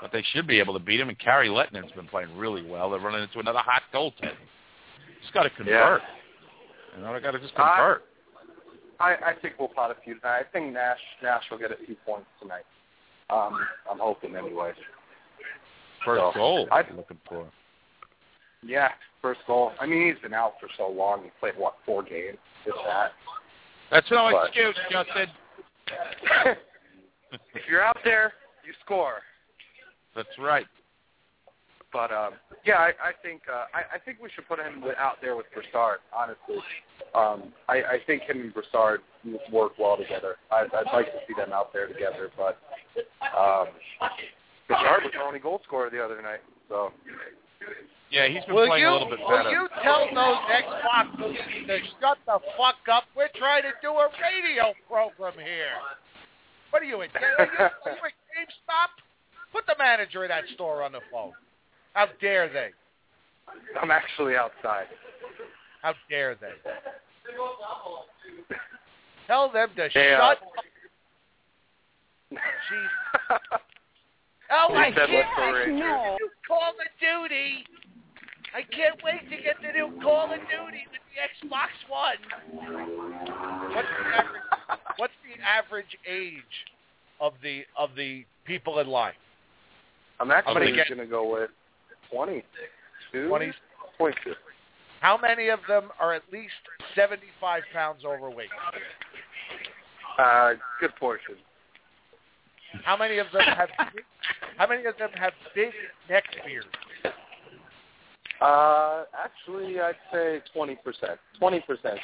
But 0.00 0.12
they 0.12 0.22
should 0.32 0.46
be 0.46 0.60
able 0.60 0.74
to 0.74 0.80
beat 0.80 1.00
him. 1.00 1.08
And 1.08 1.18
Kari 1.18 1.48
Lehtonen's 1.48 1.90
been 1.92 2.06
playing 2.06 2.36
really 2.36 2.64
well. 2.64 2.90
They're 2.90 3.00
running 3.00 3.22
into 3.22 3.40
another 3.40 3.58
hot 3.58 3.82
goaltender. 3.92 4.36
Just 5.20 5.34
got 5.34 5.42
to 5.42 5.50
convert. 5.50 6.02
You 6.96 7.02
know, 7.02 7.12
they 7.12 7.20
got 7.20 7.32
to 7.32 7.40
just 7.40 7.52
I- 7.56 7.76
convert. 7.76 8.04
I, 9.00 9.14
I 9.14 9.32
think 9.40 9.54
we'll 9.60 9.68
pot 9.68 9.92
a 9.92 9.96
few 10.02 10.18
tonight. 10.18 10.40
I 10.40 10.52
think 10.52 10.72
Nash 10.72 10.98
Nash 11.22 11.44
will 11.50 11.58
get 11.58 11.70
a 11.70 11.76
few 11.86 11.94
points 12.04 12.26
tonight. 12.40 12.64
Um, 13.30 13.56
I'm 13.88 13.98
hoping, 13.98 14.34
anyways. 14.34 14.74
First 16.08 16.20
so, 16.20 16.32
goal. 16.34 16.68
I- 16.72 16.80
I'm 16.80 16.96
looking 16.96 17.18
for. 17.28 17.46
Yeah, 18.62 18.88
first 19.20 19.40
goal. 19.46 19.72
I 19.78 19.86
mean, 19.86 20.06
he's 20.06 20.20
been 20.22 20.34
out 20.34 20.54
for 20.58 20.68
so 20.76 20.88
long. 20.88 21.22
He 21.22 21.30
played 21.38 21.56
what 21.56 21.74
four 21.84 22.02
games? 22.02 22.38
If 22.64 22.74
that. 22.86 23.12
That's 23.90 24.10
no 24.10 24.30
But- 24.32 24.48
excuse, 24.48 24.76
Justin. 24.90 25.28
if 27.54 27.62
you're 27.68 27.82
out 27.82 27.98
there, 28.04 28.32
you 28.64 28.72
score. 28.84 29.20
That's 30.16 30.28
right. 30.38 30.66
But 31.92 32.10
um, 32.12 32.34
yeah, 32.66 32.76
I, 32.76 32.88
I 32.88 33.12
think 33.22 33.42
uh, 33.50 33.64
I, 33.72 33.96
I 33.96 33.98
think 34.04 34.18
we 34.20 34.28
should 34.34 34.46
put 34.46 34.58
him 34.58 34.84
out 34.98 35.16
there 35.22 35.36
with 35.36 35.46
Brassard. 35.54 36.00
Honestly, 36.14 36.62
um, 37.14 37.52
I, 37.68 37.76
I 37.76 37.98
think 38.06 38.22
him 38.22 38.40
and 38.40 38.52
Brassard 38.52 39.00
work 39.50 39.72
well 39.78 39.96
together. 39.96 40.36
I, 40.50 40.64
I'd 40.64 40.92
like 40.92 41.06
to 41.06 41.18
see 41.26 41.34
them 41.34 41.52
out 41.52 41.72
there 41.72 41.86
together. 41.86 42.30
But 42.36 42.58
um, 43.34 43.68
Brassard 44.68 45.02
was 45.04 45.12
our 45.18 45.26
only 45.26 45.38
goal 45.40 45.60
scorer 45.64 45.90
the 45.90 46.02
other 46.02 46.20
night. 46.22 46.40
So 46.68 46.92
Yeah, 48.10 48.28
he's 48.28 48.44
been 48.44 48.54
Will 48.54 48.66
playing 48.66 48.82
you 48.84 48.90
a 48.90 48.92
little 48.92 49.08
bit 49.10 49.18
better. 49.26 49.44
will 49.44 49.50
you 49.50 49.68
tell 49.82 50.06
those 50.12 50.38
Xbox 50.52 51.18
losers 51.18 51.66
to 51.66 51.78
shut 52.00 52.18
the 52.26 52.38
fuck 52.56 52.76
up? 52.92 53.04
We're 53.16 53.32
trying 53.36 53.62
to 53.62 53.72
do 53.82 53.88
a 53.92 54.08
radio 54.20 54.72
program 54.88 55.34
here. 55.34 55.76
What 56.70 56.82
are 56.82 56.84
you 56.86 57.00
at? 57.02 57.08
Are 57.16 57.20
you, 57.20 57.36
are 57.38 57.70
you 57.86 58.04
at 58.04 58.16
GameStop? 58.36 58.90
Put 59.52 59.66
the 59.66 59.74
manager 59.78 60.22
of 60.24 60.28
that 60.28 60.44
store 60.54 60.82
on 60.82 60.92
the 60.92 61.00
phone. 61.10 61.32
How 61.94 62.06
dare 62.20 62.48
they? 62.52 62.68
I'm 63.80 63.90
actually 63.90 64.36
outside. 64.36 64.86
How 65.80 65.94
dare 66.10 66.34
they? 66.34 66.52
Tell 69.26 69.50
them 69.50 69.68
to 69.76 69.88
They, 69.94 70.12
uh, 70.14 70.18
shut 70.18 70.20
up. 70.32 70.38
Jeez. 72.32 73.38
Oh, 74.50 74.72
I 74.74 74.88
He 74.88 74.94
said, 74.94 75.08
can't 75.08 75.12
"Let's 75.12 75.28
go 75.36 75.42
wait 75.42 75.52
to 75.52 75.58
Rangers." 75.58 75.78
get 75.78 76.02
the 76.02 76.16
new 76.18 76.30
Call 76.46 76.70
of 76.70 76.90
Duty. 77.00 77.64
I 78.54 78.62
can't 78.62 79.02
wait 79.04 79.28
to 79.30 79.36
get 79.42 79.56
the 79.60 79.72
new 79.72 80.00
Call 80.02 80.32
of 80.32 80.40
Duty 80.40 80.86
with 80.90 81.02
the 81.12 81.46
Xbox 81.46 81.68
One. 81.88 82.16
What's 83.74 83.88
the 83.88 84.16
average, 84.16 84.42
what's 84.96 85.12
the 85.24 85.42
average 85.44 85.96
age 86.08 86.42
of 87.20 87.34
the 87.42 87.64
of 87.76 87.90
the 87.96 88.24
people 88.46 88.78
in 88.78 88.86
line? 88.86 89.12
I'm 90.20 90.30
actually 90.30 90.72
going 90.72 90.98
to 90.98 91.06
go 91.06 91.30
with 91.32 91.50
22. 92.10 93.28
20? 93.28 93.52
22. 93.98 94.34
How 95.00 95.16
many 95.16 95.48
of 95.48 95.60
them 95.68 95.90
are 96.00 96.12
at 96.12 96.22
least 96.32 96.54
75 96.96 97.62
pounds 97.72 98.04
overweight? 98.04 98.48
Uh, 100.18 100.54
good 100.80 100.94
portion. 100.96 101.36
How 102.84 102.96
many 102.96 103.18
of 103.18 103.26
them 103.32 103.42
have 103.42 103.68
big, 103.94 104.04
how 104.56 104.66
many 104.66 104.84
of 104.84 104.96
them 104.98 105.10
have 105.14 105.32
big 105.54 105.72
neck 106.08 106.24
beards? 106.44 106.66
Uh, 108.40 109.04
actually, 109.18 109.80
I'd 109.80 109.96
say 110.12 110.40
20%. 110.54 110.76
20% 110.76 110.78
for 111.40 111.42
the 111.42 111.48
moment. 111.48 111.98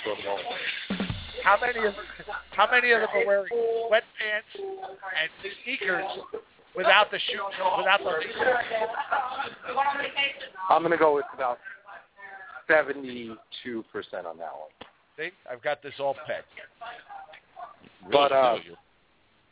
How 1.43 1.59
many 1.61 1.87
of 1.87 1.95
how 2.53 2.71
many 2.71 2.93
of 2.93 3.01
them 3.01 3.09
are 3.13 3.27
wearing 3.27 3.53
sweatpants 3.53 4.55
and 4.57 5.53
sneakers 5.65 6.05
without 6.75 7.11
the 7.11 7.19
shoe 7.19 7.43
without 7.77 8.01
the 8.01 8.13
I'm 10.71 10.83
going 10.83 10.93
to 10.93 10.99
go 10.99 11.15
with 11.15 11.27
about 11.35 11.59
72% 12.69 13.37
on 14.25 14.39
that 14.39 14.53
one. 14.53 14.71
See, 15.19 15.31
I've 15.51 15.63
got 15.63 15.83
this 15.83 15.95
all 15.99 16.17
pegged. 16.27 16.47
But, 18.11 18.31
Really 18.31 18.43
uh, 18.43 18.57
do. 18.57 18.75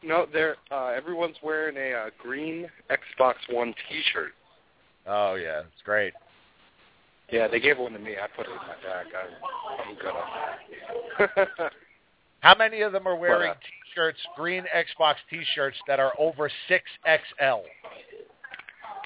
No, 0.02 0.26
they're 0.32 0.56
uh, 0.70 0.86
everyone's 0.88 1.36
wearing 1.42 1.76
a 1.76 1.96
uh, 1.96 2.10
green 2.20 2.68
Xbox 2.90 3.34
One 3.50 3.74
T-shirt. 3.88 4.32
Oh 5.06 5.34
yeah, 5.34 5.60
it's 5.60 5.82
great. 5.84 6.12
Yeah, 7.30 7.48
they 7.48 7.60
gave 7.60 7.78
one 7.78 7.92
to 7.92 7.98
me. 7.98 8.16
I 8.22 8.26
put 8.36 8.46
it 8.46 8.50
in 8.50 8.56
my 8.56 8.74
bag. 8.84 9.06
I, 9.14 9.88
I'm 9.88 9.94
good 9.96 10.10
on 10.10 11.56
that. 11.58 11.72
How 12.40 12.54
many 12.56 12.82
of 12.82 12.92
them 12.92 13.06
are 13.06 13.16
wearing 13.16 13.48
What, 13.48 13.56
uh, 13.56 13.60
t-shirts, 13.60 14.18
green 14.36 14.64
Xbox 14.74 15.14
t-shirts 15.30 15.78
that 15.86 16.00
are 16.00 16.12
over 16.18 16.50
6XL? 16.68 17.62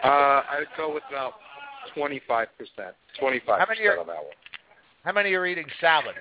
uh, 0.02 0.06
I 0.06 0.56
would 0.58 0.68
go 0.76 0.92
with 0.92 1.02
about 1.10 1.34
25%. 1.94 2.48
25% 3.20 3.40
How 3.46 3.66
many 3.68 3.86
are- 3.86 4.00
on 4.00 4.06
that 4.06 4.16
one. 4.16 4.32
How 5.04 5.12
many 5.12 5.34
are 5.34 5.46
eating 5.46 5.66
salad? 5.80 6.16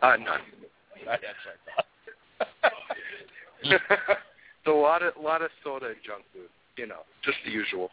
Uh, 0.00 0.16
none. 0.16 0.40
That's 1.04 1.22
thought. 1.76 1.83
It's 3.64 4.66
a 4.66 4.70
lot 4.70 5.02
of 5.02 5.14
lot 5.20 5.42
of 5.42 5.50
soda 5.62 5.86
and 5.86 5.96
junk 6.06 6.24
food. 6.32 6.48
You 6.76 6.86
know, 6.86 7.00
just 7.24 7.36
the 7.44 7.50
usual. 7.52 7.90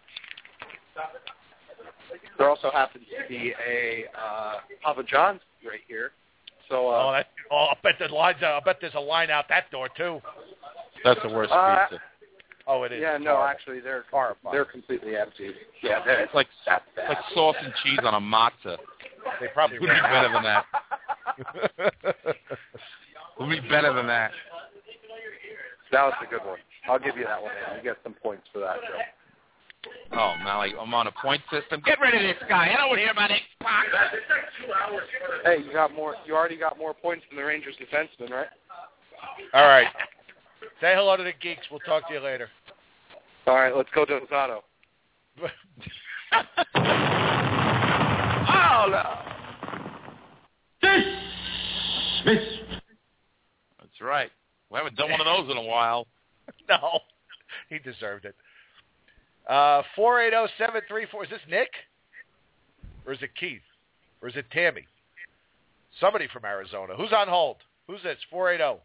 there 2.37 2.49
also 2.49 2.71
happens 2.71 3.05
to 3.09 3.27
be 3.29 3.53
a 3.67 4.05
uh, 4.17 4.53
Papa 4.83 5.03
John's 5.03 5.41
right 5.65 5.79
here. 5.87 6.11
So 6.69 6.87
uh, 6.89 7.03
Oh, 7.07 7.11
that, 7.11 7.27
oh, 7.51 7.67
I 7.71 7.73
bet 7.83 7.95
the 7.99 8.13
lines. 8.13 8.37
I 8.41 8.59
bet 8.63 8.77
there's 8.81 8.93
a 8.95 8.99
line 8.99 9.29
out 9.29 9.45
that 9.49 9.69
door 9.71 9.89
too. 9.95 10.19
That's 11.03 11.19
the 11.23 11.29
worst 11.29 11.51
Uh, 11.51 11.85
pizza. 11.89 12.01
Oh, 12.67 12.83
it 12.83 12.91
is. 12.91 13.01
yeah, 13.01 13.15
It's 13.15 13.23
no, 13.25 13.31
horrible. 13.31 13.47
actually 13.49 13.79
they're 13.81 14.05
Horrifying. 14.11 14.53
they're 14.53 14.65
completely 14.65 15.15
empty. 15.17 15.51
Yeah, 15.81 16.01
It's 16.05 16.33
like 16.33 16.47
that 16.67 16.83
it's 16.87 16.95
bad. 16.95 17.09
like 17.09 17.17
sauce 17.33 17.55
and 17.61 17.73
cheese 17.83 17.99
on 18.03 18.13
a 18.13 18.19
matzah. 18.21 18.77
They 19.39 19.47
probably 19.53 19.79
Would 19.79 19.87
be 19.89 20.01
better 20.01 20.29
than 20.31 20.43
that. 20.43 20.65
Would 23.39 23.49
be 23.49 23.59
better 23.67 23.93
than 23.93 24.07
that. 24.07 24.31
That 25.91 26.03
was 26.05 26.13
a 26.25 26.29
good 26.29 26.45
one. 26.45 26.59
I'll 26.87 26.99
give 26.99 27.17
you 27.17 27.25
that 27.25 27.41
one. 27.41 27.51
Man. 27.53 27.77
You 27.77 27.83
get 27.83 27.97
some 28.03 28.13
points 28.13 28.43
for 28.53 28.59
that. 28.59 28.77
Joe. 28.81 28.99
Oh, 30.13 30.35
Mally, 30.43 30.73
I'm 30.79 30.93
on 30.93 31.07
a 31.07 31.11
point 31.11 31.41
system. 31.51 31.81
Get 31.85 31.99
rid 31.99 32.13
of 32.13 32.21
this 32.21 32.37
guy. 32.47 32.71
I 32.71 32.77
don't 32.77 32.89
want 32.89 32.99
to 32.99 33.03
hear 33.03 33.11
about 33.11 33.31
Xbox. 33.31 33.83
Hey, 35.43 35.63
you 35.65 35.73
got 35.73 35.93
more. 35.93 36.15
You 36.25 36.35
already 36.35 36.57
got 36.57 36.77
more 36.77 36.93
points 36.93 37.25
than 37.29 37.37
the 37.37 37.43
Rangers 37.45 37.75
defenseman, 37.81 38.29
right? 38.29 38.47
All 39.53 39.67
right. 39.67 39.87
Say 40.79 40.93
hello 40.95 41.17
to 41.17 41.23
the 41.23 41.33
geeks. 41.41 41.61
We'll 41.71 41.79
talk 41.79 42.07
to 42.07 42.13
you 42.13 42.19
later. 42.19 42.49
All 43.47 43.55
right, 43.55 43.75
let's 43.75 43.89
go 43.95 44.05
to 44.05 44.19
Dozado. 44.19 44.61
Oh, 48.53 48.85
no. 48.89 49.03
That's 53.79 54.01
right. 54.01 54.31
We 54.71 54.77
haven't 54.77 54.95
done 54.95 55.11
one 55.11 55.19
of 55.19 55.25
those 55.25 55.51
in 55.51 55.57
a 55.57 55.67
while. 55.67 56.07
no, 56.69 56.99
he 57.69 57.79
deserved 57.79 58.25
it. 58.25 58.35
Uh, 59.49 59.81
four 59.95 60.21
eight 60.21 60.31
zero 60.31 60.47
seven 60.57 60.81
three 60.87 61.05
four. 61.11 61.23
Is 61.23 61.29
this 61.29 61.41
Nick, 61.49 61.69
or 63.05 63.13
is 63.13 63.21
it 63.21 63.31
Keith, 63.39 63.61
or 64.21 64.29
is 64.29 64.35
it 64.35 64.45
Tammy? 64.51 64.85
Somebody 65.99 66.27
from 66.31 66.45
Arizona. 66.45 66.93
Who's 66.95 67.11
on 67.11 67.27
hold? 67.27 67.57
Who's 67.87 68.01
this? 68.03 68.17
Four 68.29 68.51
eight 68.51 68.57
zero. 68.57 68.79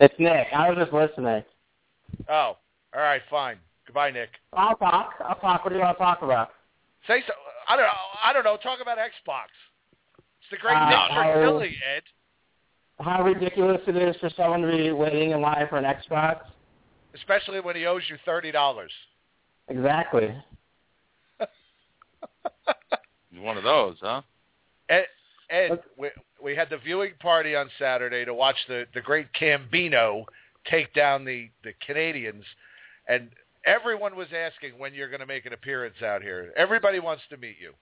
It's 0.00 0.14
Nick. 0.18 0.46
I 0.54 0.70
was 0.70 0.78
just 0.78 0.92
listening. 0.92 1.42
Oh, 2.28 2.56
all 2.94 3.00
right, 3.00 3.20
fine. 3.28 3.58
Goodbye, 3.86 4.10
Nick. 4.10 4.30
I'll 4.54 4.76
talk. 4.76 5.14
I'll 5.20 5.34
talk. 5.36 5.64
What 5.64 5.70
do 5.70 5.76
you 5.76 5.82
want 5.82 5.98
to 5.98 6.04
talk 6.04 6.22
about? 6.22 6.50
Say 7.06 7.22
so. 7.26 7.32
I 7.68 7.76
don't 7.76 7.84
know. 7.84 7.92
I 8.24 8.32
don't 8.32 8.44
know. 8.44 8.56
Talk 8.56 8.78
about 8.80 8.96
Xbox. 8.96 9.48
It's 10.16 10.50
the 10.50 10.56
great 10.56 10.76
Uh, 10.76 10.88
Nick 10.88 10.98
I- 10.98 11.26
Fertilli, 11.34 11.74
Ed. 11.96 12.02
How 13.00 13.22
ridiculous 13.22 13.80
it 13.86 13.96
is 13.96 14.16
for 14.16 14.30
someone 14.36 14.62
to 14.62 14.68
be 14.68 14.90
waiting 14.90 15.30
in 15.30 15.40
line 15.40 15.66
for 15.68 15.78
an 15.78 15.84
Xbox. 15.84 16.40
Especially 17.14 17.60
when 17.60 17.76
he 17.76 17.86
owes 17.86 18.02
you 18.08 18.16
thirty 18.24 18.50
dollars. 18.50 18.90
Exactly. 19.68 20.34
One 23.40 23.56
of 23.56 23.64
those, 23.64 23.96
huh? 24.00 24.22
Ed, 24.88 25.06
Ed 25.50 25.80
we, 25.96 26.08
we 26.42 26.56
had 26.56 26.70
the 26.70 26.78
viewing 26.78 27.12
party 27.20 27.54
on 27.54 27.68
Saturday 27.78 28.24
to 28.24 28.34
watch 28.34 28.56
the, 28.68 28.86
the 28.94 29.00
great 29.00 29.26
Cambino 29.38 30.24
take 30.68 30.92
down 30.94 31.24
the, 31.24 31.50
the 31.64 31.72
Canadiens, 31.86 32.42
and 33.08 33.30
everyone 33.64 34.16
was 34.16 34.28
asking 34.36 34.78
when 34.78 34.94
you're 34.94 35.08
going 35.08 35.20
to 35.20 35.26
make 35.26 35.46
an 35.46 35.52
appearance 35.52 36.02
out 36.04 36.22
here. 36.22 36.52
Everybody 36.56 37.00
wants 37.00 37.22
to 37.30 37.36
meet 37.36 37.56
you. 37.60 37.72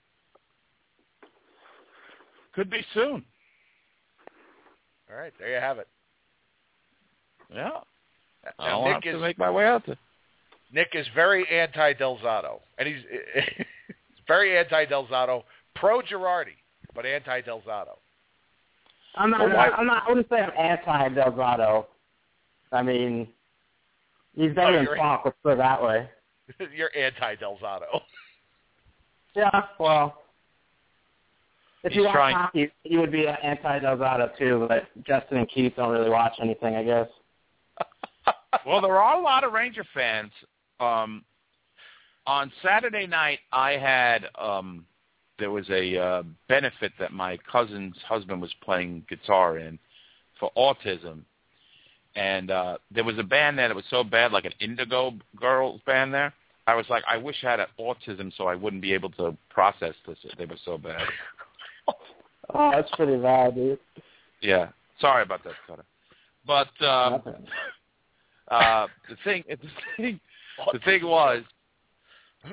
Could 2.54 2.70
be 2.70 2.84
soon. 2.94 3.24
All 5.10 5.16
right, 5.16 5.32
there 5.38 5.54
you 5.54 5.60
have 5.60 5.78
it. 5.78 5.88
Yeah. 7.52 7.70
Now, 8.44 8.52
I'll 8.58 8.84
Nick 8.84 9.04
have 9.04 9.14
to 9.14 9.18
make 9.20 9.38
my 9.38 9.50
way 9.50 9.66
out 9.66 9.84
there. 9.86 9.96
Nick 10.72 10.88
is 10.94 11.06
very 11.14 11.46
anti 11.48 11.92
Del 11.94 12.18
Zotto, 12.18 12.60
and 12.78 12.88
he's, 12.88 12.98
he's 13.56 13.66
very 14.26 14.58
anti 14.58 14.84
Del 14.86 15.06
Zotto, 15.06 15.42
pro 15.74 16.00
Girardi, 16.02 16.56
but 16.94 17.06
anti 17.06 17.40
Del 17.42 17.60
Zotto. 17.62 17.96
I'm 19.14 19.30
not. 19.30 19.40
Well, 19.40 19.56
why- 19.56 19.70
I'm 19.70 19.86
not. 19.86 20.02
I 20.04 20.08
wouldn't 20.08 20.28
say 20.28 20.36
I'm 20.36 20.50
anti 20.58 21.08
Delgado. 21.14 21.86
I 22.72 22.82
mean, 22.82 23.28
he's 24.34 24.50
Oh, 24.50 24.54
better 24.54 24.76
than 24.76 24.84
you're- 24.84 24.98
Falk. 24.98 25.22
Let's 25.24 25.36
put 25.42 25.52
it 25.52 25.58
that 25.58 25.82
way. 25.82 26.08
you're 26.76 26.90
anti 26.96 27.36
Del 27.36 27.56
Zotto. 27.62 28.00
Yeah. 29.34 29.50
Well, 29.78 30.22
if 31.86 31.94
you 31.94 32.04
watch 32.04 32.14
trying- 32.14 32.34
hockey, 32.34 32.70
you 32.84 33.00
would 33.00 33.12
be 33.12 33.26
anti 33.28 33.78
Delgado 33.78 34.30
too. 34.38 34.66
But 34.68 34.88
Justin 35.04 35.38
and 35.38 35.48
Keith 35.48 35.74
don't 35.76 35.90
really 35.90 36.10
watch 36.10 36.34
anything, 36.40 36.74
I 36.74 36.82
guess. 36.82 37.08
well, 38.66 38.80
there 38.80 38.96
are 38.96 39.18
a 39.18 39.22
lot 39.22 39.44
of 39.44 39.52
Ranger 39.52 39.84
fans. 39.94 40.32
Um, 40.80 41.24
on 42.26 42.52
Saturday 42.62 43.06
night, 43.06 43.38
I 43.52 43.72
had 43.72 44.26
um, 44.36 44.84
there 45.38 45.50
was 45.50 45.68
a 45.70 45.96
uh, 45.96 46.22
benefit 46.48 46.92
that 46.98 47.12
my 47.12 47.38
cousin's 47.50 47.96
husband 48.06 48.42
was 48.42 48.52
playing 48.62 49.04
guitar 49.08 49.58
in 49.58 49.78
for 50.40 50.50
autism, 50.56 51.20
and 52.16 52.50
uh, 52.50 52.78
there 52.90 53.04
was 53.04 53.18
a 53.18 53.22
band 53.22 53.58
there 53.58 53.68
that 53.68 53.76
was 53.76 53.84
so 53.90 54.02
bad, 54.02 54.32
like 54.32 54.44
an 54.44 54.54
Indigo 54.60 55.12
Girls 55.36 55.80
band 55.86 56.12
there. 56.12 56.34
I 56.66 56.74
was 56.74 56.86
like, 56.88 57.04
I 57.08 57.16
wish 57.16 57.44
I 57.44 57.52
had 57.52 57.60
autism 57.78 58.36
so 58.36 58.48
I 58.48 58.56
wouldn't 58.56 58.82
be 58.82 58.92
able 58.92 59.10
to 59.10 59.36
process 59.50 59.94
this. 60.06 60.18
They 60.36 60.46
were 60.46 60.58
so 60.64 60.76
bad. 60.78 61.06
Oh, 62.54 62.70
that's 62.70 62.90
pretty 62.92 63.16
bad, 63.20 63.54
dude. 63.54 63.78
Yeah, 64.40 64.68
sorry 65.00 65.22
about 65.22 65.42
that, 65.44 65.54
Cutter. 65.66 65.84
But 66.46 66.68
um, 66.84 67.22
uh, 68.50 68.86
the 69.08 69.16
thing, 69.24 69.44
the 69.48 69.56
thing, 69.96 70.20
the 70.72 70.78
thing 70.80 71.04
was, 71.04 71.42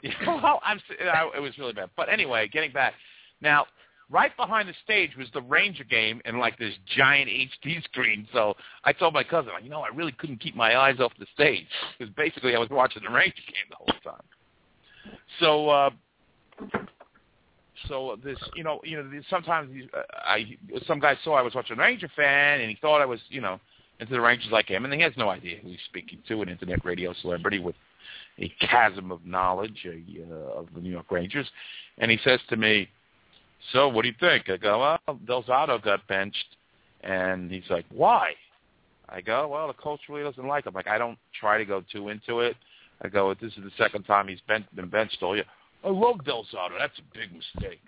well, 0.26 0.60
I'm, 0.64 0.78
s- 0.78 0.98
I, 1.14 1.30
it 1.38 1.40
was 1.40 1.58
really 1.58 1.74
bad. 1.74 1.90
But 1.96 2.10
anyway, 2.10 2.48
getting 2.48 2.72
back 2.72 2.94
now, 3.42 3.66
right 4.10 4.36
behind 4.36 4.68
the 4.68 4.74
stage 4.84 5.12
was 5.18 5.28
the 5.34 5.42
Ranger 5.42 5.84
game 5.84 6.22
and 6.26 6.40
like 6.40 6.58
this 6.58 6.74
giant 6.96 7.30
HD 7.30 7.84
screen. 7.84 8.28
So 8.34 8.56
I 8.84 8.94
told 8.94 9.14
my 9.14 9.24
cousin, 9.24 9.52
you 9.62 9.70
know, 9.70 9.82
I 9.82 9.90
really 9.96 10.14
couldn't 10.14 10.40
keep 10.40 10.56
my 10.56 10.76
eyes 10.78 11.00
off 11.00 11.12
the 11.20 11.28
stage 11.34 11.68
because 11.98 12.14
basically 12.16 12.56
I 12.56 12.60
was 12.60 12.70
watching 12.70 13.04
the 13.06 13.12
Ranger 13.12 13.36
game 13.46 13.70
the 13.70 13.76
whole 13.76 14.14
time. 14.14 14.24
So. 15.40 15.70
uh 15.70 15.90
so 17.88 18.18
this, 18.24 18.38
you 18.56 18.64
know, 18.64 18.80
you 18.84 18.98
know, 18.98 19.10
sometimes 19.30 19.70
uh, 19.96 20.02
I 20.26 20.58
some 20.88 21.00
guy 21.00 21.18
saw 21.24 21.36
I 21.36 21.42
was 21.42 21.54
watching 21.54 21.78
Ranger 21.78 22.10
fan, 22.16 22.62
and 22.62 22.70
he 22.70 22.78
thought 22.82 23.02
I 23.02 23.06
was, 23.06 23.20
you 23.30 23.42
know, 23.42 23.60
into 24.00 24.14
the 24.14 24.22
Rangers 24.22 24.52
like 24.52 24.68
him, 24.68 24.86
and 24.86 24.94
he 24.94 25.02
has 25.02 25.14
no 25.18 25.30
idea 25.30 25.58
who 25.62 25.70
he's 25.70 25.80
speaking 25.86 26.20
to, 26.28 26.42
an 26.42 26.50
internet 26.50 26.84
radio 26.86 27.14
celebrity 27.22 27.60
with 27.60 27.76
a 28.40 28.52
chasm 28.60 29.12
of 29.12 29.26
knowledge 29.26 29.86
uh, 29.88 30.34
of 30.34 30.68
the 30.74 30.82
New 30.82 30.90
York 30.90 31.12
Rangers, 31.12 31.48
and 31.98 32.10
he 32.10 32.20
says 32.24 32.40
to 32.50 32.58
me, 32.58 32.90
"So, 33.72 33.88
what 33.88 34.04
do 34.04 34.08
you 34.08 34.16
think?" 34.20 34.50
I 34.50 34.58
go, 34.58 34.80
"Well, 34.80 35.20
Del 35.26 35.44
Zotto 35.44 35.84
got 35.84 36.08
benched," 36.08 36.58
and 37.02 37.52
he's 37.52 37.70
like, 37.70 37.86
"Why?" 37.90 38.34
I 39.10 39.22
go, 39.22 39.48
"Well, 39.48 39.68
the 39.68 39.74
coach 39.74 40.02
really 40.10 40.24
doesn't 40.24 40.48
like 40.48 40.66
him." 40.66 40.74
Like, 40.74 40.88
I 40.88 40.98
don't 40.98 41.18
try 41.40 41.58
to 41.58 41.66
go 41.66 41.84
too 41.92 42.10
into 42.10 42.40
it. 42.40 42.56
I 43.02 43.10
go, 43.10 43.34
"This 43.34 43.54
is 43.54 43.64
the 43.64 43.72
second 43.78 44.04
time 44.04 44.28
he's 44.28 44.42
been, 44.48 44.66
been 44.76 44.90
benched 44.90 45.22
all 45.22 45.36
year." 45.36 45.46
I 45.84 45.90
love 45.90 46.24
Del 46.24 46.46
Zotto. 46.54 46.78
That's 46.80 46.98
a 47.00 47.18
big 47.18 47.30
mistake. 47.34 47.82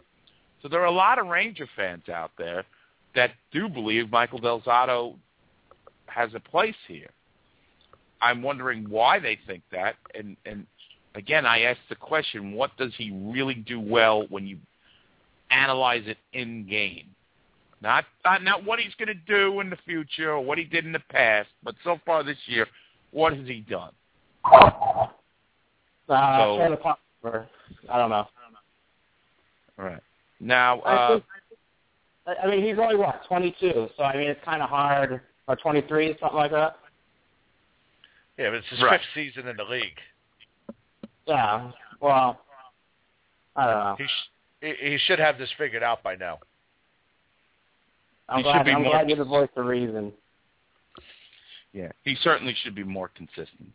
So 0.62 0.68
there 0.68 0.82
are 0.82 0.86
a 0.86 0.92
lot 0.92 1.20
of 1.20 1.28
Ranger 1.28 1.68
fans 1.76 2.10
out 2.10 2.32
there 2.38 2.64
that 3.16 3.32
do 3.52 3.70
believe 3.70 4.12
Michael 4.12 4.40
Del 4.40 4.62
Zotto 4.62 5.16
has 6.08 6.34
a 6.34 6.40
place 6.40 6.76
here. 6.88 7.10
I'm 8.22 8.42
wondering 8.42 8.90
why 8.90 9.20
they 9.20 9.38
think 9.48 9.64
that. 9.72 9.96
And, 10.14 10.36
and 10.46 10.66
again, 11.16 11.46
I 11.46 11.62
ask 11.62 11.80
the 11.90 11.96
question, 11.96 12.54
what 12.54 12.76
does 12.78 12.92
he 12.98 13.12
really 13.12 13.56
do 13.56 13.80
well 13.80 14.26
when 14.30 14.48
you 14.48 14.58
analyze 15.52 16.04
it 16.06 16.18
in 16.34 16.68
game? 16.68 17.08
Not, 17.82 18.06
not, 18.24 18.44
not 18.44 18.66
what 18.66 18.80
he's 18.80 18.96
going 18.96 19.08
to 19.10 19.14
do 19.14 19.60
in 19.60 19.70
the 19.70 19.78
future 19.86 20.32
or 20.32 20.42
what 20.42 20.58
he 20.58 20.64
did 20.64 20.86
in 20.86 20.92
the 20.92 21.04
past, 21.12 21.50
but 21.64 21.76
so 21.84 22.00
far 22.06 22.24
this 22.24 22.38
year, 22.48 22.66
what 23.12 23.36
has 23.36 23.48
he 23.48 23.60
done? 23.60 23.92
Uh, 24.44 25.08
So- 26.08 26.78
Taylor 27.26 27.48
I 27.90 27.98
don't 27.98 28.10
know. 28.10 28.28
All 29.78 29.86
right. 29.86 30.02
Now, 30.40 30.80
I, 30.82 30.94
uh, 30.96 31.10
think, 31.14 31.24
I 32.28 32.36
I 32.44 32.50
mean, 32.50 32.64
he's 32.66 32.78
only 32.80 32.96
what 32.96 33.22
22, 33.28 33.90
so 33.98 34.04
I 34.04 34.16
mean, 34.18 34.28
it's 34.30 34.44
kind 34.44 34.62
of 34.62 34.70
hard. 34.70 35.22
Or 35.48 35.56
23, 35.56 36.16
something 36.20 36.36
like 36.38 36.52
that. 36.52 36.78
Yeah, 38.38 38.50
but 38.50 38.56
it's 38.56 38.68
his 38.70 38.82
Right. 38.82 39.00
fifth 39.00 39.10
season 39.14 39.48
in 39.48 39.56
the 39.58 39.64
league. 39.64 40.00
Yeah. 41.28 41.72
Well, 42.00 42.42
I 43.56 43.66
don't 43.66 43.76
know. 43.76 43.96
He, 44.00 44.06
sh- 44.06 44.30
he 44.82 44.90
he 44.92 44.98
should 45.06 45.20
have 45.20 45.38
this 45.38 45.50
figured 45.58 45.84
out 45.84 46.02
by 46.04 46.16
now. 46.16 46.40
I'm 48.28 48.38
He 48.40 48.44
should 48.44 48.52
glad. 48.54 48.66
be 48.66 48.72
I'm 48.72 48.82
more- 48.84 48.92
glad 48.94 49.08
you're 49.10 49.18
the 49.20 49.24
voice 49.24 49.50
of 49.56 49.66
reason. 49.68 50.12
yeah, 51.74 51.92
he 52.04 52.16
certainly 52.16 52.56
should 52.64 52.74
be 52.76 52.84
more 52.84 53.10
consistent. 53.10 53.72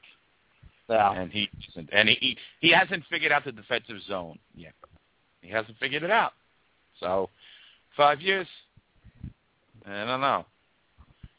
Yeah. 0.90 1.12
and 1.12 1.30
he 1.30 1.48
isn't. 1.70 1.88
And 1.92 2.08
he, 2.08 2.36
he 2.60 2.70
hasn't 2.72 3.04
figured 3.08 3.30
out 3.32 3.44
the 3.44 3.52
defensive 3.52 3.96
zone 4.08 4.38
yet. 4.54 4.72
He 5.40 5.48
hasn't 5.50 5.78
figured 5.78 6.02
it 6.02 6.10
out. 6.10 6.32
So 6.98 7.30
five 7.96 8.20
years. 8.20 8.46
I 9.86 10.04
don't 10.04 10.20
know. 10.20 10.44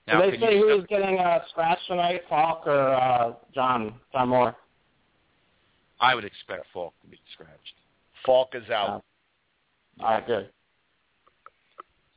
Did 0.07 0.33
they 0.33 0.39
say 0.39 0.57
you- 0.57 0.67
who's 0.79 0.87
getting 0.87 1.19
uh, 1.19 1.39
scratched 1.49 1.85
tonight, 1.87 2.21
Falk 2.27 2.65
or 2.65 2.93
uh, 2.93 3.33
John 3.53 3.93
John 4.11 4.29
Moore? 4.29 4.55
I 5.99 6.15
would 6.15 6.25
expect 6.25 6.65
Falk 6.73 6.93
to 7.03 7.07
be 7.07 7.19
scratched. 7.33 7.75
Falk 8.25 8.49
is 8.55 8.67
out. 8.69 9.03
All 9.99 10.09
right, 10.13 10.25
good. 10.25 10.49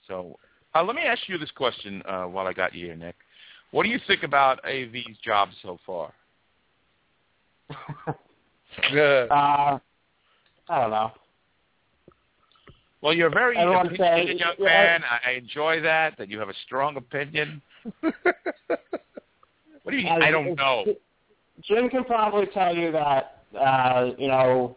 So 0.09 0.39
uh, 0.74 0.82
let 0.82 0.97
me 0.97 1.03
ask 1.03 1.20
you 1.28 1.37
this 1.39 1.51
question 1.51 2.03
uh, 2.07 2.24
while 2.24 2.47
I 2.47 2.53
got 2.53 2.74
you 2.74 2.87
here, 2.87 2.97
Nick. 2.97 3.16
What 3.72 3.82
do 3.82 3.89
you 3.91 3.99
think 4.07 4.22
about 4.22 4.64
AV's 4.64 5.18
job 5.24 5.49
so 5.62 5.78
far? 5.85 6.12
Good. 8.92 9.30
Uh, 9.30 9.78
I 10.68 10.80
don't 10.80 10.90
know. 10.90 11.12
Well, 13.00 13.12
you're 13.12 13.28
a 13.28 13.30
very 13.30 13.56
Everyone 13.58 13.86
opinionated 13.86 14.40
young 14.40 14.54
yeah. 14.58 14.64
man. 14.64 15.02
I 15.04 15.30
I 15.30 15.32
enjoy 15.32 15.80
that, 15.82 16.16
that 16.18 16.28
you 16.28 16.38
have 16.38 16.48
a 16.48 16.54
strong 16.64 16.96
opinion. 16.96 17.60
What 19.84 19.92
do 19.92 19.98
you 19.98 20.04
mean, 20.04 20.22
I 20.22 20.30
don't 20.30 20.56
know? 20.56 20.84
Jim 21.62 21.90
can 21.90 22.04
probably 22.04 22.46
tell 22.46 22.74
you 22.74 22.90
that 22.92 23.44
uh, 23.58 24.10
you 24.18 24.28
know 24.28 24.76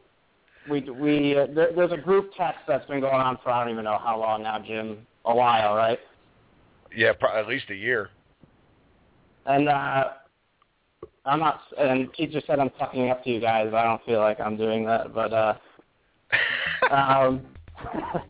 we 0.70 0.82
we 0.82 1.38
uh, 1.38 1.48
there, 1.56 1.72
there's 1.74 1.94
a 1.94 1.98
group 1.98 2.32
text 2.38 2.60
that's 2.68 2.86
been 2.88 3.00
going 3.00 3.16
on 3.16 3.38
for 3.42 3.50
I 3.50 3.64
don't 3.64 3.72
even 3.72 3.86
know 3.86 3.98
how 4.04 4.20
long 4.20 4.44
now, 4.44 4.60
Jim. 4.60 5.00
A 5.26 5.36
while, 5.36 5.76
right? 5.76 6.00
Yeah, 6.96 7.14
pro- 7.14 7.38
at 7.38 7.48
least 7.48 7.66
a 7.70 7.76
year. 7.76 8.10
And 9.46 9.68
uh, 9.68 10.10
I'm 11.28 11.40
not. 11.40 11.62
And 11.78 12.10
he 12.16 12.26
just 12.26 12.48
said 12.48 12.60
I'm 12.60 12.72
sucking 12.80 13.10
up 13.10 13.24
to 13.26 13.30
you 13.30 13.42
guys. 13.42 13.74
I 13.74 13.84
don't 13.84 14.04
feel 14.06 14.20
like 14.20 14.40
I'm 14.40 14.58
doing 14.58 14.86
that, 14.86 15.14
but 15.14 15.34
uh, 15.34 15.54
um, 16.92 17.42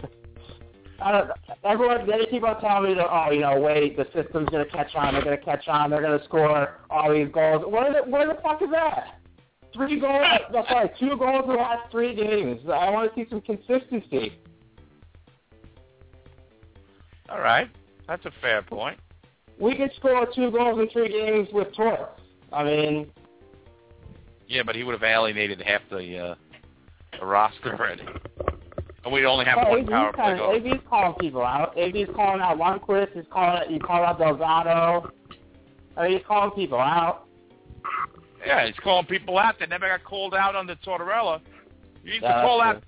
I 0.99 1.11
don't, 1.11 1.31
everyone 1.63 2.07
they 2.07 2.25
keep 2.25 2.43
on 2.43 2.59
telling 2.59 2.89
me 2.89 2.95
that 2.95 3.07
oh 3.09 3.31
you 3.31 3.41
know 3.41 3.59
wait 3.59 3.97
the 3.97 4.05
system's 4.15 4.49
gonna 4.49 4.65
catch 4.65 4.95
on 4.95 5.13
they're 5.13 5.23
gonna 5.23 5.37
catch 5.37 5.67
on 5.67 5.91
they're 5.91 6.01
gonna 6.01 6.23
score 6.25 6.79
all 6.89 7.13
these 7.13 7.29
goals 7.31 7.63
where 7.67 7.93
the 7.93 8.09
where 8.09 8.27
the 8.27 8.39
fuck 8.41 8.61
is 8.61 8.69
that 8.71 9.19
three 9.73 9.99
goals 9.99 10.25
that's 10.51 10.69
right 10.71 10.91
two 10.99 11.15
goals 11.17 11.43
in 11.43 11.51
the 11.51 11.55
last 11.55 11.91
three 11.91 12.15
games 12.15 12.61
I 12.65 12.89
want 12.89 13.13
to 13.13 13.21
see 13.21 13.29
some 13.29 13.41
consistency 13.41 14.39
All 17.29 17.41
right, 17.41 17.69
that's 18.07 18.25
a 18.25 18.31
fair 18.41 18.63
point. 18.63 18.97
we 19.59 19.75
could 19.75 19.91
score 19.97 20.25
two 20.33 20.49
goals 20.49 20.79
in 20.79 20.89
three 20.89 21.09
games 21.09 21.47
with 21.53 21.75
Torres 21.75 22.09
I 22.53 22.63
mean 22.63 23.11
Yeah, 24.47 24.63
but 24.63 24.75
he 24.75 24.83
would 24.83 24.93
have 24.93 25.03
alienated 25.03 25.61
half 25.61 25.81
the, 25.89 26.17
uh, 26.17 26.35
the 27.19 27.25
roster 27.25 27.75
already. 27.75 28.03
And 29.03 29.13
we'd 29.13 29.25
only 29.25 29.45
have 29.45 29.57
one 29.57 29.79
AB's, 29.79 29.89
power 29.89 30.13
play 30.13 30.37
goal. 30.37 30.53
AV's 30.55 30.81
calling 30.89 31.13
people 31.19 31.43
out 31.43 31.77
AV's 31.77 32.09
calling 32.15 32.41
out 32.41 32.57
Lundqvist 32.57 33.13
he's 33.13 33.23
calling 33.31 33.59
out, 33.61 33.71
you 33.71 33.79
call 33.79 34.03
out 34.03 34.19
Delgado 34.19 35.11
I 35.95 36.03
mean, 36.03 36.17
he's 36.17 36.25
calling 36.27 36.51
people 36.51 36.79
out 36.79 37.25
Yeah, 38.45 38.65
he's 38.65 38.75
calling 38.83 39.05
people 39.05 39.37
out 39.37 39.59
that 39.59 39.69
never 39.69 39.87
got 39.87 40.03
called 40.03 40.33
out 40.35 40.55
on 40.55 40.67
the 40.67 40.75
Tortorella. 40.85 41.41
He 42.03 42.11
needs 42.11 42.23
Yeah, 42.23 42.35
to 42.35 42.41
call 42.41 42.61
out. 42.61 42.83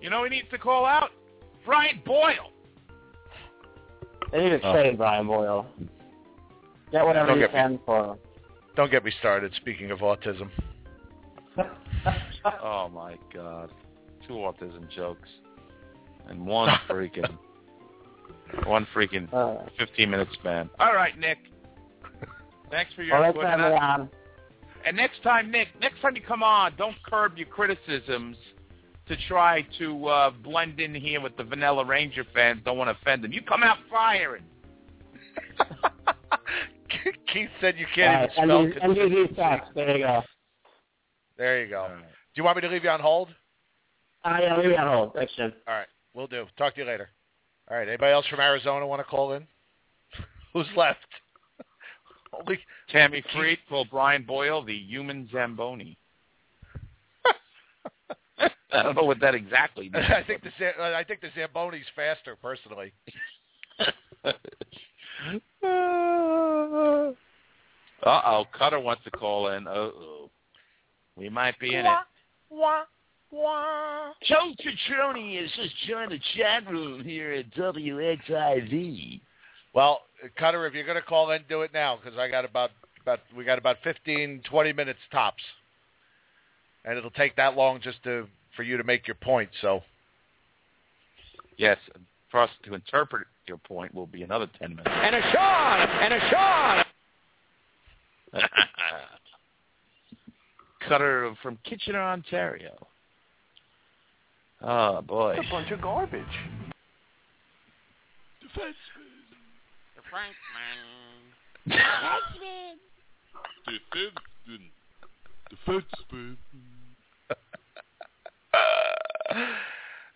You 0.00 0.10
know, 0.10 0.24
he 0.24 0.30
needs 0.30 0.48
to 0.50 0.58
call 0.58 0.84
out 0.86 1.10
Brian 1.64 2.00
Boyle. 2.04 2.52
They 4.32 4.38
need 4.44 4.60
to 4.60 4.68
Oh. 4.68 4.72
trade 4.72 4.96
Brian 4.96 5.26
Boyle. 5.26 5.66
Get 6.92 7.04
whatever 7.04 7.36
you 7.36 7.48
can 7.48 7.78
for 7.84 8.12
him. 8.12 8.18
Don't 8.76 8.90
get 8.90 9.04
me 9.04 9.12
started. 9.18 9.52
Speaking 9.56 9.90
of 9.90 10.00
autism, 10.00 10.50
Oh 12.62 12.88
my 12.92 13.16
God, 13.34 13.70
two 14.26 14.34
autism 14.34 14.88
jokes, 14.94 15.28
and 16.28 16.46
one 16.46 16.68
freaking, 16.88 17.36
one 18.66 18.86
freaking 18.94 19.32
Uh, 19.32 19.66
fifteen 19.78 20.10
minute 20.10 20.28
span. 20.34 20.68
All 20.78 20.94
right, 20.94 21.18
Nick. 21.18 21.38
Thanks 22.70 22.92
for 22.94 23.02
your 23.02 23.14
well, 23.20 23.32
let's 23.34 23.36
input. 23.36 23.50
And, 23.52 23.62
on. 23.62 24.10
and 24.84 24.96
next 24.96 25.22
time, 25.22 25.50
Nick, 25.50 25.68
next 25.80 26.00
time 26.02 26.14
you 26.16 26.22
come 26.22 26.42
on, 26.42 26.74
don't 26.76 26.96
curb 27.08 27.38
your 27.38 27.46
criticisms 27.46 28.36
to 29.08 29.16
try 29.28 29.64
to 29.78 30.06
uh, 30.08 30.30
blend 30.42 30.80
in 30.80 30.94
here 30.94 31.20
with 31.20 31.36
the 31.36 31.44
Vanilla 31.44 31.84
Ranger 31.84 32.24
fans. 32.34 32.60
Don't 32.64 32.76
want 32.76 32.90
to 32.90 33.00
offend 33.00 33.22
them. 33.24 33.32
You 33.32 33.40
come 33.40 33.62
out 33.62 33.78
firing. 33.88 34.42
Keith 37.32 37.48
said 37.60 37.74
you 37.76 37.86
can't 37.94 38.30
even 38.30 38.34
spell. 38.34 38.50
Alright, 38.50 38.82
MD 38.82 38.98
MDZ 38.98 39.36
sucks. 39.36 39.68
There 39.74 39.96
you 39.96 40.04
go. 40.04 40.22
There 41.38 41.64
you 41.64 41.70
go. 41.70 41.88
Do 41.88 42.04
you 42.34 42.44
want 42.44 42.56
me 42.56 42.62
to 42.62 42.68
leave 42.68 42.84
you 42.84 42.90
on 42.90 43.00
hold? 43.00 43.28
Uh, 44.24 44.38
yeah, 44.40 44.56
leave 44.56 44.70
me 44.70 44.76
on 44.76 44.88
hold. 44.88 45.14
Thanks, 45.14 45.32
Jim. 45.36 45.52
All 45.66 45.74
right, 45.74 45.86
we'll 46.14 46.26
do. 46.26 46.46
Talk 46.58 46.74
to 46.74 46.80
you 46.80 46.86
later. 46.86 47.10
All 47.70 47.76
right. 47.76 47.88
Anybody 47.88 48.12
else 48.12 48.26
from 48.26 48.40
Arizona 48.40 48.86
want 48.86 49.00
to 49.00 49.04
call 49.04 49.32
in? 49.32 49.46
Who's 50.52 50.66
left? 50.76 50.98
Only 52.32 52.58
Tammy 52.90 53.22
Freed 53.34 53.58
called 53.68 53.88
Brian 53.90 54.24
Boyle 54.24 54.64
the 54.64 54.76
human 54.76 55.28
Zamboni. 55.32 55.98
I 58.72 58.82
don't 58.82 58.94
know 58.94 59.04
what 59.04 59.20
that 59.20 59.34
exactly 59.34 59.88
means. 59.88 60.04
I 60.08 60.22
think 60.26 60.42
the 60.42 60.50
I 60.82 61.02
think 61.02 61.22
the 61.22 61.28
Zamboni's 61.28 61.86
faster, 61.94 62.36
personally. 62.36 62.92
Uh 68.02 68.20
oh, 68.24 68.44
Cutter 68.56 68.78
wants 68.80 69.02
to 69.04 69.10
call 69.10 69.48
in. 69.48 69.66
Uh 69.66 69.70
oh, 69.70 70.30
we 71.16 71.28
might 71.28 71.58
be 71.58 71.74
in 71.74 71.86
it. 71.86 71.88
Joe 74.24 74.52
Citroni 74.60 75.40
has 75.40 75.50
just 75.56 75.74
joined 75.88 76.12
the 76.12 76.20
chat 76.36 76.70
room 76.70 77.02
here 77.02 77.32
at 77.32 77.52
WXIV. 77.54 79.20
Well, 79.74 80.02
Cutter, 80.38 80.66
if 80.66 80.74
you're 80.74 80.86
going 80.86 80.96
to 80.96 81.02
call 81.02 81.30
in, 81.32 81.42
do 81.48 81.62
it 81.62 81.72
now 81.74 81.98
because 82.02 82.18
I 82.18 82.28
got 82.28 82.44
about 82.44 82.70
about 83.02 83.20
we 83.36 83.44
got 83.44 83.58
about 83.58 83.76
15, 83.82 84.42
20 84.48 84.72
minutes 84.72 85.00
tops, 85.10 85.42
and 86.84 86.96
it'll 86.96 87.10
take 87.10 87.36
that 87.36 87.56
long 87.56 87.80
just 87.80 88.02
to 88.04 88.26
for 88.54 88.62
you 88.62 88.76
to 88.76 88.84
make 88.84 89.06
your 89.06 89.16
point. 89.16 89.50
So 89.60 89.82
Yes, 91.56 91.78
for 92.36 92.42
us 92.42 92.50
to 92.64 92.74
interpret 92.74 93.26
your 93.46 93.56
point 93.56 93.94
will 93.94 94.06
be 94.06 94.22
another 94.22 94.46
ten 94.58 94.68
minutes. 94.68 94.90
And 94.92 95.16
a 95.16 95.22
shot! 95.32 95.88
And 95.88 96.12
a 96.12 96.20
shot! 96.28 96.86
Cutter 100.86 101.34
from 101.42 101.56
Kitchener, 101.64 102.02
Ontario. 102.02 102.86
Oh 104.60 105.00
boy. 105.00 105.38
a 105.38 105.50
bunch 105.50 105.70
of 105.70 105.80
garbage. 105.80 106.24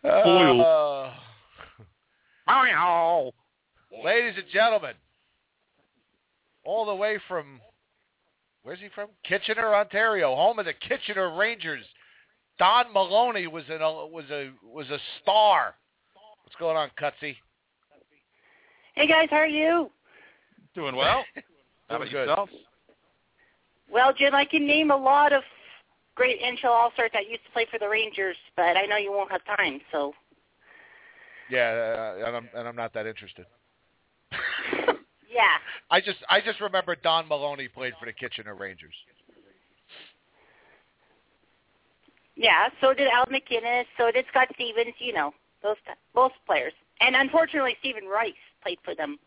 Uh, 0.04 0.24
Boyle. 0.24 1.12
ladies 4.04 4.34
and 4.36 4.46
gentlemen, 4.52 4.94
all 6.64 6.84
the 6.84 6.94
way 6.94 7.16
from 7.28 7.60
where's 8.64 8.80
he 8.80 8.88
from? 8.92 9.08
Kitchener, 9.22 9.72
Ontario, 9.72 10.34
home 10.34 10.58
of 10.58 10.64
the 10.64 10.72
Kitchener 10.72 11.36
Rangers. 11.36 11.84
Don 12.58 12.92
Maloney 12.92 13.46
was 13.46 13.62
an 13.68 13.80
was 13.80 14.24
a 14.32 14.50
was 14.64 14.88
a 14.90 14.98
star. 15.22 15.76
What's 16.42 16.56
going 16.58 16.76
on, 16.76 16.90
Cutsy? 17.00 17.36
Hey 18.96 19.06
guys, 19.06 19.28
how 19.30 19.36
are 19.36 19.46
you? 19.46 19.88
Doing 20.74 20.96
well. 20.96 21.24
How 21.88 21.96
about 21.96 22.10
good. 22.10 22.28
yourself? 22.28 22.48
Well, 23.92 24.12
Jim, 24.12 24.34
I 24.34 24.44
can 24.44 24.66
name 24.66 24.90
a 24.90 24.96
lot 24.96 25.32
of 25.32 25.42
great 26.14 26.40
NHL 26.40 26.66
All-Stars 26.66 27.10
that 27.14 27.28
used 27.28 27.44
to 27.44 27.50
play 27.52 27.66
for 27.70 27.78
the 27.78 27.88
Rangers, 27.88 28.36
but 28.56 28.76
I 28.76 28.86
know 28.86 28.96
you 28.96 29.10
won't 29.10 29.30
have 29.32 29.40
time, 29.56 29.80
so 29.90 30.14
Yeah, 31.50 32.16
uh, 32.22 32.26
and 32.26 32.36
I'm 32.36 32.48
and 32.54 32.68
I'm 32.68 32.76
not 32.76 32.94
that 32.94 33.06
interested. 33.06 33.46
yeah. 34.32 35.58
I 35.90 36.00
just 36.00 36.18
I 36.28 36.40
just 36.40 36.60
remember 36.60 36.96
Don 36.96 37.28
Maloney 37.28 37.68
played 37.68 37.94
for 37.98 38.06
the 38.06 38.12
Kitchener 38.12 38.54
Rangers. 38.54 38.94
Yeah, 42.36 42.68
so 42.80 42.94
did 42.94 43.08
Al 43.08 43.26
MacInnis, 43.26 43.84
so 43.98 44.10
did 44.10 44.24
Scott 44.30 44.48
Stevens, 44.54 44.94
you 44.98 45.12
know, 45.12 45.34
those 45.62 45.76
t- 45.86 45.92
both 46.14 46.32
players. 46.46 46.72
And 47.00 47.14
unfortunately, 47.14 47.76
Steven 47.80 48.04
Rice 48.04 48.32
played 48.62 48.78
for 48.82 48.94
them. 48.94 49.18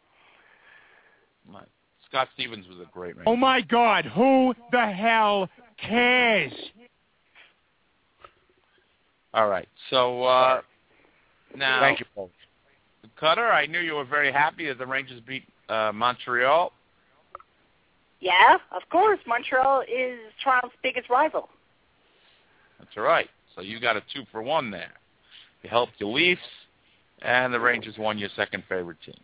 Scott 2.14 2.30
Stevens 2.36 2.68
was 2.68 2.78
a 2.78 2.86
great 2.94 3.18
Ranger. 3.18 3.28
Oh 3.30 3.36
my 3.36 3.62
God, 3.62 4.06
who 4.06 4.54
the 4.72 4.86
hell 4.86 5.50
cares? 5.78 6.54
All 9.34 9.48
right. 9.48 9.68
So 9.90 10.24
uh, 10.24 10.62
now, 11.56 11.80
Thank 11.80 12.00
you, 12.00 12.06
Paul. 12.16 12.30
Cutter. 13.20 13.48
I 13.48 13.66
knew 13.66 13.80
you 13.80 13.96
were 13.96 14.06
very 14.06 14.32
happy 14.32 14.68
that 14.68 14.78
the 14.78 14.88
Rangers 14.88 15.22
beat 15.26 15.44
uh, 15.70 15.92
Montreal. 15.94 16.72
Yeah, 18.20 18.58
of 18.76 18.82
course. 18.90 19.20
Montreal 19.28 19.82
is 19.82 20.18
Toronto's 20.44 20.72
biggest 20.82 21.10
rival. 21.10 21.50
That's 22.80 22.96
right. 22.96 23.30
So 23.56 23.62
you 23.62 23.80
got 23.80 23.98
a 23.98 24.02
two 24.14 24.24
for 24.32 24.42
one 24.42 24.72
there. 24.72 24.94
You 25.62 25.70
helped 25.70 26.00
the 26.00 26.08
Leafs, 26.08 26.42
and 27.22 27.54
the 27.54 27.60
Rangers 27.60 27.96
won 27.98 28.18
your 28.18 28.30
second 28.36 28.64
favorite 28.68 28.98
team. 29.06 29.16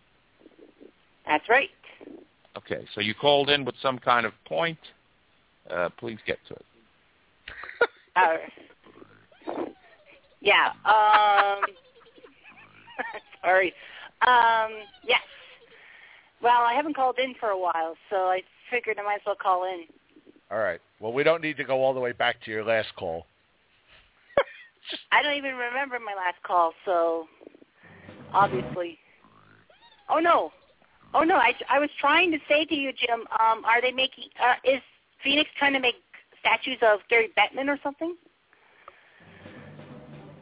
That's 1.25 1.47
right. 1.49 1.69
Okay, 2.57 2.85
so 2.93 3.01
you 3.01 3.13
called 3.13 3.49
in 3.49 3.63
with 3.63 3.75
some 3.81 3.99
kind 3.99 4.25
of 4.25 4.33
point. 4.45 4.79
Uh, 5.69 5.89
please 5.97 6.17
get 6.25 6.37
to 6.47 6.53
it. 6.55 6.65
Uh, 8.15 8.37
Yeah. 10.41 10.71
Um, 10.85 11.61
sorry. 13.41 13.73
Um, 14.27 14.71
yes. 15.03 15.21
Well, 16.41 16.61
I 16.61 16.73
haven't 16.73 16.95
called 16.95 17.19
in 17.19 17.33
for 17.39 17.49
a 17.49 17.59
while, 17.59 17.95
so 18.09 18.15
I 18.27 18.41
figured 18.71 18.97
I 18.99 19.03
might 19.03 19.15
as 19.15 19.21
well 19.25 19.35
call 19.35 19.65
in. 19.65 19.85
All 20.51 20.59
right. 20.59 20.79
Well, 20.99 21.13
we 21.13 21.23
don't 21.23 21.41
need 21.41 21.57
to 21.57 21.63
go 21.63 21.83
all 21.83 21.93
the 21.93 21.99
way 21.99 22.11
back 22.11 22.41
to 22.45 22.51
your 22.51 22.63
last 22.63 22.89
call. 22.95 23.25
I 25.11 25.21
don't 25.21 25.35
even 25.35 25.55
remember 25.55 25.99
my 25.99 26.13
last 26.13 26.41
call, 26.43 26.73
so 26.85 27.27
obviously. 28.33 28.97
Oh 30.09 30.19
no, 30.19 30.51
oh 31.13 31.23
no! 31.23 31.35
I 31.35 31.53
I 31.69 31.79
was 31.79 31.89
trying 31.99 32.31
to 32.31 32.39
say 32.47 32.65
to 32.65 32.75
you, 32.75 32.91
Jim. 32.93 33.21
Um, 33.39 33.63
are 33.63 33.81
they 33.81 33.91
making? 33.91 34.25
Uh, 34.41 34.55
is 34.63 34.81
Phoenix 35.23 35.49
trying 35.59 35.73
to 35.73 35.79
make 35.79 35.95
statues 36.39 36.79
of 36.81 36.99
Gary 37.09 37.29
Bettman 37.37 37.67
or 37.67 37.77
something? 37.83 38.15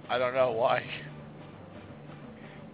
I 0.09 0.17
don't 0.17 0.33
know 0.33 0.51
why. 0.51 0.85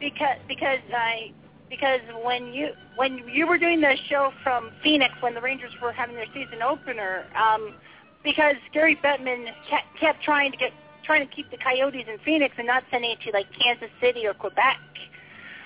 Because 0.03 0.37
because 0.49 0.79
I 0.93 1.31
because 1.69 2.01
when 2.25 2.53
you 2.53 2.71
when 2.97 3.19
you 3.31 3.47
were 3.47 3.57
doing 3.57 3.79
the 3.79 3.95
show 4.09 4.31
from 4.43 4.71
Phoenix 4.83 5.13
when 5.21 5.33
the 5.33 5.39
Rangers 5.39 5.71
were 5.81 5.93
having 5.93 6.15
their 6.15 6.25
season 6.33 6.61
opener, 6.61 7.25
um, 7.37 7.75
because 8.21 8.55
Gary 8.73 8.99
Bettman 9.01 9.45
kept, 9.69 9.87
kept 9.97 10.21
trying 10.21 10.51
to 10.51 10.57
get 10.57 10.71
trying 11.05 11.25
to 11.25 11.33
keep 11.33 11.49
the 11.51 11.57
Coyotes 11.57 12.05
in 12.11 12.17
Phoenix 12.25 12.53
and 12.57 12.67
not 12.67 12.83
sending 12.91 13.11
it 13.11 13.19
to 13.21 13.31
like 13.31 13.47
Kansas 13.57 13.89
City 14.01 14.27
or 14.27 14.33
Quebec. 14.33 14.77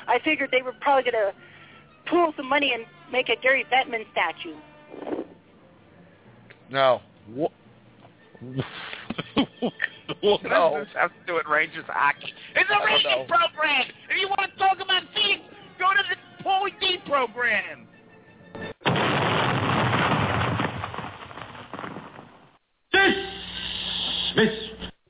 I 0.07 0.19
figured 0.23 0.51
they 0.51 0.61
were 0.61 0.75
probably 0.81 1.11
going 1.11 1.31
to 1.31 1.33
pool 2.09 2.31
some 2.37 2.47
money 2.47 2.73
and 2.73 2.85
make 3.11 3.29
a 3.29 3.35
Gary 3.35 3.65
Bettman 3.71 4.05
statue. 4.11 4.55
No. 6.69 7.01
What? 7.33 7.51
what 10.21 10.43
No. 10.43 10.77
does 10.77 10.85
this 10.87 10.95
have 10.95 11.11
to 11.11 11.25
do 11.27 11.33
with 11.35 11.45
Rangers 11.47 11.85
hockey? 11.87 12.33
It's 12.55 12.69
a 12.69 12.73
don't 12.73 12.85
radio 12.85 13.25
program. 13.25 13.85
If 14.09 14.17
you 14.19 14.27
want 14.29 14.51
to 14.53 14.57
talk 14.57 14.77
about 14.79 15.03
Phoenix, 15.13 15.43
go 15.79 15.87
to 15.93 16.03
the 16.09 16.43
Paulie 16.43 16.79
D 16.79 16.97
program. 17.05 17.87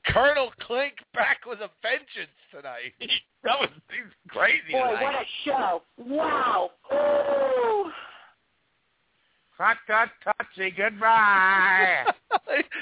Colonel 0.06 0.50
Klink 0.60 0.94
back 1.14 1.38
with 1.46 1.60
a 1.60 1.70
vengeance 1.82 2.34
tonight. 2.50 2.94
That 3.44 3.60
was 3.60 3.68
he's 3.88 4.12
crazy 4.30 4.72
Boy, 4.72 4.78
tonight. 4.96 5.02
what 5.04 5.14
a 5.14 5.24
show! 5.44 5.82
Wow. 5.96 6.70
Ooh. 6.92 7.88
Cut, 9.56 9.76
cut, 9.86 10.08
touchy, 10.24 10.72
goodbye. 10.76 12.04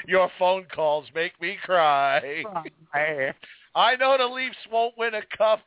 Your 0.06 0.30
phone 0.38 0.66
calls 0.72 1.06
make 1.14 1.40
me 1.40 1.58
cry. 1.64 2.44
I 3.74 3.96
know 3.96 4.16
the 4.16 4.26
Leafs 4.26 4.56
won't 4.70 4.96
win 4.96 5.14
a 5.14 5.22
cup, 5.36 5.60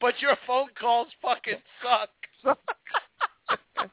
but 0.00 0.14
your 0.20 0.36
phone 0.46 0.68
calls 0.80 1.08
fucking 1.20 1.58
suck. 1.82 2.10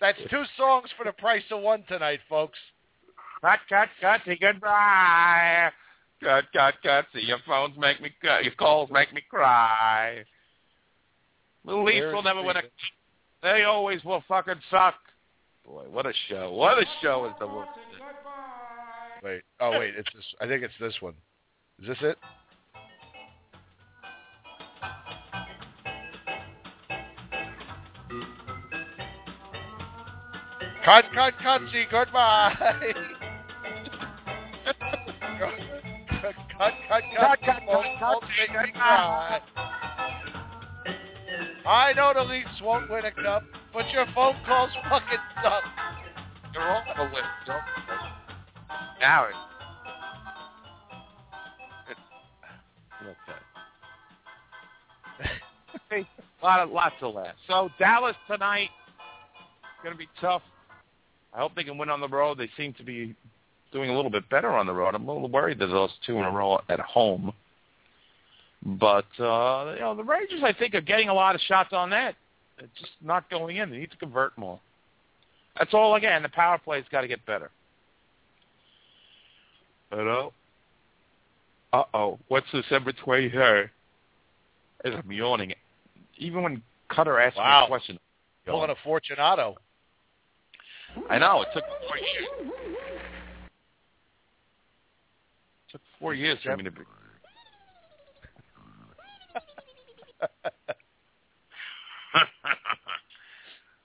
That's 0.00 0.18
two 0.30 0.44
songs 0.56 0.88
for 0.96 1.04
the 1.04 1.12
price 1.12 1.42
of 1.50 1.60
one 1.62 1.82
tonight, 1.88 2.20
folks. 2.28 2.58
Cut, 3.40 3.58
cut, 3.68 3.88
cutty, 4.00 4.38
goodbye. 4.40 5.70
Cut, 6.22 6.44
cut, 6.54 6.74
cutty. 6.82 7.24
Your 7.24 7.38
phones 7.46 7.76
make 7.78 8.00
me, 8.00 8.10
cry. 8.20 8.40
your 8.40 8.54
calls 8.54 8.90
make 8.92 9.12
me 9.12 9.22
cry. 9.28 10.24
The 11.64 11.74
Leafs 11.74 12.00
There's 12.00 12.14
will 12.14 12.22
never 12.22 12.42
win 12.42 12.56
a. 12.56 12.60
Steven. 12.60 12.70
They 13.42 13.64
always 13.64 14.04
will 14.04 14.22
fucking 14.28 14.60
suck. 14.70 14.94
Boy, 15.66 15.84
what 15.90 16.06
a 16.06 16.12
show! 16.28 16.52
What 16.52 16.78
a 16.78 16.84
show 17.02 17.26
is 17.26 17.32
the 17.40 17.46
one. 17.46 17.66
Wait. 19.24 19.42
Oh, 19.58 19.70
wait. 19.78 19.94
It's 19.96 20.08
this. 20.14 20.24
I 20.40 20.46
think 20.46 20.62
it's 20.62 20.74
this 20.78 20.94
one. 21.00 21.14
Is 21.80 21.88
this 21.88 21.96
it? 22.02 22.18
Cut, 30.84 31.06
cut, 31.14 31.32
cut, 31.42 31.62
see, 31.72 31.84
goodbye. 31.90 32.54
cut, 34.66 34.76
cut, 36.20 36.34
cut, 36.58 37.02
cut, 37.18 37.38
cut, 37.42 37.62
phone 37.66 37.98
calls 37.98 38.24
make 38.38 38.50
me 38.50 38.72
cry. 38.72 39.40
I 41.66 41.94
know 41.94 42.12
the 42.14 42.22
Leafs 42.24 42.60
won't 42.62 42.90
win 42.90 43.06
a 43.06 43.10
cup, 43.12 43.44
but 43.72 43.90
your 43.90 44.04
phone 44.14 44.36
calls 44.44 44.70
fucking 44.90 45.18
suck. 45.42 45.64
You're 46.52 46.62
all 46.62 46.82
on 46.86 46.96
the 46.98 47.04
list. 47.14 47.83
It. 49.04 49.34
Okay. 55.90 56.06
lot 56.42 56.60
of 56.60 56.70
lots 56.70 56.94
of 57.02 57.14
laughs. 57.14 57.38
So 57.46 57.68
Dallas 57.78 58.16
tonight 58.26 58.70
going 59.82 59.94
to 59.94 59.98
be 59.98 60.08
tough. 60.20 60.42
I 61.34 61.38
hope 61.38 61.54
they 61.54 61.64
can 61.64 61.76
win 61.76 61.90
on 61.90 62.00
the 62.00 62.08
road. 62.08 62.38
They 62.38 62.48
seem 62.56 62.72
to 62.74 62.82
be 62.82 63.14
doing 63.72 63.90
a 63.90 63.94
little 63.94 64.10
bit 64.10 64.28
better 64.30 64.50
on 64.50 64.66
the 64.66 64.72
road. 64.72 64.94
I'm 64.94 65.06
a 65.06 65.12
little 65.12 65.28
worried 65.28 65.58
that 65.58 65.66
those 65.66 65.90
two 66.06 66.16
in 66.16 66.24
a 66.24 66.30
row 66.30 66.60
at 66.68 66.80
home. 66.80 67.32
But 68.64 69.06
uh, 69.18 69.74
you 69.74 69.80
know, 69.80 69.94
the 69.94 70.04
Rangers 70.04 70.40
I 70.42 70.54
think 70.54 70.74
are 70.74 70.80
getting 70.80 71.10
a 71.10 71.14
lot 71.14 71.34
of 71.34 71.40
shots 71.42 71.72
on 71.72 71.90
net. 71.90 72.14
It's 72.58 72.72
just 72.78 72.92
not 73.02 73.28
going 73.28 73.56
in. 73.56 73.70
They 73.70 73.78
need 73.78 73.90
to 73.90 73.96
convert 73.98 74.38
more. 74.38 74.58
That's 75.58 75.74
all 75.74 75.96
again. 75.96 76.22
The 76.22 76.28
power 76.30 76.58
play's 76.58 76.84
got 76.90 77.02
to 77.02 77.08
get 77.08 77.24
better. 77.26 77.50
Hello. 79.94 80.32
Uh 81.72 81.84
oh. 81.94 82.18
What's 82.26 82.50
December 82.50 82.90
twenty 82.92 83.30
third? 83.30 83.70
As 84.84 84.92
I'm 84.92 85.12
yawning. 85.12 85.54
Even 86.18 86.42
when 86.42 86.60
Cutter 86.88 87.20
asked 87.20 87.36
me 87.36 87.42
Wow. 87.42 87.64
a 87.64 87.68
question, 87.68 87.98
Pulling 88.44 88.70
a 88.70 88.74
Fortunato. 88.82 89.54
I 91.08 91.18
know 91.18 91.42
it 91.42 91.48
took 91.54 91.62
four 91.86 91.96
years. 91.96 92.26
It 95.68 95.70
took 95.70 95.80
four 96.00 96.12
years 96.14 96.38
for 96.42 96.56
me 96.56 96.64
to 96.64 96.70
be. 96.72 96.80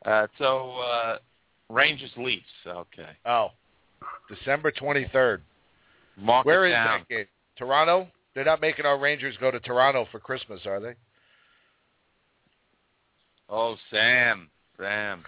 uh, 0.05 0.27
so 0.39 0.71
uh, 0.71 1.17
Rangers 1.69 2.11
Leafs. 2.17 2.43
Okay. 2.67 3.09
Oh, 3.25 3.49
December 4.27 4.71
23rd. 4.71 5.39
Mark 6.19 6.45
Where 6.45 6.65
is 6.65 6.73
down. 6.73 6.99
that 6.99 7.09
game? 7.09 7.25
Toronto? 7.57 8.07
They're 8.33 8.45
not 8.45 8.61
making 8.61 8.85
our 8.85 8.97
Rangers 8.97 9.35
go 9.39 9.51
to 9.51 9.59
Toronto 9.59 10.07
for 10.11 10.19
Christmas, 10.19 10.61
are 10.65 10.79
they? 10.79 10.93
Oh, 13.49 13.75
Sam. 13.91 14.49
Sam. 14.77 15.23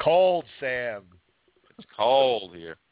Cold, 0.00 0.44
Sam. 0.60 1.02
It's 1.78 1.86
cold 1.96 2.54
here. 2.54 2.76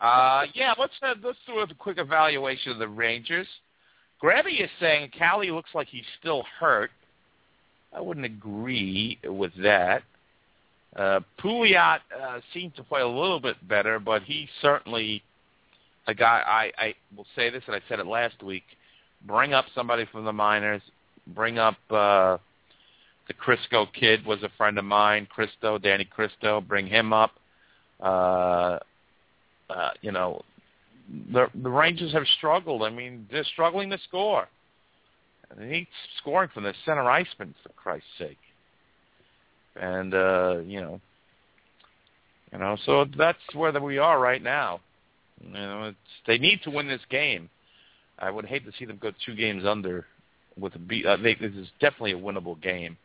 Uh, 0.00 0.46
yeah, 0.54 0.72
let's 0.78 0.94
uh, 1.02 1.12
let's 1.22 1.36
do 1.46 1.58
a 1.58 1.74
quick 1.74 1.98
evaluation 1.98 2.72
of 2.72 2.78
the 2.78 2.88
Rangers. 2.88 3.46
Grabby 4.22 4.64
is 4.64 4.70
saying 4.80 5.10
Callie 5.18 5.50
looks 5.50 5.68
like 5.74 5.88
he's 5.88 6.06
still 6.18 6.42
hurt. 6.58 6.90
I 7.94 8.00
wouldn't 8.00 8.24
agree 8.24 9.18
with 9.22 9.52
that. 9.62 10.02
Uh, 10.96 11.20
Pouliot 11.38 11.98
uh, 12.18 12.40
seemed 12.54 12.74
to 12.76 12.82
play 12.82 13.02
a 13.02 13.06
little 13.06 13.40
bit 13.40 13.56
better, 13.68 13.98
but 13.98 14.22
he 14.22 14.48
certainly 14.62 15.22
a 16.10 16.14
guy. 16.14 16.42
I, 16.46 16.82
I 16.82 16.94
will 17.16 17.26
say 17.34 17.50
this, 17.50 17.62
and 17.66 17.74
I 17.74 17.80
said 17.88 17.98
it 17.98 18.06
last 18.06 18.42
week. 18.42 18.64
Bring 19.26 19.54
up 19.54 19.66
somebody 19.74 20.06
from 20.10 20.24
the 20.24 20.32
minors. 20.32 20.82
Bring 21.28 21.58
up 21.58 21.76
uh, 21.90 22.38
the 23.28 23.34
Crisco 23.34 23.86
kid 23.92 24.26
was 24.26 24.42
a 24.42 24.50
friend 24.56 24.78
of 24.78 24.84
mine. 24.84 25.28
Kristo, 25.34 25.80
Danny 25.80 26.06
Kristo. 26.06 26.66
Bring 26.66 26.86
him 26.86 27.12
up. 27.12 27.32
Uh, 28.00 28.78
uh, 29.68 29.90
you 30.00 30.10
know, 30.12 30.42
the 31.32 31.46
the 31.62 31.70
Rangers 31.70 32.12
have 32.12 32.26
struggled. 32.38 32.82
I 32.82 32.90
mean, 32.90 33.26
they're 33.30 33.44
struggling 33.44 33.90
to 33.90 33.98
score. 34.08 34.48
They 35.56 35.66
need 35.66 35.86
scoring 36.18 36.50
from 36.54 36.64
the 36.64 36.74
center 36.84 37.08
iceman, 37.10 37.54
for 37.62 37.70
Christ's 37.70 38.08
sake. 38.18 38.38
And 39.76 40.14
uh, 40.14 40.58
you 40.64 40.80
know, 40.80 41.00
you 42.52 42.58
know, 42.58 42.76
so 42.84 43.06
that's 43.16 43.38
where 43.54 43.72
we 43.80 43.98
are 43.98 44.18
right 44.18 44.42
now. 44.42 44.80
You 45.40 45.52
know, 45.52 45.84
it's 45.84 45.96
they 46.26 46.38
need 46.38 46.62
to 46.64 46.70
win 46.70 46.88
this 46.88 47.00
game. 47.10 47.48
I 48.18 48.30
would 48.30 48.44
hate 48.44 48.64
to 48.66 48.72
see 48.78 48.84
them 48.84 48.98
go 49.00 49.12
two 49.24 49.34
games 49.34 49.64
under 49.64 50.06
with 50.58 50.74
a 50.74 50.78
beat. 50.78 51.06
I 51.06 51.20
think 51.22 51.40
this 51.40 51.54
is 51.54 51.68
definitely 51.80 52.12
a 52.12 52.18
winnable 52.18 52.60
game. 52.60 52.96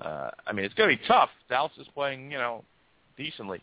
Uh, 0.00 0.30
I 0.46 0.52
mean, 0.52 0.64
it's 0.64 0.74
going 0.74 0.90
to 0.90 0.96
be 0.96 1.08
tough. 1.08 1.30
Dallas 1.48 1.72
is 1.78 1.86
playing, 1.94 2.30
you 2.30 2.36
know, 2.36 2.62
decently. 3.16 3.62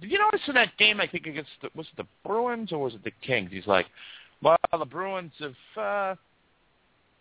Did 0.00 0.12
you 0.12 0.18
notice 0.18 0.42
in 0.46 0.54
that 0.54 0.76
game? 0.78 1.00
I 1.00 1.08
think 1.08 1.26
against 1.26 1.50
the, 1.62 1.70
was 1.74 1.86
it 1.86 1.96
the 1.96 2.28
Bruins 2.28 2.70
or 2.70 2.78
was 2.78 2.94
it 2.94 3.02
the 3.02 3.12
Kings? 3.22 3.50
He's 3.50 3.66
like, 3.66 3.86
well, 4.42 4.56
the 4.78 4.84
Bruins 4.84 5.32
have 5.40 5.82
uh, 5.82 6.14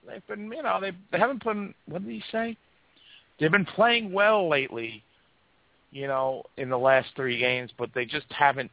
they've 0.05 0.25
been, 0.27 0.51
you 0.51 0.61
know, 0.61 0.79
they 0.81 0.91
they 1.11 1.17
haven't 1.17 1.43
been. 1.43 1.73
What 1.87 2.05
did 2.05 2.11
he 2.11 2.23
say? 2.31 2.57
They've 3.39 3.51
been 3.51 3.65
playing 3.65 4.11
well 4.11 4.49
lately, 4.49 5.03
you 5.91 6.07
know, 6.07 6.43
in 6.57 6.69
the 6.69 6.77
last 6.77 7.09
three 7.15 7.39
games, 7.39 7.71
but 7.77 7.89
they 7.93 8.05
just 8.05 8.27
haven't 8.29 8.71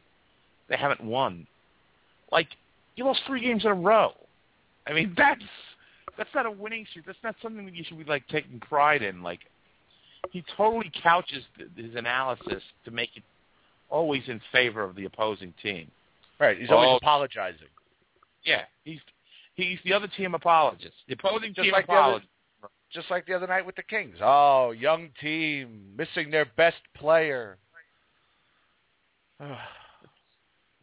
they 0.69 0.77
haven't 0.77 1.03
won. 1.03 1.47
Like 2.31 2.47
You 2.95 3.05
lost 3.05 3.21
three 3.27 3.41
games 3.41 3.63
in 3.65 3.71
a 3.71 3.75
row. 3.75 4.13
I 4.87 4.93
mean, 4.93 5.13
that's 5.17 5.41
that's 6.17 6.29
not 6.35 6.45
a 6.45 6.51
winning 6.51 6.85
streak. 6.89 7.05
That's 7.05 7.17
not 7.23 7.35
something 7.41 7.65
that 7.65 7.73
you 7.75 7.83
should 7.83 7.97
be 7.97 8.03
like 8.03 8.27
taking 8.27 8.59
pride 8.59 9.01
in. 9.01 9.23
Like 9.23 9.39
he 10.31 10.43
totally 10.55 10.91
couches 11.01 11.43
th- 11.57 11.69
his 11.75 11.95
analysis 11.95 12.63
to 12.85 12.91
make 12.91 13.09
it 13.15 13.23
always 13.89 14.23
in 14.27 14.39
favor 14.51 14.83
of 14.83 14.95
the 14.95 15.05
opposing 15.05 15.53
team. 15.61 15.89
Right. 16.39 16.57
He's 16.57 16.69
always 16.71 16.89
Oh. 16.91 16.95
apologizing. 16.97 17.67
Yeah, 18.43 18.63
he's 18.83 18.99
he's 19.55 19.79
the 19.85 19.93
other 19.93 20.07
team 20.07 20.33
apologist. 20.35 20.93
The 21.07 21.13
opposing 21.13 21.53
Just 21.53 21.63
team 21.65 21.71
like 21.73 21.87
the 21.87 21.93
other- 21.93 22.01
apologist. 22.01 22.29
Just 22.91 23.09
like 23.09 23.25
the 23.25 23.33
other 23.33 23.47
night 23.47 23.65
with 23.65 23.75
the 23.75 23.81
Kings. 23.81 24.17
Oh, 24.21 24.69
young 24.69 25.09
team 25.19 25.93
missing 25.97 26.29
their 26.29 26.45
best 26.45 26.77
player. 26.95 27.57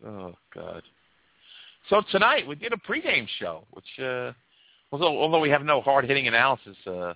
Oh 0.07 0.35
God. 0.55 0.83
So 1.89 2.03
tonight 2.11 2.47
we 2.47 2.55
did 2.55 2.73
a 2.73 2.77
pregame 2.77 3.27
show, 3.39 3.65
which 3.71 3.99
uh, 3.99 4.33
although 4.93 5.19
although 5.21 5.41
we 5.41 5.51
have 5.51 5.63
no 5.65 5.81
hard 5.81 6.05
hitting 6.05 6.29
analysis, 6.29 6.77
uh, 6.87 7.15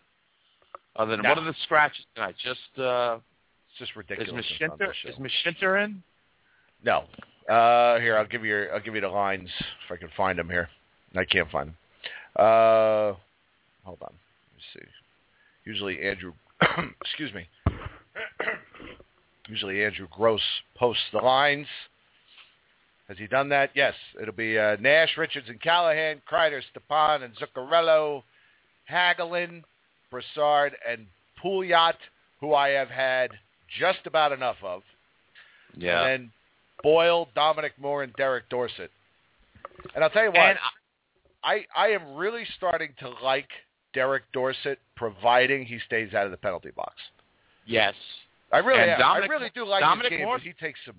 other 0.96 1.12
than 1.12 1.22
No. 1.22 1.28
what 1.30 1.38
are 1.38 1.44
the 1.44 1.54
scratches 1.64 2.04
tonight? 2.14 2.34
Just 2.42 2.78
uh, 2.78 3.18
It's 3.70 3.78
just 3.78 3.96
ridiculous. 3.96 4.44
this 4.46 4.96
show. 5.02 5.08
is 5.08 5.16
Mashinter 5.16 5.84
in? 5.84 6.02
No. 6.84 7.04
Uh, 7.48 7.98
here 8.00 8.16
I'll 8.16 8.26
give 8.26 8.44
you 8.44 8.68
I'll 8.72 8.80
give 8.80 8.94
you 8.94 9.00
the 9.00 9.08
lines 9.08 9.48
if 9.86 9.92
I 9.92 9.96
can 9.96 10.08
find 10.16 10.38
them 10.38 10.48
here. 10.48 10.68
I 11.16 11.24
can't 11.24 11.50
find 11.50 11.68
them. 11.68 11.76
Uh, 12.36 13.14
hold 13.84 13.98
on. 14.02 14.10
Let 14.12 14.56
me 14.56 14.62
see. 14.74 14.80
Usually 15.64 16.02
Andrew, 16.02 16.32
excuse 17.00 17.32
me. 17.32 17.46
Usually 19.48 19.84
Andrew 19.84 20.08
Gross 20.10 20.40
posts 20.76 21.02
the 21.12 21.18
lines. 21.18 21.66
Has 23.08 23.18
he 23.18 23.26
done 23.26 23.48
that? 23.50 23.70
Yes. 23.74 23.94
It'll 24.20 24.32
be 24.34 24.58
uh, 24.58 24.76
Nash, 24.80 25.16
Richards, 25.18 25.48
and 25.48 25.60
Callahan, 25.60 26.22
Kreider, 26.30 26.62
Stepan, 26.70 27.22
and 27.22 27.34
Zuccarello, 27.36 28.22
Hagelin, 28.90 29.62
Brassard, 30.10 30.74
and 30.88 31.06
Pouliot, 31.42 31.94
who 32.40 32.54
I 32.54 32.70
have 32.70 32.88
had 32.88 33.30
just 33.78 34.00
about 34.06 34.32
enough 34.32 34.56
of. 34.62 34.82
Yeah. 35.76 36.02
And 36.02 36.06
then 36.22 36.32
Boyle, 36.82 37.28
Dominic 37.34 37.72
Moore, 37.78 38.02
and 38.04 38.12
Derek 38.14 38.48
Dorsett. 38.48 38.90
And 39.94 40.02
I'll 40.04 40.10
tell 40.10 40.22
you 40.24 40.30
what, 40.30 40.38
And 40.38 40.58
I, 41.42 41.66
I 41.76 41.88
am 41.88 42.14
really 42.16 42.44
starting 42.56 42.90
to 43.00 43.10
like 43.22 43.48
Derek 43.92 44.22
Dorsett, 44.32 44.78
providing 44.96 45.64
he 45.66 45.78
stays 45.86 46.14
out 46.14 46.24
of 46.24 46.30
the 46.30 46.36
penalty 46.38 46.70
box. 46.74 46.94
yes. 47.66 47.94
I 48.52 48.58
really 48.58 48.80
And 48.82 48.90
am. 48.92 48.98
Dominic- 49.00 49.30
I 49.30 49.34
really 49.34 49.50
do 49.54 49.64
like 49.66 49.80
Dominic 49.80 50.12
his 50.12 50.18
game, 50.18 50.26
Moore- 50.26 50.38
he 50.38 50.52
takes 50.52 50.78
some 50.86 50.94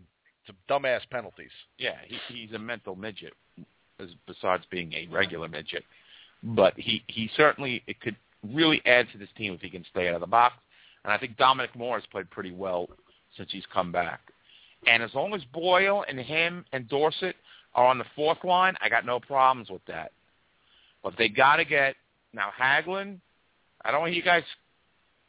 some 0.45 0.55
dumbass 0.69 1.01
penalties. 1.09 1.51
Yeah, 1.77 1.95
he, 2.05 2.17
he's 2.33 2.53
a 2.53 2.59
mental 2.59 2.95
midget, 2.95 3.33
as, 3.99 4.09
besides 4.27 4.63
being 4.69 4.93
a 4.93 5.07
regular 5.11 5.47
midget. 5.47 5.83
But 6.43 6.73
he 6.77 7.03
he 7.07 7.29
certainly 7.35 7.83
it 7.87 7.99
could 8.01 8.15
really 8.53 8.81
add 8.85 9.07
to 9.11 9.17
this 9.17 9.29
team 9.37 9.53
if 9.53 9.61
he 9.61 9.69
can 9.69 9.85
stay 9.89 10.07
out 10.09 10.15
of 10.15 10.21
the 10.21 10.27
box. 10.27 10.55
And 11.03 11.13
I 11.13 11.17
think 11.17 11.37
Dominic 11.37 11.75
Moore 11.75 11.99
has 11.99 12.05
played 12.11 12.29
pretty 12.29 12.51
well 12.51 12.87
since 13.37 13.49
he's 13.51 13.65
come 13.73 13.91
back. 13.91 14.21
And 14.87 15.01
as 15.01 15.13
long 15.13 15.33
as 15.33 15.43
Boyle 15.53 16.05
and 16.07 16.19
him 16.19 16.65
and 16.71 16.87
Dorsett 16.87 17.35
are 17.73 17.85
on 17.85 17.97
the 17.97 18.05
fourth 18.15 18.43
line, 18.43 18.75
I 18.81 18.89
got 18.89 19.05
no 19.05 19.19
problems 19.19 19.69
with 19.69 19.83
that. 19.87 20.11
But 21.03 21.13
they 21.17 21.29
got 21.29 21.57
to 21.57 21.65
get 21.65 21.95
now 22.33 22.49
Hagelin. 22.59 23.19
I 23.83 23.91
don't 23.91 24.01
want 24.01 24.13
you 24.13 24.23
guys 24.23 24.43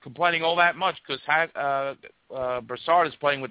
complaining 0.03 0.43
all 0.43 0.57
that 0.57 0.77
much 0.77 0.97
because 1.07 1.21
uh, 1.57 1.95
uh, 2.35 2.61
Brassard 2.61 3.07
is 3.07 3.14
playing 3.21 3.41
with 3.41 3.51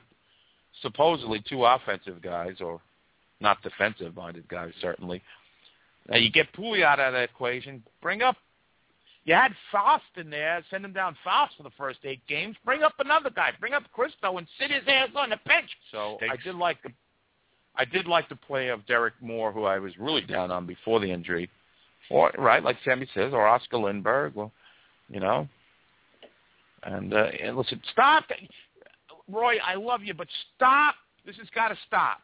supposedly 0.82 1.44
two 1.48 1.66
offensive 1.66 2.22
guys, 2.22 2.56
or 2.62 2.82
not 3.40 3.62
defensive-minded 3.64 4.48
guys, 4.48 4.72
certainly. 4.82 5.22
Now 6.10 6.18
you 6.18 6.32
get 6.32 6.54
Pouliot 6.54 6.86
out 6.86 7.00
of 7.00 7.14
that 7.14 7.24
equation. 7.24 7.84
Bring 8.02 8.22
up. 8.22 8.38
You 9.24 9.34
had 9.34 9.54
Faust 9.72 10.04
in 10.18 10.30
there. 10.30 10.64
Send 10.70 10.86
him 10.86 10.94
down 10.94 11.16
Faust 11.24 11.56
for 11.58 11.64
the 11.64 11.72
first 11.78 12.00
eight 12.04 12.22
games. 12.28 12.56
Bring 12.64 12.84
up 12.84 12.94
another 13.00 13.32
guy. 13.32 13.52
Bring 13.60 13.74
up 13.74 13.84
Kristo 13.98 14.38
and 14.38 14.48
sit 14.60 14.70
his 14.70 14.84
ass 14.88 15.10
on 15.16 15.32
the 15.32 15.40
bench. 15.48 15.70
So 15.92 16.20
I 16.22 16.36
did 16.44 16.56
like 16.56 16.82
the. 16.84 16.92
I 17.78 17.84
did 17.84 18.08
like 18.08 18.30
the 18.30 18.36
play 18.36 18.70
of 18.70 18.86
Derek 18.86 19.16
Moore, 19.22 19.52
who 19.52 19.66
I 19.66 19.80
was 19.80 19.98
really 20.00 20.22
down 20.22 20.50
on 20.50 20.66
before 20.66 21.00
the 21.00 21.12
injury, 21.12 21.50
or 22.10 22.32
right, 22.38 22.64
like 22.64 22.78
Sammy 22.86 23.08
says, 23.14 23.34
or 23.34 23.46
Oscar 23.46 23.78
Lindberg. 23.78 24.34
Well, 24.36 24.52
you 25.10 25.20
know. 25.20 25.48
And, 26.84 27.14
uh, 27.14 27.32
and 27.42 27.58
listen, 27.58 27.82
stop. 27.92 28.26
Roy, 29.32 29.58
I 29.64 29.76
love 29.76 30.04
you, 30.04 30.14
but 30.14 30.28
stop. 30.56 30.96
This 31.26 31.36
has 31.38 31.48
got 31.56 31.70
to 31.70 31.78
stop. 31.88 32.20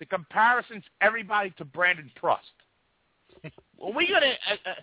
The 0.00 0.06
comparisons, 0.06 0.82
everybody 1.00 1.52
to 1.58 1.64
Brandon 1.64 2.10
Prust. 2.16 2.44
are 3.44 3.92
we 3.96 4.08
gonna? 4.08 4.32
Uh, 4.50 4.70
uh, 4.70 4.74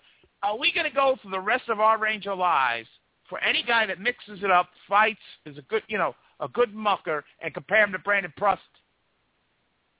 are 0.42 0.58
we 0.58 0.72
gonna 0.72 0.90
go 0.90 1.16
for 1.22 1.30
the 1.30 1.40
rest 1.40 1.68
of 1.68 1.80
our 1.80 1.98
Ranger 1.98 2.34
lives 2.34 2.88
for 3.28 3.38
any 3.40 3.62
guy 3.62 3.86
that 3.86 4.00
mixes 4.00 4.42
it 4.42 4.50
up, 4.50 4.68
fights, 4.88 5.20
is 5.46 5.58
a 5.58 5.62
good, 5.62 5.82
you 5.88 5.98
know, 5.98 6.14
a 6.40 6.48
good 6.48 6.74
mucker, 6.74 7.24
and 7.40 7.52
compare 7.52 7.84
him 7.84 7.92
to 7.92 7.98
Brandon 7.98 8.32
Prust? 8.36 8.62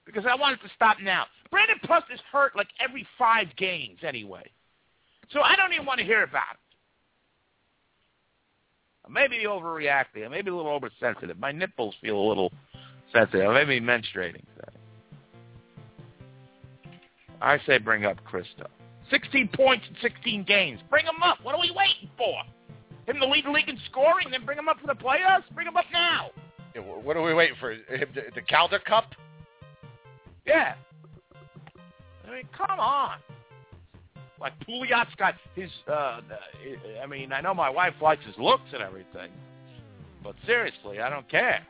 Because 0.04 0.24
I 0.28 0.34
want 0.34 0.58
it 0.58 0.66
to 0.66 0.72
stop 0.74 0.96
now. 1.00 1.26
Brandon 1.50 1.78
Prust 1.84 2.06
is 2.12 2.20
hurt 2.32 2.56
like 2.56 2.68
every 2.80 3.06
five 3.18 3.54
games 3.56 3.98
anyway, 4.02 4.50
so 5.30 5.40
I 5.40 5.54
don't 5.56 5.72
even 5.72 5.86
want 5.86 6.00
to 6.00 6.06
hear 6.06 6.22
about 6.22 6.54
it. 6.54 6.61
Maybe 9.10 9.44
overreacting. 9.46 10.30
Maybe 10.30 10.50
a 10.50 10.54
little 10.54 10.72
oversensitive. 10.72 11.38
My 11.38 11.52
nipples 11.52 11.94
feel 12.00 12.16
a 12.16 12.26
little 12.26 12.52
sensitive. 13.12 13.52
Maybe 13.52 13.80
menstruating. 13.80 14.44
I 17.40 17.58
say 17.66 17.78
bring 17.78 18.04
up 18.04 18.18
Kristo. 18.24 18.66
16 19.10 19.48
points 19.54 19.84
in 19.88 19.96
16 20.00 20.44
games. 20.44 20.80
Bring 20.88 21.04
him 21.04 21.22
up. 21.22 21.38
What 21.42 21.54
are 21.54 21.60
we 21.60 21.72
waiting 21.76 22.08
for? 22.16 22.42
Him 23.06 23.20
to 23.20 23.26
lead 23.26 23.44
the 23.44 23.50
league 23.50 23.68
in 23.68 23.78
scoring, 23.90 24.28
then 24.30 24.44
bring 24.46 24.56
him 24.56 24.68
up 24.68 24.80
for 24.80 24.86
the 24.86 24.94
playoffs? 24.94 25.42
Bring 25.54 25.66
him 25.66 25.76
up 25.76 25.86
now. 25.92 26.30
Yeah, 26.74 26.82
what 26.82 27.16
are 27.16 27.22
we 27.22 27.34
waiting 27.34 27.56
for? 27.58 27.72
Him 27.72 28.08
to, 28.14 28.22
the 28.34 28.42
Calder 28.42 28.78
Cup? 28.78 29.10
Yeah. 30.46 30.74
I 32.26 32.30
mean, 32.30 32.48
come 32.56 32.78
on. 32.78 33.18
Like 34.42 34.58
Pouliot's 34.66 35.14
got 35.16 35.36
his. 35.54 35.70
Uh, 35.86 36.20
I 37.00 37.06
mean, 37.06 37.32
I 37.32 37.40
know 37.40 37.54
my 37.54 37.70
wife 37.70 37.94
likes 38.02 38.26
his 38.26 38.36
looks 38.38 38.68
and 38.72 38.82
everything, 38.82 39.30
but 40.24 40.34
seriously, 40.44 41.00
I 41.00 41.08
don't 41.08 41.28
care. 41.30 41.64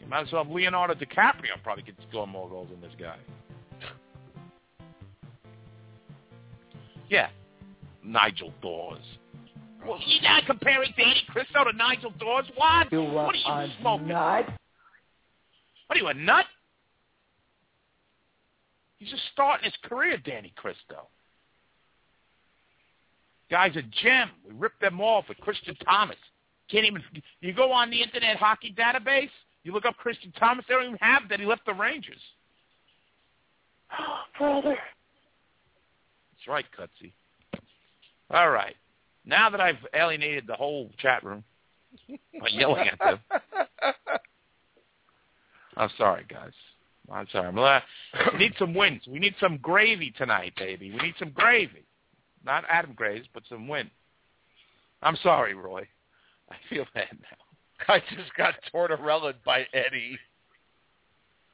You 0.00 0.06
might 0.06 0.26
as 0.26 0.32
well 0.32 0.44
have 0.44 0.52
Leonardo 0.52 0.94
DiCaprio 0.94 1.60
probably 1.64 1.82
could 1.82 1.96
score 2.08 2.28
more 2.28 2.48
goals 2.48 2.68
than 2.70 2.80
this 2.80 2.92
guy. 2.98 3.16
Yeah, 7.10 7.28
Nigel 8.04 8.52
Dawes. 8.62 8.98
Well, 9.84 9.98
you're 10.06 10.22
not 10.22 10.46
comparing 10.46 10.94
Danny 10.96 11.22
Kristo 11.34 11.68
to 11.68 11.76
Nigel 11.76 12.12
Dawes? 12.20 12.44
What? 12.54 12.92
You 12.92 13.02
what 13.02 13.34
are 13.46 13.64
you 13.64 13.72
smoking? 13.80 14.08
nut? 14.08 14.46
What 15.88 15.96
are 15.96 16.00
you, 16.00 16.06
a 16.06 16.14
nut? 16.14 16.44
He's 18.98 19.10
just 19.10 19.22
starting 19.32 19.64
his 19.64 19.74
career, 19.84 20.16
Danny 20.18 20.52
Kristo. 20.62 21.06
Guy's 23.50 23.76
a 23.76 23.82
gem. 24.02 24.30
We 24.46 24.54
ripped 24.54 24.80
them 24.80 25.00
off 25.00 25.24
with 25.28 25.38
Christian 25.38 25.74
Thomas. 25.76 26.16
Can't 26.70 26.84
even. 26.84 27.02
You 27.40 27.54
go 27.54 27.72
on 27.72 27.90
the 27.90 28.02
Internet 28.02 28.36
Hockey 28.36 28.74
Database. 28.76 29.30
You 29.64 29.72
look 29.72 29.86
up 29.86 29.96
Christian 29.96 30.32
Thomas. 30.38 30.64
They 30.68 30.74
don't 30.74 30.84
even 30.84 30.98
have 31.00 31.22
that. 31.30 31.40
He 31.40 31.46
left 31.46 31.64
the 31.64 31.74
Rangers. 31.74 32.20
Oh, 33.98 34.18
brother. 34.38 34.76
That's 36.32 36.48
right, 36.48 36.66
Cutsy. 36.78 37.12
All 38.30 38.50
right. 38.50 38.76
Now 39.24 39.48
that 39.50 39.60
I've 39.60 39.84
alienated 39.94 40.46
the 40.46 40.54
whole 40.54 40.90
chat 40.98 41.24
room 41.24 41.44
by 42.08 42.48
yelling 42.50 42.88
at 42.88 42.98
them, 42.98 43.18
I'm 45.76 45.90
sorry, 45.96 46.24
guys. 46.28 46.52
I'm 47.12 47.26
sorry. 47.32 47.48
I'm 47.48 47.56
la- 47.56 47.80
we 48.32 48.38
need 48.38 48.54
some 48.58 48.74
wins. 48.74 49.02
We 49.08 49.18
need 49.18 49.34
some 49.40 49.56
gravy 49.58 50.10
tonight, 50.16 50.52
baby. 50.56 50.90
We 50.90 50.98
need 50.98 51.14
some 51.18 51.30
gravy. 51.30 51.84
Not 52.44 52.64
Adam 52.68 52.92
Graves, 52.94 53.26
but 53.34 53.42
some 53.48 53.66
win. 53.68 53.90
I'm 55.02 55.16
sorry, 55.22 55.54
Roy. 55.54 55.86
I 56.50 56.54
feel 56.70 56.84
bad 56.94 57.08
now. 57.20 57.36
I 57.94 58.00
just 58.14 58.34
got 58.36 58.54
tortorella 58.74 59.34
by 59.44 59.66
Eddie. 59.72 60.18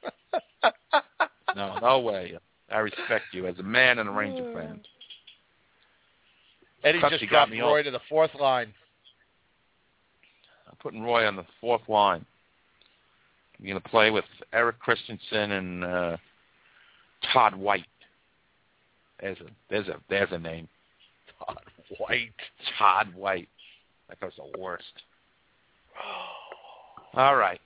No, 1.55 1.77
no 1.81 1.99
way. 1.99 2.37
I 2.69 2.79
respect 2.79 3.25
you 3.31 3.47
as 3.47 3.57
a 3.59 3.63
man 3.63 3.99
and 3.99 4.09
a 4.09 4.11
Ranger 4.11 4.53
fan. 4.53 4.81
Eddie 6.83 6.99
just 7.09 7.21
got 7.21 7.29
dropped 7.29 7.51
me 7.51 7.61
Roy 7.61 7.77
all- 7.77 7.83
to 7.85 7.91
the 7.91 8.01
fourth 8.09 8.35
line. 8.37 8.73
I'm 10.67 10.75
putting 10.81 11.01
Roy 11.01 11.25
on 11.25 11.37
the 11.37 11.45
fourth 11.61 11.87
line. 11.87 12.25
You're 13.59 13.73
going 13.73 13.81
to 13.81 13.89
play 13.89 14.11
with 14.11 14.25
Erik 14.53 14.79
Christensen 14.79 15.51
and 15.51 15.83
uh, 15.83 16.17
Todd 17.33 17.55
White. 17.55 17.85
There's 19.21 19.37
a 19.39 19.45
there's 19.69 19.87
a 19.87 19.95
there's 20.09 20.31
a 20.31 20.39
name. 20.39 20.67
Todd 21.39 21.57
White. 21.97 22.33
Todd 22.77 23.13
White. 23.15 23.49
That 24.09 24.19
guy's 24.19 24.31
the 24.37 24.59
worst. 24.59 24.83
All 27.13 27.35
right. 27.35 27.59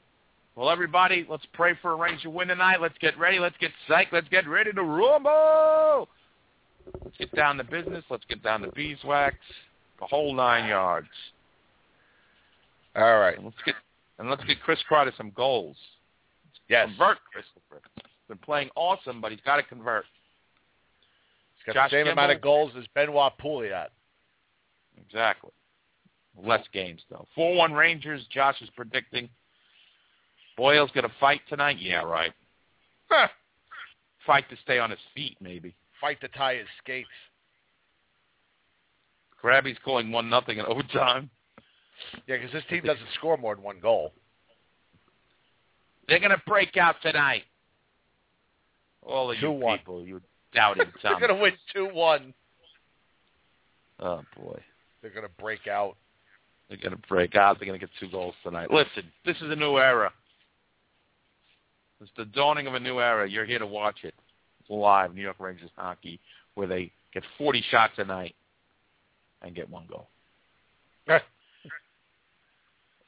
Well, 0.55 0.69
everybody, 0.69 1.25
let's 1.29 1.45
pray 1.53 1.73
for 1.81 1.93
a 1.93 1.95
Ranger 1.95 2.29
win 2.29 2.49
tonight. 2.49 2.81
Let's 2.81 2.97
get 2.99 3.17
ready. 3.17 3.39
Let's 3.39 3.55
get 3.61 3.71
psyched. 3.89 4.11
Let's 4.11 4.27
get 4.27 4.47
ready 4.47 4.73
to 4.73 4.83
rumble. 4.83 6.09
Let's 7.03 7.17
get 7.17 7.33
down 7.33 7.57
to 7.57 7.63
business. 7.63 8.03
Let's 8.09 8.25
get 8.25 8.43
down 8.43 8.61
to 8.61 8.71
beeswax. 8.71 9.35
The 9.99 10.05
whole 10.05 10.33
nine 10.33 10.67
yards. 10.67 11.07
All 12.95 13.19
right. 13.19 13.41
Let's 13.41 13.55
get 13.65 13.75
and 14.19 14.29
let's 14.29 14.43
get 14.43 14.61
Chris 14.61 14.79
Kreider 14.89 15.15
some 15.17 15.31
goals. 15.31 15.77
Yes. 16.69 16.87
Convert 16.89 17.17
Christopher. 17.31 17.81
Been 18.27 18.37
playing 18.37 18.69
awesome, 18.75 19.21
but 19.21 19.31
he's 19.31 19.41
got 19.41 19.55
to 19.55 19.63
convert. 19.63 20.05
He's 21.55 21.73
got 21.73 21.81
Josh 21.81 21.91
the 21.91 22.03
same 22.03 22.07
amount 22.07 22.31
of 22.31 22.41
goals 22.41 22.71
as 22.77 22.85
Benoit 22.93 23.33
Pouliot. 23.41 23.87
Exactly. 25.03 25.51
Less 26.41 26.63
games 26.71 27.01
though. 27.09 27.27
Four 27.33 27.55
one 27.55 27.73
Rangers. 27.73 28.25
Josh 28.31 28.61
is 28.61 28.69
predicting. 28.75 29.29
Boyle's 30.55 30.91
gonna 30.93 31.11
fight 31.19 31.41
tonight. 31.49 31.77
Yeah, 31.79 32.03
right. 32.03 32.33
Fight 34.25 34.47
to 34.49 34.57
stay 34.63 34.77
on 34.77 34.91
his 34.91 34.99
feet, 35.15 35.37
maybe. 35.41 35.75
Fight 35.99 36.21
to 36.21 36.27
tie 36.27 36.55
his 36.55 36.67
skates. 36.83 37.07
Krabby's 39.43 39.77
calling 39.83 40.11
one 40.11 40.29
nothing 40.29 40.59
in 40.59 40.65
overtime. 40.65 41.29
Yeah, 42.27 42.37
because 42.37 42.51
this 42.51 42.63
team 42.69 42.83
doesn't 42.83 43.07
score 43.15 43.37
more 43.37 43.55
than 43.55 43.63
one 43.63 43.79
goal. 43.79 44.13
They're 46.07 46.19
gonna 46.19 46.41
break 46.47 46.77
out 46.77 46.95
tonight. 47.01 47.43
All 49.01 49.31
of 49.31 49.37
you 49.39 49.47
2-1. 49.47 49.77
people, 49.77 50.05
you 50.05 50.21
doubting 50.53 50.87
They're 51.03 51.19
going 51.19 51.35
to 51.35 51.35
win 51.35 51.53
2-1. 51.75 52.33
Oh 53.99 54.21
boy. 54.37 54.59
They're 55.01 55.11
going 55.11 55.25
to 55.25 55.41
break 55.41 55.67
out. 55.67 55.95
They're 56.67 56.77
going 56.77 56.91
to 56.91 57.07
break 57.07 57.35
out. 57.35 57.57
They're 57.59 57.67
going 57.67 57.79
to 57.79 57.85
get 57.85 57.93
two 57.99 58.09
goals 58.09 58.35
tonight. 58.43 58.71
Listen, 58.71 59.03
this 59.25 59.37
is 59.37 59.49
a 59.49 59.55
new 59.55 59.77
era. 59.77 60.11
It's 62.01 62.11
the 62.15 62.25
dawning 62.25 62.67
of 62.67 62.75
a 62.75 62.79
new 62.79 62.99
era. 62.99 63.29
You're 63.29 63.45
here 63.45 63.59
to 63.59 63.65
watch 63.65 63.97
it. 64.03 64.13
It's 64.61 64.69
live, 64.69 65.13
New 65.13 65.21
York 65.21 65.37
Rangers 65.39 65.71
hockey, 65.75 66.19
where 66.55 66.67
they 66.67 66.91
get 67.13 67.23
40 67.37 67.63
shots 67.71 67.93
a 67.97 68.05
night 68.05 68.35
and 69.41 69.55
get 69.55 69.69
one 69.69 69.85
goal. 69.89 70.07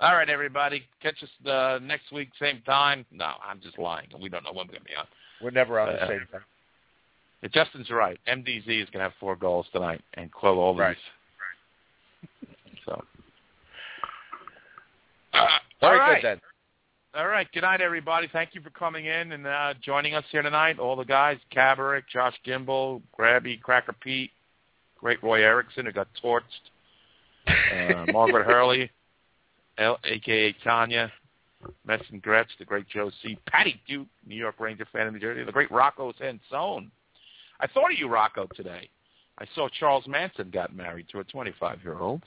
All 0.02 0.16
right, 0.16 0.30
everybody. 0.30 0.84
Catch 1.02 1.22
us 1.24 1.48
uh, 1.48 1.80
next 1.82 2.12
week, 2.12 2.30
same 2.40 2.62
time. 2.66 3.06
No, 3.12 3.34
I'm 3.48 3.62
just 3.62 3.78
lying. 3.78 4.08
We 4.20 4.30
don't 4.30 4.44
know 4.44 4.50
when 4.52 4.66
we're 4.68 4.74
going 4.74 4.82
to 4.84 4.90
be 4.90 4.96
on. 4.96 5.06
We're 5.42 5.52
never 5.52 5.80
on 5.80 5.90
the 5.94 6.04
Uh, 6.04 6.08
same 6.08 6.28
time. 6.32 6.42
Justin's 7.54 7.90
right. 7.92 8.20
MDZ 8.28 8.68
is 8.68 8.90
going 8.90 9.00
to 9.00 9.10
have 9.10 9.14
four 9.20 9.36
goals 9.36 9.66
tonight 9.72 10.02
and 10.16 10.32
quell 10.32 10.58
all 10.60 10.76
Right. 10.76 10.98
these. 10.98 12.50
Right. 12.50 12.58
So. 12.86 13.04
Very 15.34 15.46
all 15.82 15.98
right. 16.00 16.22
good 16.22 16.28
then. 16.28 16.42
All 17.22 17.28
right. 17.28 17.48
Good 17.54 17.62
night, 17.62 17.80
everybody. 17.82 18.28
Thank 18.34 18.54
you 18.56 18.62
for 18.62 18.70
coming 18.72 19.06
in 19.06 19.32
and 19.34 19.46
uh, 19.46 19.74
joining 19.84 20.16
us 20.16 20.24
here 20.32 20.42
tonight. 20.42 20.80
All 20.80 20.96
the 20.96 21.06
guys, 21.06 21.38
Caberick, 21.52 22.06
Josh 22.12 22.36
Gimbel, 22.46 23.02
Grabby, 23.18 23.62
Cracker 23.62 23.94
Pete, 23.94 24.32
great 25.00 25.22
Roy 25.24 25.44
Erickson 25.44 25.86
who 25.86 25.92
got 25.92 26.08
torched, 26.24 26.42
uh, 27.48 28.06
Margaret 28.12 28.46
Hurley, 28.46 28.90
L- 29.82 30.00
a.k.a. 30.04 30.54
Tanya, 30.64 31.12
Messon 31.88 32.22
Gretz, 32.22 32.52
the 32.60 32.66
great 32.66 32.88
Joe 32.88 33.12
C., 33.22 33.38
Patty 33.48 33.82
Duke, 33.88 34.08
New 34.26 34.36
York 34.36 34.60
Ranger 34.60 34.88
fan 34.92 35.08
of 35.08 35.14
New 35.14 35.20
Jersey, 35.20 35.44
the 35.44 35.52
great 35.52 35.72
Rocco 35.72 36.14
Sansone. 36.20 36.92
I 37.60 37.68
thought 37.68 37.92
of 37.92 37.98
you, 37.98 38.08
Rocco, 38.08 38.48
today. 38.56 38.90
I 39.38 39.46
saw 39.56 39.68
Charles 39.80 40.06
Manson 40.08 40.50
got 40.52 40.76
married 40.76 41.08
to 41.12 41.20
a 41.20 41.24
25-year-old. 41.24 42.22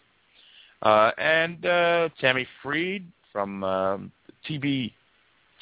Uh, 0.83 1.11
and 1.19 1.65
uh, 1.65 2.09
Tammy 2.21 2.47
Freed 2.63 3.07
from 3.33 3.65
um, 3.65 4.13
TB 4.49 4.93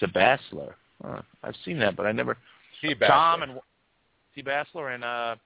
to 0.00 0.08
Bassler. 0.08 0.74
Uh, 1.04 1.22
I've 1.42 1.54
seen 1.64 1.78
that, 1.80 1.96
but 1.96 2.06
I 2.06 2.12
never. 2.12 2.36
T. 2.80 2.94
Tom 3.06 3.42
and 3.42 3.58
T. 4.34 4.42
Bassler 4.42 4.94
and 4.94 5.04
uh, 5.04 5.36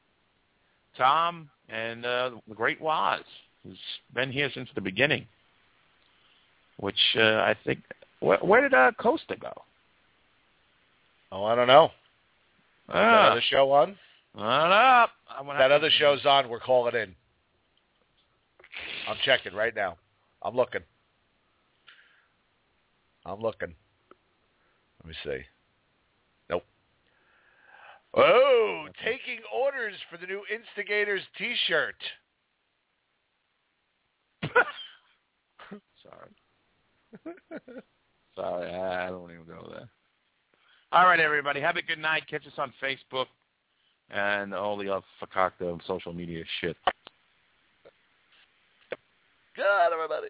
Tom 0.97 1.51
and 1.69 2.07
uh, 2.07 2.31
the 2.49 2.55
Great 2.55 2.81
Waz, 2.81 3.23
who's 3.63 3.79
been 4.15 4.33
here 4.33 4.51
since 4.55 4.69
the 4.75 4.81
beginning. 4.81 5.27
Which 6.79 6.99
uh, 7.17 7.21
I 7.23 7.57
think, 7.65 7.81
where, 8.21 8.39
where 8.39 8.61
did 8.61 8.75
uh, 8.75 8.93
Costa 8.99 9.37
go? 9.37 9.53
Oh, 11.33 11.45
I 11.45 11.55
don't 11.55 11.67
know. 11.67 11.87
Is 11.87 12.95
that 12.95 12.97
Ah, 12.97 13.31
other 13.33 13.43
show 13.51 13.73
on? 13.73 13.97
I 14.37 14.61
don't 14.61 14.71
know. 14.71 15.07
I'm 15.53 15.59
That 15.59 15.73
other 15.73 15.91
show's 15.99 16.25
on. 16.25 16.49
We're 16.49 16.61
calling 16.61 16.95
in. 16.95 17.15
I'm 19.09 19.17
checking 19.25 19.55
right 19.55 19.75
now. 19.75 19.97
I'm 20.43 20.55
looking. 20.55 20.83
I'm 23.25 23.41
looking. 23.41 23.75
Let 25.03 25.09
me 25.09 25.15
see. 25.25 25.39
Nope. 26.49 26.63
Oh, 28.15 28.87
taking 29.05 29.41
orders 29.55 29.95
for 30.11 30.17
the 30.17 30.27
new 30.27 30.43
Instigators 30.53 31.23
T-shirt. 31.39 31.97
Sorry. 34.43 36.31
Sorry, 38.37 38.75
I 38.75 39.09
don't 39.09 39.31
even 39.31 39.45
go 39.47 39.67
there. 39.71 39.89
All 40.93 41.07
right, 41.07 41.21
everybody. 41.21 41.61
Have 41.61 41.77
a 41.77 41.83
good 41.83 41.99
night. 41.99 42.25
Catch 42.29 42.47
us 42.47 42.53
on 42.59 42.73
Facebook 42.83 43.27
and 44.11 44.55
all 44.55 44.77
the 44.77 44.89
other 44.89 45.05
fakakta 45.21 45.79
social 45.87 46.13
media 46.13 46.45
shit. 46.61 46.77
Good, 49.57 49.93
everybody. 49.93 50.29